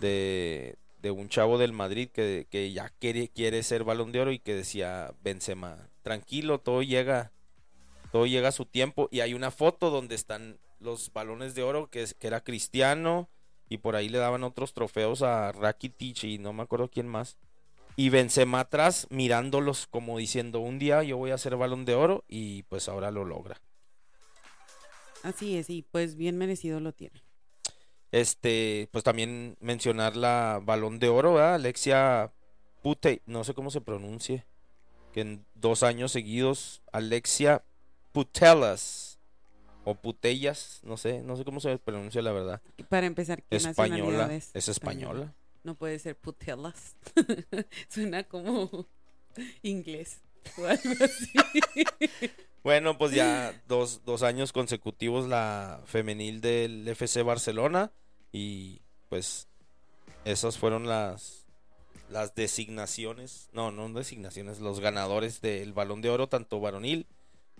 de 0.00 0.76
de 1.06 1.12
un 1.12 1.28
chavo 1.28 1.56
del 1.56 1.72
Madrid 1.72 2.08
que, 2.08 2.48
que 2.50 2.72
ya 2.72 2.90
quiere, 2.98 3.28
quiere 3.28 3.62
ser 3.62 3.84
balón 3.84 4.10
de 4.10 4.20
oro 4.20 4.32
y 4.32 4.40
que 4.40 4.54
decía 4.54 5.14
Benzema, 5.22 5.88
tranquilo, 6.02 6.58
todo 6.58 6.82
llega, 6.82 7.32
todo 8.10 8.26
llega 8.26 8.48
a 8.48 8.52
su 8.52 8.66
tiempo. 8.66 9.08
Y 9.12 9.20
hay 9.20 9.34
una 9.34 9.52
foto 9.52 9.90
donde 9.90 10.16
están 10.16 10.58
los 10.80 11.12
balones 11.12 11.54
de 11.54 11.62
oro, 11.62 11.88
que, 11.88 12.04
que 12.18 12.26
era 12.26 12.42
Cristiano, 12.42 13.28
y 13.68 13.78
por 13.78 13.94
ahí 13.94 14.08
le 14.08 14.18
daban 14.18 14.42
otros 14.42 14.74
trofeos 14.74 15.22
a 15.22 15.52
Rakitic 15.52 16.24
y 16.24 16.38
no 16.38 16.52
me 16.52 16.64
acuerdo 16.64 16.90
quién 16.90 17.06
más. 17.06 17.38
Y 17.94 18.10
Benzema 18.10 18.60
atrás 18.60 19.06
mirándolos 19.10 19.86
como 19.86 20.18
diciendo, 20.18 20.60
un 20.60 20.78
día 20.78 21.02
yo 21.02 21.16
voy 21.16 21.30
a 21.30 21.38
ser 21.38 21.56
balón 21.56 21.84
de 21.84 21.94
oro 21.94 22.24
y 22.28 22.64
pues 22.64 22.88
ahora 22.88 23.10
lo 23.10 23.24
logra. 23.24 23.60
Así 25.22 25.56
es, 25.56 25.70
y 25.70 25.82
pues 25.82 26.16
bien 26.16 26.36
merecido 26.36 26.80
lo 26.80 26.92
tiene. 26.92 27.25
Este, 28.12 28.88
pues 28.92 29.04
también 29.04 29.56
mencionar 29.60 30.16
la 30.16 30.60
balón 30.62 30.98
de 30.98 31.08
oro, 31.08 31.34
¿verdad? 31.34 31.54
Alexia 31.54 32.32
Pute, 32.82 33.22
no 33.26 33.44
sé 33.44 33.54
cómo 33.54 33.70
se 33.70 33.80
pronuncie, 33.80 34.44
que 35.12 35.22
en 35.22 35.44
dos 35.54 35.82
años 35.82 36.12
seguidos, 36.12 36.82
Alexia 36.92 37.64
Putelas, 38.12 39.18
o 39.84 39.94
Putellas, 39.94 40.80
no 40.82 40.96
sé, 40.96 41.22
no 41.22 41.36
sé 41.36 41.44
cómo 41.44 41.60
se 41.60 41.78
pronuncia 41.78 42.20
la 42.20 42.32
verdad. 42.32 42.60
Para 42.88 43.06
empezar, 43.06 43.42
¿qué 43.44 43.56
Española, 43.56 44.34
es? 44.34 44.50
es 44.52 44.68
española. 44.68 45.32
No 45.62 45.76
puede 45.76 45.98
ser 45.98 46.16
putelas. 46.16 46.96
Suena 47.88 48.24
como 48.24 48.86
inglés 49.62 50.20
o 50.58 50.64
algo 50.64 51.04
así. 51.04 51.32
Bueno, 52.66 52.98
pues 52.98 53.12
ya 53.12 53.54
dos, 53.68 54.04
dos 54.04 54.24
años 54.24 54.52
consecutivos 54.52 55.28
la 55.28 55.82
femenil 55.84 56.40
del 56.40 56.88
FC 56.88 57.22
Barcelona 57.22 57.92
y 58.32 58.80
pues 59.08 59.46
esas 60.24 60.58
fueron 60.58 60.88
las, 60.88 61.46
las 62.10 62.34
designaciones, 62.34 63.50
no, 63.52 63.70
no 63.70 63.88
designaciones, 63.90 64.58
los 64.58 64.80
ganadores 64.80 65.40
del 65.40 65.74
balón 65.74 66.02
de 66.02 66.10
oro, 66.10 66.28
tanto 66.28 66.58
varonil 66.58 67.06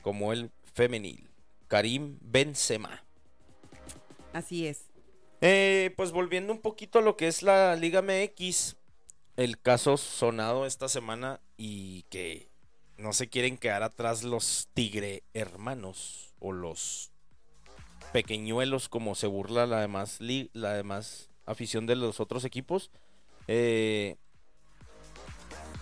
como 0.02 0.32
el 0.32 0.50
femenil. 0.74 1.30
Karim 1.68 2.18
Benzema. 2.20 3.04
Así 4.32 4.66
es. 4.66 4.86
Eh, 5.40 5.94
pues 5.96 6.11
volviendo 6.11 6.52
un 6.52 6.61
poquito 6.61 6.98
a 6.98 7.02
lo 7.02 7.16
que 7.16 7.28
es 7.28 7.44
la 7.44 7.76
Liga 7.76 8.02
MX, 8.02 8.74
el 9.36 9.61
caso 9.61 9.98
sonado 9.98 10.66
esta 10.66 10.88
semana 10.88 11.38
y 11.57 12.02
que 12.11 12.48
no 12.99 13.12
se 13.12 13.28
quieren 13.28 13.59
quedar 13.59 13.82
atrás 13.82 14.22
los 14.22 14.68
Tigre 14.74 15.22
hermanos 15.34 16.32
o 16.38 16.53
los 16.53 17.11
pequeñuelos 18.12 18.88
como 18.88 19.14
se 19.14 19.26
burla 19.26 19.66
la 19.66 19.80
demás, 19.80 20.18
la 20.53 20.72
demás 20.72 21.28
afición 21.44 21.86
de 21.86 21.97
los 21.97 22.20
otros 22.20 22.44
equipos. 22.44 22.90
Eh, 23.49 24.16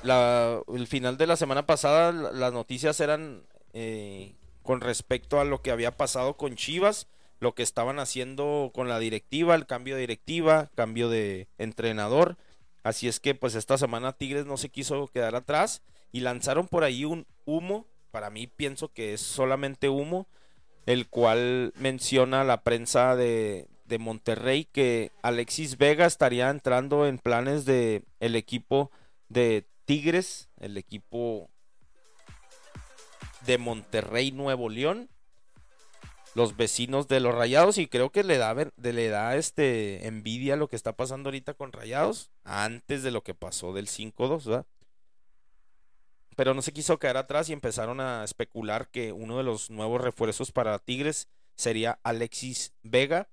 el 0.05 0.87
final 0.87 1.17
de 1.17 1.27
la 1.27 1.37
semana 1.37 1.67
pasada 1.67 2.13
la- 2.13 2.33
las 2.33 2.53
noticias 2.53 3.01
eran 3.01 3.47
eh, 3.73 4.35
con 4.63 4.81
respecto 4.81 5.41
a 5.41 5.45
lo 5.45 5.63
que 5.63 5.71
había 5.71 5.97
pasado 5.97 6.37
con 6.37 6.57
Chivas 6.57 7.09
lo 7.41 7.55
que 7.55 7.63
estaban 7.63 7.99
haciendo 7.99 8.71
con 8.75 8.89
la 8.89 8.99
directiva, 8.99 9.55
el 9.55 9.67
cambio 9.67 9.97
de 9.97 10.03
directiva, 10.03 10.71
cambio 10.75 11.09
de 11.11 11.49
entrenador. 11.59 12.37
Así 12.85 13.09
es 13.09 13.21
que 13.21 13.35
pues 13.35 13.55
esta 13.55 13.77
semana 13.77 14.13
Tigres 14.13 14.47
no 14.47 14.57
se 14.57 14.69
quiso 14.71 15.09
quedar 15.09 15.35
atrás 15.35 15.83
y 16.15 16.21
lanzaron 16.21 16.69
por 16.69 16.85
ahí 16.85 17.05
un 17.05 17.27
humo, 17.45 17.89
para 18.13 18.31
mí 18.31 18.47
pienso 18.47 18.93
que 18.93 19.15
es 19.15 19.21
solamente 19.21 19.89
humo, 19.89 20.29
el 20.87 21.09
cual 21.09 21.73
menciona 21.75 22.45
la 22.45 22.63
prensa 22.63 23.17
de, 23.17 23.67
de 23.85 23.99
Monterrey 23.99 24.65
que 24.65 25.11
Alexis 25.23 25.77
Vega 25.77 26.07
estaría 26.07 26.51
entrando 26.51 27.09
en 27.09 27.19
planes 27.19 27.65
de 27.65 28.05
el 28.21 28.37
equipo 28.37 28.93
de 29.29 29.67
Tigres, 29.87 30.51
el 30.61 30.77
equipo 30.77 31.51
de 33.45 33.59
Monterrey 33.59 34.31
Nuevo 34.31 34.69
León 34.69 35.11
los 36.35 36.57
vecinos 36.57 37.09
de 37.09 37.21
los 37.21 37.35
Rayados 37.35 37.79
y 37.79 37.87
creo 37.87 38.11
que 38.11 38.25
le 38.25 38.39
da 38.39 38.55
le 38.55 39.09
da 39.09 39.37
este 39.37 40.07
envidia 40.07 40.57
lo 40.57 40.69
que 40.69 40.77
está 40.77 40.93
pasando 40.93 41.29
ahorita 41.29 41.55
con 41.55 41.73
Rayados 41.73 42.31
antes 42.43 43.03
de 43.03 43.11
lo 43.11 43.23
que 43.23 43.35
pasó 43.35 43.73
del 43.73 43.87
5-2, 43.87 44.45
¿verdad? 44.45 44.67
Pero 46.37 46.55
no 46.55 46.63
se 46.63 46.73
quiso 46.73 46.99
quedar 46.99 47.17
atrás 47.17 47.49
y 47.49 47.53
empezaron 47.53 48.01
a 48.01 48.25
especular 48.25 48.89
que 48.89 49.13
uno 49.13 49.37
de 49.37 49.45
los 49.45 49.71
nuevos 49.71 50.01
refuerzos 50.01 50.53
para 50.53 50.79
Tigres 50.79 51.29
sería 51.55 51.99
Alexis 52.03 52.73
Vega, 52.83 53.29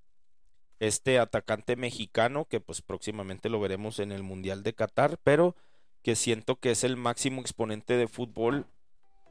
este 0.79 1.19
atacante 1.19 1.75
mexicano 1.75 2.45
que 2.45 2.59
pues 2.59 2.81
próximamente 2.81 3.49
lo 3.49 3.59
veremos 3.59 3.99
en 3.99 4.11
el 4.11 4.23
Mundial 4.23 4.63
de 4.63 4.73
Qatar, 4.73 5.17
pero 5.23 5.55
que 6.03 6.15
siento 6.15 6.55
que 6.55 6.71
es 6.71 6.83
el 6.83 6.97
máximo 6.97 7.41
exponente 7.41 7.95
de 7.95 8.07
fútbol 8.07 8.65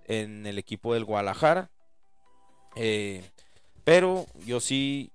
en 0.06 0.46
el 0.46 0.58
equipo 0.58 0.94
del 0.94 1.04
Guadalajara. 1.04 1.70
Eh, 2.76 3.22
pero 3.84 4.26
yo 4.46 4.60
sí 4.60 5.10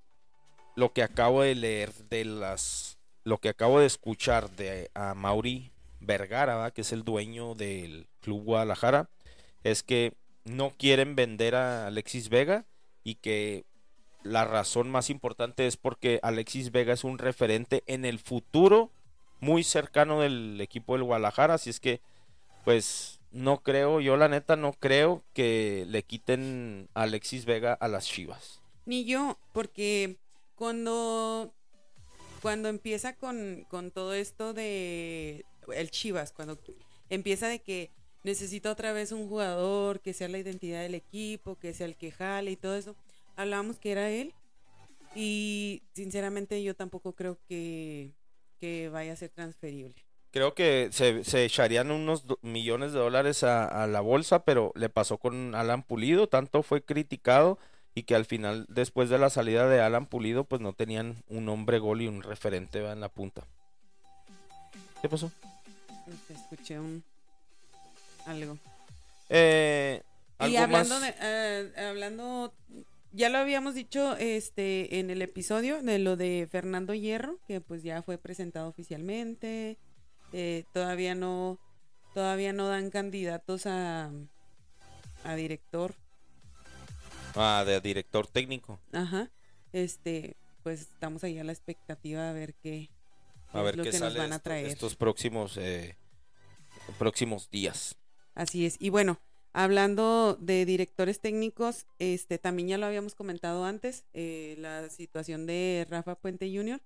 lo 0.76 0.92
que 0.92 1.04
acabo 1.04 1.42
de 1.42 1.56
leer 1.56 1.94
de 2.10 2.26
las 2.26 2.98
lo 3.24 3.40
que 3.40 3.50
acabo 3.50 3.80
de 3.80 3.88
escuchar 3.88 4.52
de 4.52 4.92
a 4.94 5.16
Mauri 5.16 5.72
Vergara, 6.06 6.72
que 6.72 6.82
es 6.82 6.92
el 6.92 7.04
dueño 7.04 7.56
del 7.56 8.08
Club 8.22 8.44
Guadalajara, 8.44 9.10
es 9.64 9.84
que 9.84 10.14
no 10.44 10.72
quieren 10.78 11.16
vender 11.16 11.56
a 11.56 11.88
Alexis 11.88 12.30
Vega 12.30 12.66
y 13.04 13.16
que 13.16 13.66
la 14.24 14.46
razón 14.46 14.90
más 14.90 15.10
importante 15.10 15.68
es 15.68 15.78
porque 15.78 16.20
Alexis 16.24 16.72
Vega 16.72 16.94
es 16.94 17.04
un 17.04 17.18
referente 17.18 17.84
en 17.88 18.06
el 18.06 18.20
futuro 18.20 18.92
muy 19.40 19.64
cercano 19.64 20.22
del 20.22 20.60
equipo 20.62 20.94
del 20.94 21.04
Guadalajara, 21.04 21.56
así 21.56 21.70
es 21.70 21.80
que 21.80 22.02
pues 22.64 23.20
no 23.32 23.62
creo, 23.62 24.00
yo 24.00 24.18
la 24.18 24.28
neta 24.28 24.56
no 24.56 24.74
creo 24.74 25.24
que 25.34 25.86
le 25.88 26.04
quiten 26.04 26.90
a 26.94 27.04
Alexis 27.04 27.46
Vega 27.46 27.74
a 27.74 27.88
las 27.88 28.08
Chivas. 28.08 28.62
Ni 28.86 29.06
yo, 29.06 29.38
porque 29.52 30.18
cuando, 30.56 31.54
cuando 32.42 32.70
empieza 32.70 33.16
con, 33.16 33.66
con 33.70 33.92
todo 33.92 34.14
esto 34.14 34.54
de 34.54 35.46
el 35.74 35.92
Chivas, 35.92 36.32
cuando 36.32 36.58
empieza 37.10 37.48
de 37.48 37.60
que 37.60 37.92
necesita 38.24 38.72
otra 38.72 38.92
vez 38.92 39.12
un 39.12 39.30
jugador 39.30 40.02
que 40.02 40.14
sea 40.14 40.28
la 40.28 40.40
identidad 40.40 40.82
del 40.82 40.96
equipo, 40.96 41.58
que 41.58 41.74
sea 41.74 41.86
el 41.86 41.96
que 41.96 42.12
jale 42.12 42.52
y 42.52 42.56
todo 42.56 42.76
eso, 42.76 42.96
hablábamos 43.36 43.78
que 43.78 43.92
era 43.92 44.10
él. 44.10 44.34
Y 45.16 45.84
sinceramente 45.94 46.62
yo 46.62 46.76
tampoco 46.76 47.14
creo 47.14 47.38
que, 47.48 48.12
que 48.60 48.90
vaya 48.90 49.14
a 49.14 49.16
ser 49.16 49.30
transferible. 49.30 49.96
Creo 50.32 50.54
que 50.54 50.90
se, 50.92 51.46
echarían 51.46 51.92
unos 51.92 52.26
millones 52.42 52.92
de 52.92 53.00
dólares 53.00 53.44
a, 53.44 53.84
a 53.84 53.88
la 53.88 54.02
bolsa, 54.02 54.44
pero 54.44 54.74
le 54.76 54.90
pasó 54.90 55.18
con 55.18 55.56
Alan 55.56 55.84
Pulido, 55.84 56.28
tanto 56.28 56.62
fue 56.62 56.84
criticado 56.84 57.58
y 57.94 58.04
que 58.04 58.16
al 58.16 58.26
final, 58.26 58.66
después 58.68 59.10
de 59.10 59.18
la 59.18 59.30
salida 59.30 59.70
de 59.70 59.80
Alan 59.80 60.08
Pulido, 60.08 60.44
pues 60.44 60.60
no 60.60 60.74
tenían 60.74 61.24
un 61.30 61.48
hombre 61.48 61.80
gol 61.80 62.02
y 62.02 62.08
un 62.08 62.22
referente 62.22 62.86
en 62.86 63.00
la 63.00 63.08
punta. 63.08 63.48
¿Qué 65.02 65.08
pasó? 65.08 65.32
Este, 66.08 66.34
Escuché 66.34 66.80
un 66.80 67.04
algo. 68.26 68.58
Eh, 69.30 70.02
Y 70.40 70.56
¿algo 70.56 70.60
hablando 70.60 71.00
más? 71.00 71.02
de, 71.04 71.16
eh, 71.22 71.74
hablando, 71.88 72.54
ya 73.12 73.30
lo 73.30 73.38
habíamos 73.40 73.74
dicho 73.76 74.16
este 74.18 75.00
en 75.00 75.10
el 75.10 75.22
episodio 75.22 75.82
de 75.82 76.00
lo 76.00 76.16
de 76.16 76.48
Fernando 76.52 76.94
Hierro, 76.94 77.40
que 77.48 77.62
pues 77.62 77.84
ya 77.84 78.02
fue 78.02 78.18
presentado 78.18 78.68
oficialmente. 78.70 79.78
eh, 80.34 80.64
todavía 80.74 81.16
no, 81.16 81.60
todavía 82.14 82.52
no 82.54 82.68
dan 82.68 82.90
candidatos 82.90 83.66
a, 83.68 84.12
a 85.24 85.36
director. 85.36 85.94
Ah, 87.36 87.64
de 87.66 87.80
director 87.82 88.28
técnico. 88.28 88.80
Ajá. 88.92 89.30
Este, 89.74 90.36
pues 90.64 90.82
estamos 90.82 91.24
ahí 91.24 91.38
a 91.38 91.44
la 91.44 91.52
expectativa 91.52 92.30
a 92.30 92.34
ver 92.34 92.54
qué, 92.56 92.90
A 93.56 93.60
es 93.60 93.66
ver 93.66 93.78
lo 93.78 93.84
qué 93.84 93.92
que 93.92 93.98
sale 93.98 94.16
nos 94.16 94.24
van 94.24 94.34
a 94.34 94.40
traer. 94.40 94.66
estos 94.68 94.96
próximos, 94.96 95.58
eh, 95.58 95.96
próximos 96.98 97.50
días. 97.50 97.96
Así 98.34 98.66
es. 98.66 98.76
Y 98.80 98.90
bueno, 98.90 99.20
hablando 99.54 100.38
de 100.40 100.66
directores 100.66 101.20
técnicos, 101.20 101.86
este 102.00 102.38
también 102.38 102.68
ya 102.68 102.78
lo 102.78 102.86
habíamos 102.86 103.16
comentado 103.16 103.66
antes, 103.66 104.04
eh, 104.14 104.56
la 104.60 104.90
situación 104.90 105.46
de 105.46 105.88
Rafa 105.90 106.16
Puente 106.16 106.52
Jr., 106.54 106.82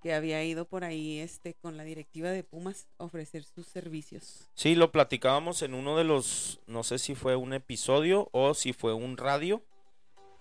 que 0.00 0.12
había 0.12 0.44
ido 0.44 0.66
por 0.66 0.84
ahí 0.84 1.18
este 1.18 1.54
con 1.54 1.78
la 1.78 1.82
directiva 1.84 2.28
de 2.30 2.44
Pumas 2.44 2.88
a 2.98 3.04
ofrecer 3.04 3.42
sus 3.42 3.66
servicios. 3.66 4.50
Sí, 4.54 4.74
lo 4.74 4.92
platicábamos 4.92 5.62
en 5.62 5.72
uno 5.72 5.96
de 5.96 6.04
los, 6.04 6.60
no 6.66 6.82
sé 6.82 6.98
si 6.98 7.14
fue 7.14 7.36
un 7.36 7.54
episodio 7.54 8.28
o 8.32 8.52
si 8.52 8.74
fue 8.74 8.92
un 8.92 9.16
radio, 9.16 9.64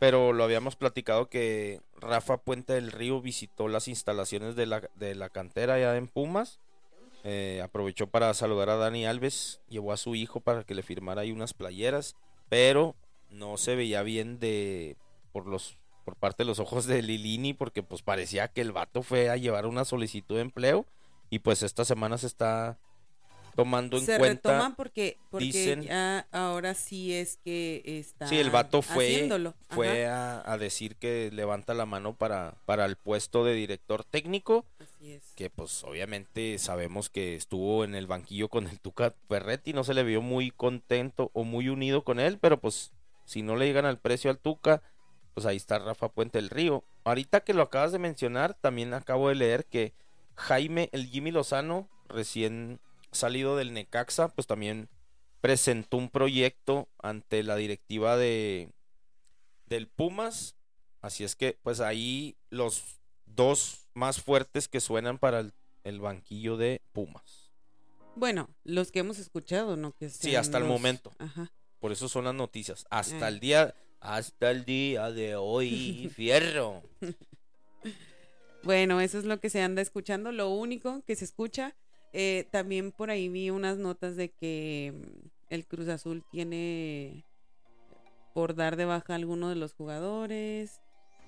pero 0.03 0.33
lo 0.33 0.43
habíamos 0.43 0.75
platicado 0.75 1.29
que 1.29 1.79
Rafa 1.95 2.35
Puente 2.35 2.73
del 2.73 2.91
Río 2.91 3.21
visitó 3.21 3.69
las 3.69 3.87
instalaciones 3.87 4.53
de 4.57 4.65
la, 4.65 4.81
de 4.95 5.15
la 5.15 5.29
cantera 5.29 5.79
ya 5.79 5.95
en 5.95 6.09
Pumas. 6.09 6.59
eh, 7.23 7.61
aprovechó 7.63 8.07
para 8.07 8.33
saludar 8.33 8.69
a 8.69 8.75
Dani 8.75 9.05
Alves, 9.05 9.61
llevó 9.69 9.93
a 9.93 9.97
su 9.97 10.13
hijo 10.15 10.41
para 10.41 10.65
que 10.65 10.75
le 10.75 10.83
firmara 10.83 11.21
ahí 11.21 11.31
unas 11.31 11.53
playeras, 11.53 12.17
pero 12.49 12.97
no 13.29 13.55
se 13.55 13.77
veía 13.77 14.03
bien 14.03 14.39
de 14.39 14.97
por 15.31 15.47
los 15.47 15.77
por 16.03 16.17
parte 16.17 16.43
de 16.43 16.47
los 16.47 16.59
ojos 16.59 16.85
de 16.85 17.01
Lilini 17.01 17.53
porque 17.53 17.81
pues 17.81 18.01
parecía 18.01 18.49
que 18.49 18.59
el 18.59 18.73
vato 18.73 19.03
fue 19.03 19.29
a 19.29 19.37
llevar 19.37 19.65
una 19.65 19.85
solicitud 19.85 20.35
de 20.35 20.41
empleo 20.41 20.85
y 21.29 21.39
pues 21.39 21.63
esta 21.63 21.85
semana 21.85 22.17
se 22.17 22.27
está 22.27 22.77
tomando 23.55 23.97
en 23.97 24.05
Se 24.05 24.17
cuenta 24.17 24.49
retoman 24.51 24.75
porque, 24.75 25.17
porque 25.29 25.45
dicen- 25.45 25.81
ya 25.83 26.27
ahora 26.31 26.73
sí 26.73 27.13
es 27.13 27.37
que 27.43 27.81
está 27.85 28.27
Sí, 28.27 28.37
el 28.39 28.49
vato 28.49 28.81
fue, 28.81 29.05
haciéndolo. 29.05 29.53
fue 29.69 30.05
Ajá, 30.07 30.41
a, 30.41 30.53
a 30.53 30.57
decir 30.57 30.95
que 30.95 31.29
levanta 31.31 31.73
la 31.73 31.85
mano 31.85 32.15
para, 32.15 32.55
para 32.65 32.85
el 32.85 32.95
puesto 32.95 33.43
de 33.45 33.53
director 33.53 34.03
técnico, 34.03 34.65
así 34.79 35.13
es. 35.13 35.23
que 35.35 35.49
pues 35.49 35.83
obviamente 35.83 36.57
sabemos 36.59 37.09
que 37.09 37.35
estuvo 37.35 37.83
en 37.83 37.95
el 37.95 38.07
banquillo 38.07 38.49
con 38.49 38.67
el 38.67 38.79
Tuca 38.79 39.13
Ferretti, 39.27 39.73
no 39.73 39.83
se 39.83 39.93
le 39.93 40.03
vio 40.03 40.21
muy 40.21 40.51
contento 40.51 41.29
o 41.33 41.43
muy 41.43 41.69
unido 41.69 42.03
con 42.03 42.19
él, 42.19 42.39
pero 42.39 42.59
pues 42.59 42.91
si 43.25 43.41
no 43.41 43.55
le 43.55 43.65
llegan 43.65 43.85
al 43.85 43.99
precio 43.99 44.29
al 44.31 44.37
Tuca, 44.39 44.81
pues 45.33 45.45
ahí 45.45 45.57
está 45.57 45.79
Rafa 45.79 46.09
Puente 46.09 46.37
del 46.39 46.49
Río. 46.49 46.83
Ahorita 47.05 47.41
que 47.41 47.53
lo 47.53 47.63
acabas 47.63 47.91
de 47.91 47.99
mencionar, 47.99 48.53
también 48.53 48.93
acabo 48.93 49.29
de 49.29 49.35
leer 49.35 49.65
que 49.65 49.93
Jaime, 50.35 50.89
el 50.91 51.07
Jimmy 51.07 51.31
Lozano, 51.31 51.87
recién 52.07 52.79
salido 53.13 53.55
del 53.55 53.73
Necaxa, 53.73 54.29
pues 54.29 54.47
también 54.47 54.89
presentó 55.41 55.97
un 55.97 56.09
proyecto 56.09 56.87
ante 56.99 57.43
la 57.43 57.55
directiva 57.55 58.17
de 58.17 58.69
del 59.65 59.87
Pumas. 59.87 60.55
Así 61.01 61.23
es 61.23 61.35
que, 61.35 61.57
pues 61.63 61.79
ahí 61.79 62.37
los 62.49 62.99
dos 63.25 63.87
más 63.93 64.21
fuertes 64.21 64.67
que 64.67 64.79
suenan 64.79 65.17
para 65.17 65.39
el, 65.39 65.53
el 65.83 65.99
banquillo 65.99 66.57
de 66.57 66.81
Pumas. 66.93 67.51
Bueno, 68.15 68.49
los 68.63 68.91
que 68.91 68.99
hemos 68.99 69.17
escuchado, 69.17 69.75
¿no? 69.75 69.93
Que 69.93 70.09
Sí, 70.09 70.35
hasta 70.35 70.57
el 70.57 70.65
momento. 70.65 71.11
Ajá. 71.17 71.51
Por 71.79 71.91
eso 71.91 72.07
son 72.07 72.25
las 72.25 72.35
noticias. 72.35 72.85
Hasta 72.89 73.25
Ay. 73.27 73.33
el 73.33 73.39
día, 73.39 73.75
hasta 73.99 74.51
el 74.51 74.63
día 74.65 75.11
de 75.11 75.35
hoy, 75.35 76.09
fierro. 76.15 76.83
Bueno, 78.63 79.01
eso 79.01 79.17
es 79.17 79.25
lo 79.25 79.39
que 79.39 79.49
se 79.49 79.61
anda 79.61 79.81
escuchando, 79.81 80.31
lo 80.31 80.49
único 80.49 81.03
que 81.05 81.15
se 81.15 81.25
escucha. 81.25 81.75
Eh, 82.13 82.47
también 82.51 82.91
por 82.91 83.09
ahí 83.09 83.27
vi 83.27 83.49
unas 83.49 83.77
notas 83.77 84.15
de 84.15 84.29
que 84.29 84.93
mm, 84.95 85.27
el 85.49 85.65
Cruz 85.65 85.87
Azul 85.87 86.23
tiene 86.31 87.25
por 88.33 88.55
dar 88.55 88.75
de 88.75 88.85
baja 88.85 89.13
a 89.13 89.15
alguno 89.15 89.49
de 89.49 89.55
los 89.55 89.73
jugadores. 89.73 90.81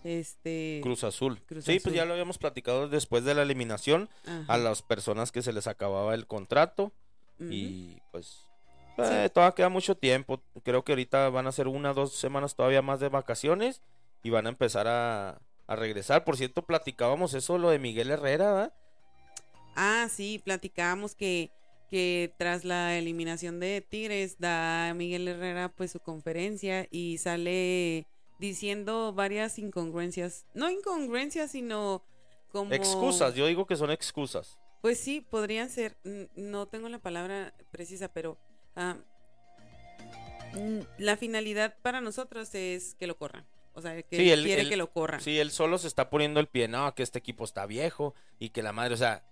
Este. 0.04 0.80
Cruz 0.84 1.04
Azul. 1.04 1.42
Cruz 1.48 1.66
sí, 1.66 1.80
pues 1.80 1.96
ya 1.96 2.06
lo 2.06 2.14
habíamos 2.14 2.38
platicado 2.38 2.88
después 2.88 3.24
de 3.24 3.34
la 3.34 3.42
eliminación 3.42 4.10
ajá, 4.26 4.46
a 4.54 4.58
las 4.58 4.84
personas 4.84 5.32
que 5.32 5.42
se 5.42 5.54
les 5.54 5.68
acababa 5.68 6.14
el 6.14 6.28
contrato. 6.28 6.92
Y 7.38 7.98
pues 8.12 8.46
eh, 8.98 9.30
todavía 9.34 9.56
queda 9.56 9.70
mucho 9.70 9.96
tiempo. 9.96 10.42
Creo 10.64 10.86
que 10.86 10.94
ahorita 10.94 11.30
van 11.30 11.48
a 11.48 11.52
ser 11.52 11.68
una 11.68 11.94
dos 11.94 12.14
semanas 12.14 12.56
todavía 12.56 12.82
más 12.82 13.00
de 13.00 13.10
vacaciones 13.10 13.82
y 14.24 14.30
van 14.30 14.46
a 14.46 14.50
empezar 14.50 14.88
a, 14.88 15.42
a 15.68 15.76
regresar. 15.76 16.24
Por 16.24 16.38
cierto, 16.38 16.62
platicábamos 16.62 17.34
eso, 17.34 17.58
lo 17.58 17.72
de 17.72 17.80
Miguel 17.80 18.12
Herrera, 18.12 18.54
¿verdad? 18.54 18.74
Ah, 19.76 20.08
sí, 20.10 20.42
platicábamos 20.44 21.16
que, 21.16 21.52
que 21.90 22.34
tras 22.38 22.64
la 22.66 22.98
eliminación 22.98 23.60
de 23.60 23.82
Tigres 23.82 24.40
da 24.40 24.94
Miguel 24.96 25.28
Herrera 25.28 25.70
pues 25.70 25.92
su 25.92 26.00
conferencia 26.00 26.88
y 26.92 27.18
sale 27.18 28.08
diciendo 28.40 29.14
varias 29.14 29.60
incongruencias. 29.60 30.46
No 30.54 30.70
incongruencias, 30.70 31.52
sino 31.52 32.04
como... 32.52 32.74
Excusas, 32.74 33.36
yo 33.36 33.48
digo 33.48 33.66
que 33.66 33.76
son 33.76 33.92
excusas. 33.92 34.58
Pues 34.82 35.00
sí, 35.00 35.20
podrían 35.22 35.70
ser, 35.70 35.98
no 36.36 36.68
tengo 36.68 36.90
la 36.90 37.00
palabra 37.00 37.54
precisa, 37.72 38.08
pero 38.14 38.38
ah, 38.76 38.98
la 40.98 41.18
finalidad 41.18 41.76
para 41.82 42.02
nosotros 42.02 42.54
es 42.56 42.96
que 42.96 43.08
lo 43.08 43.18
corran. 43.18 43.46
O 43.74 43.82
sea, 43.82 44.02
que 44.04 44.16
Sí, 44.16 44.32
él- 44.32 44.44
quiere 44.44 44.62
él- 44.62 44.70
que 44.70 44.78
lo 44.78 44.90
corran. 44.92 45.20
Sí, 45.22 45.38
él 45.38 45.52
solo 45.52 45.78
se 45.78 45.88
está 45.88 46.10
poniendo 46.10 46.40
el 46.40 46.48
pie, 46.48 46.68
no, 46.68 46.94
que 46.96 47.04
este 47.04 47.20
equipo 47.20 47.44
está 47.44 47.66
viejo 47.66 48.14
y 48.40 48.50
que 48.50 48.64
la 48.64 48.72
madre, 48.72 48.94
o 48.94 48.98
sea, 48.98 49.26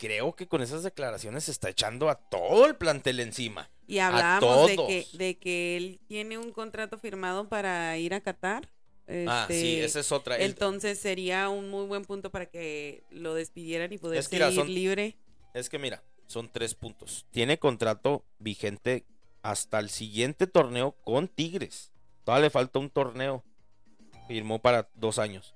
creo 0.00 0.34
que 0.34 0.48
con 0.48 0.62
esas 0.62 0.82
declaraciones 0.82 1.44
se 1.44 1.50
está 1.50 1.68
echando 1.68 2.08
a 2.08 2.14
todo 2.14 2.66
el 2.66 2.74
plantel 2.74 3.20
encima. 3.20 3.68
Y 3.86 3.98
hablábamos 3.98 4.68
de 4.68 4.76
que, 4.76 5.06
de 5.12 5.38
que 5.38 5.76
él 5.76 6.00
tiene 6.08 6.38
un 6.38 6.52
contrato 6.52 6.98
firmado 6.98 7.48
para 7.48 7.96
ir 7.98 8.14
a 8.14 8.22
Qatar. 8.22 8.66
ah, 9.28 9.44
sí, 9.46 9.54
este, 9.54 9.84
esa 9.84 10.00
es 10.00 10.10
otra. 10.10 10.38
Entonces 10.38 10.98
sería 10.98 11.50
un 11.50 11.68
muy 11.68 11.84
buen 11.84 12.06
punto 12.06 12.30
para 12.30 12.46
que 12.46 13.04
lo 13.10 13.34
despidieran 13.34 13.92
y 13.92 13.98
poder 13.98 14.20
Es 14.20 14.28
que, 14.28 14.36
mira, 14.36 14.48
seguir 14.48 14.68
libre. 14.70 15.16
Es 15.52 15.68
que 15.68 15.78
mira, 15.78 16.02
son 16.26 16.48
tres 16.50 16.74
puntos. 16.74 17.26
Tiene 17.30 17.58
contrato 17.58 18.24
vigente 18.38 19.04
hasta 19.42 19.78
el 19.80 19.90
siguiente 19.90 20.46
torneo 20.46 20.92
con 21.04 21.28
Tigres. 21.28 21.92
Todavía 22.24 22.46
le 22.46 22.50
falta 22.50 22.78
un 22.78 22.88
torneo. 22.88 23.44
Firmó 24.28 24.62
para 24.62 24.88
dos 24.94 25.18
años. 25.18 25.54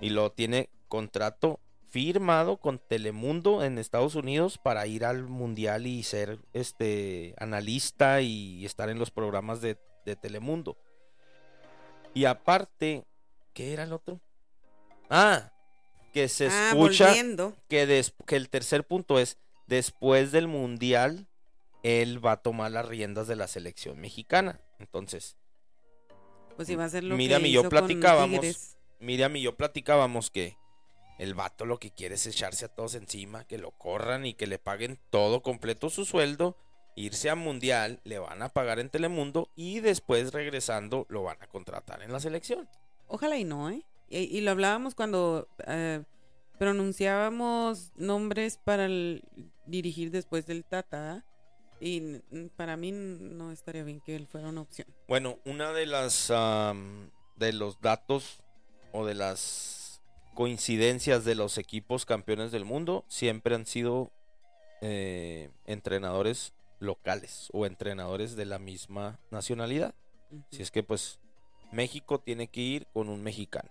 Y 0.00 0.10
lo 0.10 0.32
tiene 0.32 0.70
contrato 0.88 1.60
firmado 1.90 2.56
con 2.58 2.78
Telemundo 2.78 3.64
en 3.64 3.78
Estados 3.78 4.14
Unidos 4.14 4.58
para 4.58 4.86
ir 4.86 5.04
al 5.04 5.24
mundial 5.24 5.86
y 5.86 6.02
ser 6.02 6.38
este 6.52 7.34
analista 7.38 8.20
y 8.20 8.64
estar 8.64 8.88
en 8.90 8.98
los 8.98 9.10
programas 9.10 9.60
de, 9.60 9.76
de 10.06 10.16
Telemundo. 10.16 10.76
Y 12.14 12.24
aparte, 12.24 13.04
¿qué 13.52 13.72
era 13.72 13.82
el 13.84 13.92
otro? 13.92 14.20
Ah, 15.08 15.52
que 16.12 16.28
se 16.28 16.46
ah, 16.48 16.68
escucha 16.70 17.06
volviendo. 17.08 17.56
que, 17.68 17.86
des- 17.86 18.14
que 18.26 18.36
el 18.36 18.48
tercer 18.48 18.84
punto 18.86 19.18
es, 19.18 19.38
después 19.66 20.32
del 20.32 20.48
Mundial, 20.48 21.26
él 21.82 22.24
va 22.24 22.32
a 22.32 22.42
tomar 22.42 22.70
las 22.72 22.86
riendas 22.86 23.26
de 23.26 23.36
la 23.36 23.46
selección 23.48 23.98
mexicana. 24.00 24.60
Entonces, 24.78 25.36
Pues 26.56 26.68
iba 26.68 26.84
a 26.84 26.88
ser 26.88 27.04
lo 27.04 27.16
Miriam 27.16 27.42
que 27.42 27.48
y 27.48 27.52
yo 27.52 27.68
platicábamos. 27.68 28.76
Miriam 28.98 29.34
y 29.36 29.42
yo 29.42 29.56
platicábamos 29.56 30.30
que 30.30 30.56
el 31.20 31.34
vato 31.34 31.66
lo 31.66 31.78
que 31.78 31.90
quiere 31.90 32.14
es 32.14 32.26
echarse 32.26 32.64
a 32.64 32.68
todos 32.74 32.94
encima, 32.94 33.44
que 33.44 33.58
lo 33.58 33.70
corran 33.72 34.24
y 34.26 34.34
que 34.34 34.46
le 34.46 34.58
paguen 34.58 34.98
todo 35.10 35.42
completo 35.42 35.90
su 35.90 36.04
sueldo, 36.04 36.56
irse 36.96 37.28
a 37.30 37.34
Mundial, 37.34 38.00
le 38.04 38.18
van 38.18 38.42
a 38.42 38.48
pagar 38.48 38.78
en 38.78 38.88
Telemundo 38.90 39.50
y 39.54 39.80
después 39.80 40.32
regresando 40.32 41.06
lo 41.08 41.22
van 41.22 41.36
a 41.42 41.46
contratar 41.46 42.02
en 42.02 42.12
la 42.12 42.20
selección. 42.20 42.68
Ojalá 43.06 43.36
y 43.38 43.44
no, 43.44 43.68
¿eh? 43.70 43.82
Y, 44.08 44.18
y 44.36 44.40
lo 44.40 44.50
hablábamos 44.52 44.94
cuando 44.94 45.46
eh, 45.66 46.02
pronunciábamos 46.58 47.90
nombres 47.96 48.56
para 48.56 48.86
el- 48.86 49.22
dirigir 49.66 50.10
después 50.10 50.46
del 50.46 50.64
Tata. 50.64 51.24
Y 51.80 51.96
n- 52.30 52.50
para 52.56 52.76
mí 52.76 52.92
no 52.92 53.52
estaría 53.52 53.82
bien 53.84 54.00
que 54.00 54.14
él 54.16 54.26
fuera 54.26 54.48
una 54.48 54.62
opción. 54.62 54.86
Bueno, 55.08 55.38
una 55.44 55.72
de 55.72 55.86
las 55.86 56.30
am, 56.30 57.10
de 57.36 57.52
los 57.52 57.80
datos 57.80 58.42
o 58.92 59.06
de 59.06 59.14
las 59.14 59.79
coincidencias 60.40 61.26
de 61.26 61.34
los 61.34 61.58
equipos 61.58 62.06
campeones 62.06 62.50
del 62.50 62.64
mundo 62.64 63.04
siempre 63.08 63.54
han 63.54 63.66
sido 63.66 64.10
eh, 64.80 65.50
entrenadores 65.66 66.54
locales 66.78 67.50
o 67.52 67.66
entrenadores 67.66 68.36
de 68.36 68.46
la 68.46 68.58
misma 68.58 69.20
nacionalidad. 69.30 69.94
Si 70.50 70.62
es 70.62 70.70
que 70.70 70.82
pues 70.82 71.20
México 71.72 72.20
tiene 72.20 72.46
que 72.46 72.62
ir 72.62 72.86
con 72.86 73.10
un 73.10 73.22
mexicano. 73.22 73.68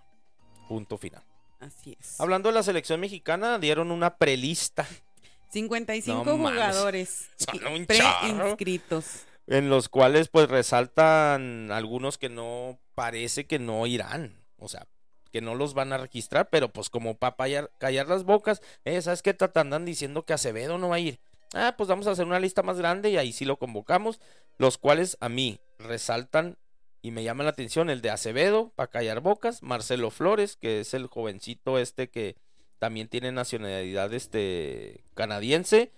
Punto 0.68 1.00
final. 1.00 1.24
Así 1.60 1.98
es. 2.00 2.22
Hablando 2.22 2.50
de 2.50 2.54
la 2.54 2.62
selección 2.62 3.00
mexicana, 3.00 3.58
dieron 3.58 3.90
una 3.90 4.18
prelista. 4.18 4.86
55 5.50 6.24
No 6.24 6.38
mames. 6.38 6.52
jugadores 6.52 7.30
preinscritos. 7.88 9.24
En 9.48 9.72
los 9.72 9.90
cuales 9.90 10.28
pues 10.28 10.48
resaltan 10.48 11.72
algunos 11.72 12.20
que 12.20 12.30
no 12.30 12.78
parece 12.94 13.48
que 13.48 13.58
no 13.58 13.88
irán. 13.88 14.46
O 14.60 14.68
sea, 14.68 14.86
que 15.32 15.42
no 15.42 15.56
los 15.56 15.74
van 15.74 15.94
a 15.94 15.98
registrar, 15.98 16.50
pero 16.50 16.70
pues 16.70 16.90
como 16.90 17.16
para 17.16 17.36
callar, 17.36 17.72
callar 17.78 18.08
las 18.08 18.24
bocas, 18.24 18.62
eh, 18.86 19.02
¿sabes 19.02 19.22
qué? 19.22 19.36
Andan 19.56 19.86
diciendo 19.86 20.26
que 20.26 20.34
Acevedo 20.34 20.78
no 20.78 20.90
va 20.90 20.96
a 20.96 21.00
ir. 21.00 21.20
Ah, 21.54 21.76
pues 21.78 21.90
vamos 21.90 22.08
a 22.08 22.12
hacer 22.12 22.26
una 22.26 22.40
lista 22.40 22.62
más 22.64 22.78
grande 22.78 23.10
y 23.10 23.18
ahí 23.18 23.32
sí 23.32 23.46
lo 23.46 23.58
convocamos. 23.58 24.20
Los 24.58 24.78
cuales 24.78 25.18
a 25.20 25.30
mí 25.30 25.60
resaltan 25.80 26.58
y 27.02 27.12
me 27.12 27.24
llaman 27.24 27.46
la 27.46 27.52
atención 27.52 27.90
el 27.90 28.02
de 28.02 28.10
Acevedo 28.10 28.72
para 28.76 28.90
callar 28.90 29.22
bocas, 29.22 29.64
Marcelo 29.64 30.12
Flores, 30.12 30.58
que 30.58 30.82
es 30.82 30.94
el 30.94 31.08
jovencito 31.08 31.80
este 31.80 32.10
que 32.10 32.36
también 32.78 33.08
tiene 33.08 33.32
nacionalidad 33.32 34.14
este 34.14 35.04
canadiense. 35.14 35.92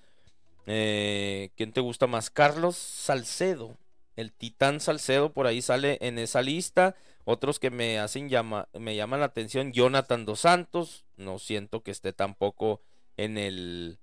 Eh, 0.67 1.49
¿Quién 1.55 1.73
te 1.73 1.81
gusta 1.81 2.07
más? 2.07 2.29
Carlos 2.29 2.75
Salcedo. 2.75 3.77
El 4.15 4.31
titán 4.31 4.79
Salcedo 4.79 5.33
por 5.33 5.47
ahí 5.47 5.61
sale 5.61 5.97
en 6.01 6.19
esa 6.19 6.41
lista. 6.41 6.95
Otros 7.25 7.59
que 7.59 7.69
me 7.69 7.99
hacen 7.99 8.29
llama, 8.29 8.67
me 8.73 8.95
llaman 8.95 9.19
la 9.19 9.27
atención, 9.27 9.71
Jonathan 9.71 10.25
Dos 10.25 10.41
Santos. 10.41 11.05
No 11.17 11.39
siento 11.39 11.83
que 11.83 11.91
esté 11.91 12.13
tampoco 12.13 12.81
en 13.17 13.37
el 13.37 13.99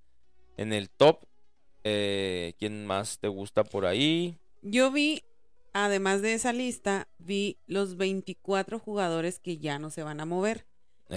en 0.57 0.73
el 0.73 0.91
top. 0.91 1.25
Eh, 1.85 2.55
¿Quién 2.59 2.87
más 2.87 3.19
te 3.19 3.29
gusta 3.29 3.65
por 3.65 3.87
ahí? 3.87 4.39
Yo 4.63 4.91
vi, 4.91 5.23
además 5.73 6.23
de 6.23 6.35
esa 6.35 6.53
lista, 6.53 7.09
vi 7.19 7.59
los 7.67 7.97
24 7.97 8.79
jugadores 8.79 9.39
que 9.39 9.59
ya 9.59 9.79
no 9.79 9.91
se 9.91 10.03
van 10.03 10.21
a 10.21 10.27
mover. 10.27 10.67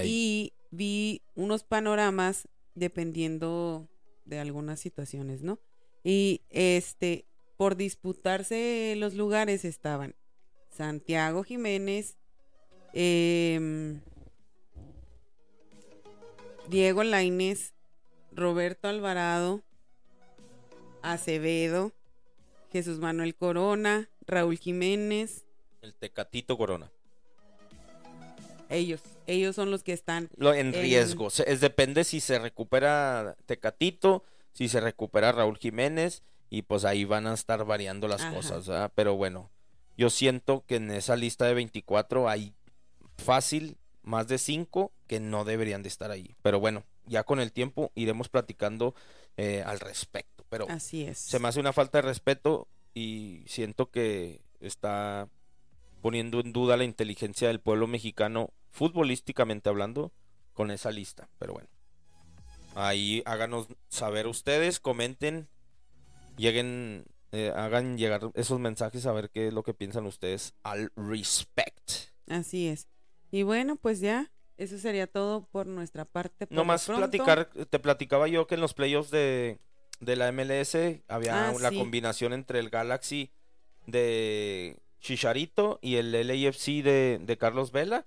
Y 0.03 0.53
vi 0.69 1.21
unos 1.35 1.65
panoramas 1.65 2.47
dependiendo 2.75 3.89
de 4.23 4.39
algunas 4.39 4.79
situaciones, 4.79 5.43
¿no? 5.43 5.59
Y 6.03 6.41
este, 6.49 7.25
por 7.57 7.75
disputarse 7.75 8.95
los 8.97 9.13
lugares 9.15 9.65
estaban 9.65 10.15
Santiago 10.71 11.43
Jiménez, 11.43 12.17
em, 12.93 14.01
Diego 16.67 17.03
Lainez, 17.03 17.73
Roberto 18.31 18.87
Alvarado, 18.87 19.61
Acevedo, 21.01 21.91
Jesús 22.71 22.99
Manuel 22.99 23.35
Corona, 23.35 24.09
Raúl 24.25 24.57
Jiménez, 24.57 25.45
el 25.81 25.93
Tecatito 25.95 26.57
Corona. 26.57 26.91
ellos, 28.69 29.01
ellos 29.27 29.55
son 29.55 29.71
los 29.71 29.83
que 29.83 29.91
están 29.93 30.29
Lo, 30.37 30.53
en 30.53 30.67
En- 30.73 30.81
riesgo. 30.81 31.29
Se- 31.29 31.51
Es, 31.51 31.59
depende 31.59 32.03
si 32.05 32.21
se 32.21 32.39
recupera 32.39 33.35
Tecatito, 33.45 34.23
si 34.53 34.69
se 34.69 34.79
recupera 34.79 35.31
Raúl 35.33 35.57
Jiménez, 35.57 36.23
y 36.49 36.61
pues 36.61 36.85
ahí 36.85 37.03
van 37.03 37.27
a 37.27 37.33
estar 37.33 37.65
variando 37.65 38.07
las 38.07 38.21
Ajá. 38.21 38.35
cosas, 38.35 38.67
¿verdad? 38.67 38.91
Pero 38.95 39.15
bueno, 39.15 39.49
yo 39.97 40.09
siento 40.09 40.63
que 40.65 40.75
en 40.75 40.91
esa 40.91 41.15
lista 41.15 41.45
de 41.45 41.53
24 41.53 42.29
hay 42.29 42.53
fácil 43.17 43.77
más 44.03 44.27
de 44.27 44.37
5 44.37 44.91
que 45.07 45.19
no 45.19 45.43
deberían 45.45 45.83
de 45.83 45.89
estar 45.89 46.11
ahí. 46.11 46.35
Pero 46.41 46.59
bueno, 46.59 46.83
ya 47.05 47.23
con 47.23 47.39
el 47.39 47.51
tiempo 47.51 47.91
iremos 47.95 48.29
platicando 48.29 48.95
eh, 49.37 49.63
al 49.65 49.79
respecto. 49.79 50.45
Pero 50.49 50.67
Así 50.69 51.03
es. 51.03 51.17
se 51.17 51.39
me 51.39 51.47
hace 51.47 51.59
una 51.59 51.73
falta 51.73 51.99
de 51.99 52.03
respeto 52.03 52.67
y 52.93 53.43
siento 53.47 53.89
que 53.89 54.41
está 54.59 55.29
poniendo 56.01 56.39
en 56.39 56.51
duda 56.51 56.77
la 56.77 56.83
inteligencia 56.83 57.47
del 57.47 57.59
pueblo 57.59 57.87
mexicano, 57.87 58.51
futbolísticamente 58.71 59.69
hablando, 59.69 60.11
con 60.53 60.71
esa 60.71 60.91
lista. 60.91 61.29
Pero 61.37 61.53
bueno, 61.53 61.69
ahí 62.75 63.21
háganos 63.25 63.67
saber 63.89 64.27
ustedes, 64.27 64.79
comenten, 64.79 65.47
lleguen, 66.37 67.05
eh, 67.31 67.51
hagan 67.55 67.97
llegar 67.97 68.21
esos 68.35 68.59
mensajes 68.59 69.05
a 69.05 69.11
ver 69.13 69.29
qué 69.29 69.47
es 69.47 69.53
lo 69.53 69.63
que 69.63 69.73
piensan 69.73 70.05
ustedes 70.05 70.53
al 70.63 70.91
respect. 70.95 71.91
Así 72.27 72.67
es. 72.67 72.87
Y 73.31 73.43
bueno, 73.43 73.75
pues 73.77 73.99
ya, 73.99 74.31
eso 74.57 74.77
sería 74.77 75.07
todo 75.07 75.47
por 75.51 75.65
nuestra 75.67 76.05
parte. 76.05 76.47
por 76.47 76.55
No 76.55 76.61
lo 76.61 76.65
más 76.65 76.85
pronto. 76.85 77.07
platicar, 77.09 77.49
te 77.69 77.79
platicaba 77.79 78.27
yo 78.27 78.47
que 78.47 78.55
en 78.55 78.61
los 78.61 78.73
playoffs 78.73 79.11
de, 79.11 79.59
de 79.99 80.15
la 80.15 80.31
MLS 80.31 80.75
había 81.07 81.49
Ah, 81.49 81.53
la 81.59 81.69
sí. 81.69 81.77
combinación 81.77 82.33
entre 82.33 82.59
el 82.59 82.69
Galaxy 82.69 83.31
de 83.87 84.77
Chicharito 84.99 85.79
y 85.81 85.95
el 85.95 86.11
LAFC 86.11 86.83
de, 86.83 87.19
de 87.21 87.37
Carlos 87.37 87.71
Vela, 87.71 88.05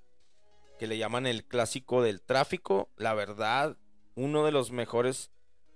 que 0.79 0.87
le 0.87 0.99
llaman 0.99 1.27
el 1.27 1.45
clásico 1.45 2.03
del 2.03 2.21
tráfico. 2.23 2.91
La 2.97 3.15
verdad, 3.15 3.77
uno 4.15 4.45
de 4.45 4.53
los 4.53 4.71
mejores 4.71 5.31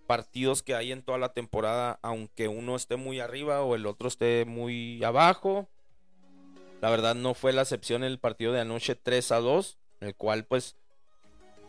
partidos 0.08 0.62
que 0.62 0.74
hay 0.74 0.90
en 0.90 1.02
toda 1.02 1.18
la 1.18 1.34
temporada, 1.34 1.98
aunque 2.02 2.48
uno 2.48 2.74
esté 2.76 2.96
muy 2.96 3.20
arriba 3.20 3.60
o 3.62 3.74
el 3.74 3.84
otro 3.86 4.08
esté 4.08 4.46
muy 4.46 5.04
abajo. 5.04 5.68
La 6.80 6.88
verdad 6.88 7.14
no 7.14 7.34
fue 7.34 7.52
la 7.52 7.62
excepción 7.62 8.02
el 8.04 8.18
partido 8.18 8.52
de 8.54 8.60
anoche 8.60 8.94
3 8.94 9.30
a 9.32 9.40
2, 9.40 9.76
el 10.00 10.14
cual 10.14 10.44
pues 10.46 10.76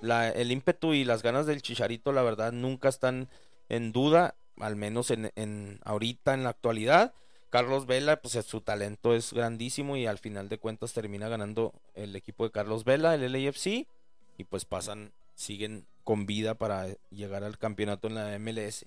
la- 0.02 0.30
el 0.30 0.52
ímpetu 0.54 0.94
y 0.94 1.04
las 1.04 1.22
ganas 1.22 1.46
del 1.46 1.62
Chicharito, 1.62 2.14
la 2.14 2.22
verdad, 2.24 2.54
nunca 2.54 2.88
están 2.88 3.28
en 3.68 3.92
duda, 3.92 4.36
al 4.58 4.78
menos 4.78 5.12
en, 5.12 5.32
en 5.36 5.80
ahorita, 5.84 6.34
en 6.34 6.44
la 6.44 6.50
actualidad. 6.52 7.14
Carlos 7.50 7.88
Vela, 7.88 8.22
pues 8.22 8.34
su 8.46 8.62
talento 8.62 9.14
es 9.16 9.34
grandísimo 9.34 9.98
y 9.98 10.06
al 10.06 10.18
final 10.20 10.48
de 10.48 10.60
cuentas 10.60 10.94
termina 10.94 11.28
ganando 11.28 11.74
el 11.96 12.16
equipo 12.16 12.46
de 12.46 12.52
Carlos 12.52 12.86
Vela, 12.86 13.16
el 13.16 13.24
LAFC, 13.34 13.86
y 14.38 14.44
pues 14.48 14.64
pasan, 14.64 15.12
siguen 15.36 15.86
con 16.04 16.26
vida 16.26 16.56
para 16.56 16.88
llegar 17.10 17.44
al 17.44 17.58
campeonato 17.58 18.08
en 18.08 18.16
la 18.16 18.38
MLS. 18.40 18.86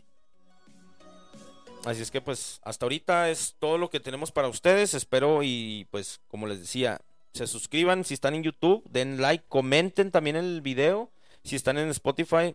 Así 1.84 2.00
es 2.00 2.10
que 2.10 2.20
pues 2.20 2.60
hasta 2.62 2.84
ahorita 2.84 3.30
es 3.30 3.56
todo 3.58 3.76
lo 3.76 3.90
que 3.90 4.00
tenemos 4.00 4.30
para 4.30 4.48
ustedes. 4.48 4.94
Espero 4.94 5.42
y 5.42 5.88
pues 5.90 6.20
como 6.28 6.46
les 6.46 6.60
decía, 6.60 7.00
se 7.32 7.46
suscriban 7.46 8.04
si 8.04 8.14
están 8.14 8.34
en 8.34 8.44
YouTube, 8.44 8.84
den 8.88 9.20
like, 9.20 9.44
comenten 9.48 10.10
también 10.10 10.36
el 10.36 10.60
video. 10.60 11.10
Si 11.44 11.56
están 11.56 11.78
en 11.78 11.88
Spotify, 11.88 12.54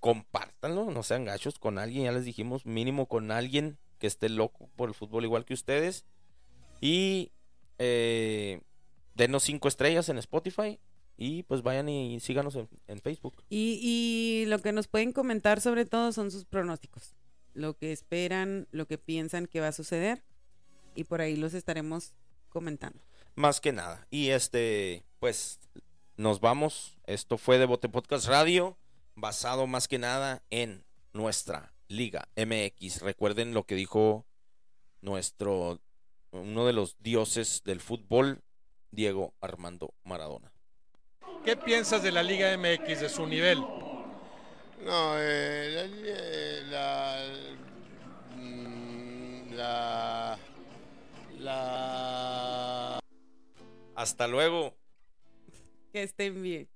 compártanlo, 0.00 0.90
no 0.90 1.02
sean 1.02 1.24
gachos 1.24 1.58
con 1.58 1.78
alguien, 1.78 2.04
ya 2.04 2.12
les 2.12 2.24
dijimos, 2.24 2.66
mínimo 2.66 3.06
con 3.06 3.32
alguien 3.32 3.78
que 3.98 4.06
esté 4.06 4.28
loco 4.28 4.70
por 4.76 4.88
el 4.88 4.94
fútbol 4.94 5.24
igual 5.24 5.44
que 5.44 5.54
ustedes. 5.54 6.04
Y 6.80 7.32
eh, 7.78 8.60
denos 9.14 9.42
cinco 9.42 9.66
estrellas 9.66 10.08
en 10.08 10.18
Spotify 10.18 10.78
y 11.18 11.42
pues 11.42 11.62
vayan 11.62 11.88
y 11.88 12.20
síganos 12.20 12.54
en, 12.54 12.68
en 12.86 13.00
Facebook. 13.00 13.42
Y, 13.50 13.80
y 13.82 14.46
lo 14.46 14.60
que 14.60 14.72
nos 14.72 14.86
pueden 14.86 15.12
comentar 15.12 15.60
sobre 15.60 15.84
todo 15.84 16.12
son 16.12 16.30
sus 16.30 16.44
pronósticos. 16.44 17.16
Lo 17.54 17.76
que 17.76 17.90
esperan, 17.90 18.68
lo 18.70 18.86
que 18.86 18.98
piensan 18.98 19.46
que 19.46 19.60
va 19.60 19.68
a 19.68 19.72
suceder. 19.72 20.22
Y 20.94 21.04
por 21.04 21.20
ahí 21.20 21.36
los 21.36 21.54
estaremos 21.54 22.14
comentando. 22.48 23.00
Más 23.34 23.60
que 23.60 23.72
nada. 23.72 24.06
Y 24.10 24.28
este, 24.28 25.04
pues 25.18 25.58
nos 26.16 26.40
vamos. 26.40 26.98
Esto 27.04 27.36
fue 27.36 27.58
de 27.58 27.66
Bote 27.66 27.88
Podcast 27.88 28.28
Radio, 28.28 28.78
basado 29.16 29.66
más 29.66 29.88
que 29.88 29.98
nada 29.98 30.44
en 30.50 30.84
nuestra 31.12 31.74
Liga 31.88 32.28
MX. 32.36 33.02
Recuerden 33.02 33.54
lo 33.54 33.64
que 33.64 33.74
dijo 33.74 34.24
nuestro, 35.00 35.80
uno 36.30 36.64
de 36.64 36.72
los 36.72 36.96
dioses 37.00 37.62
del 37.64 37.80
fútbol, 37.80 38.44
Diego 38.92 39.34
Armando 39.40 39.94
Maradona. 40.04 40.52
¿Qué 41.48 41.56
piensas 41.56 42.02
de 42.02 42.12
la 42.12 42.22
Liga 42.22 42.52
MX, 42.52 43.00
de 43.00 43.08
su 43.08 43.26
nivel? 43.26 43.58
No, 44.84 45.14
eh, 45.16 45.70
la, 45.72 45.84
eh, 46.04 46.62
la, 46.68 48.36
mm, 48.36 49.52
la, 49.54 50.38
la, 51.38 53.00
Hasta 53.94 54.28
luego. 54.28 54.76
Que 55.90 56.02
estén 56.02 56.42
bien. 56.42 56.68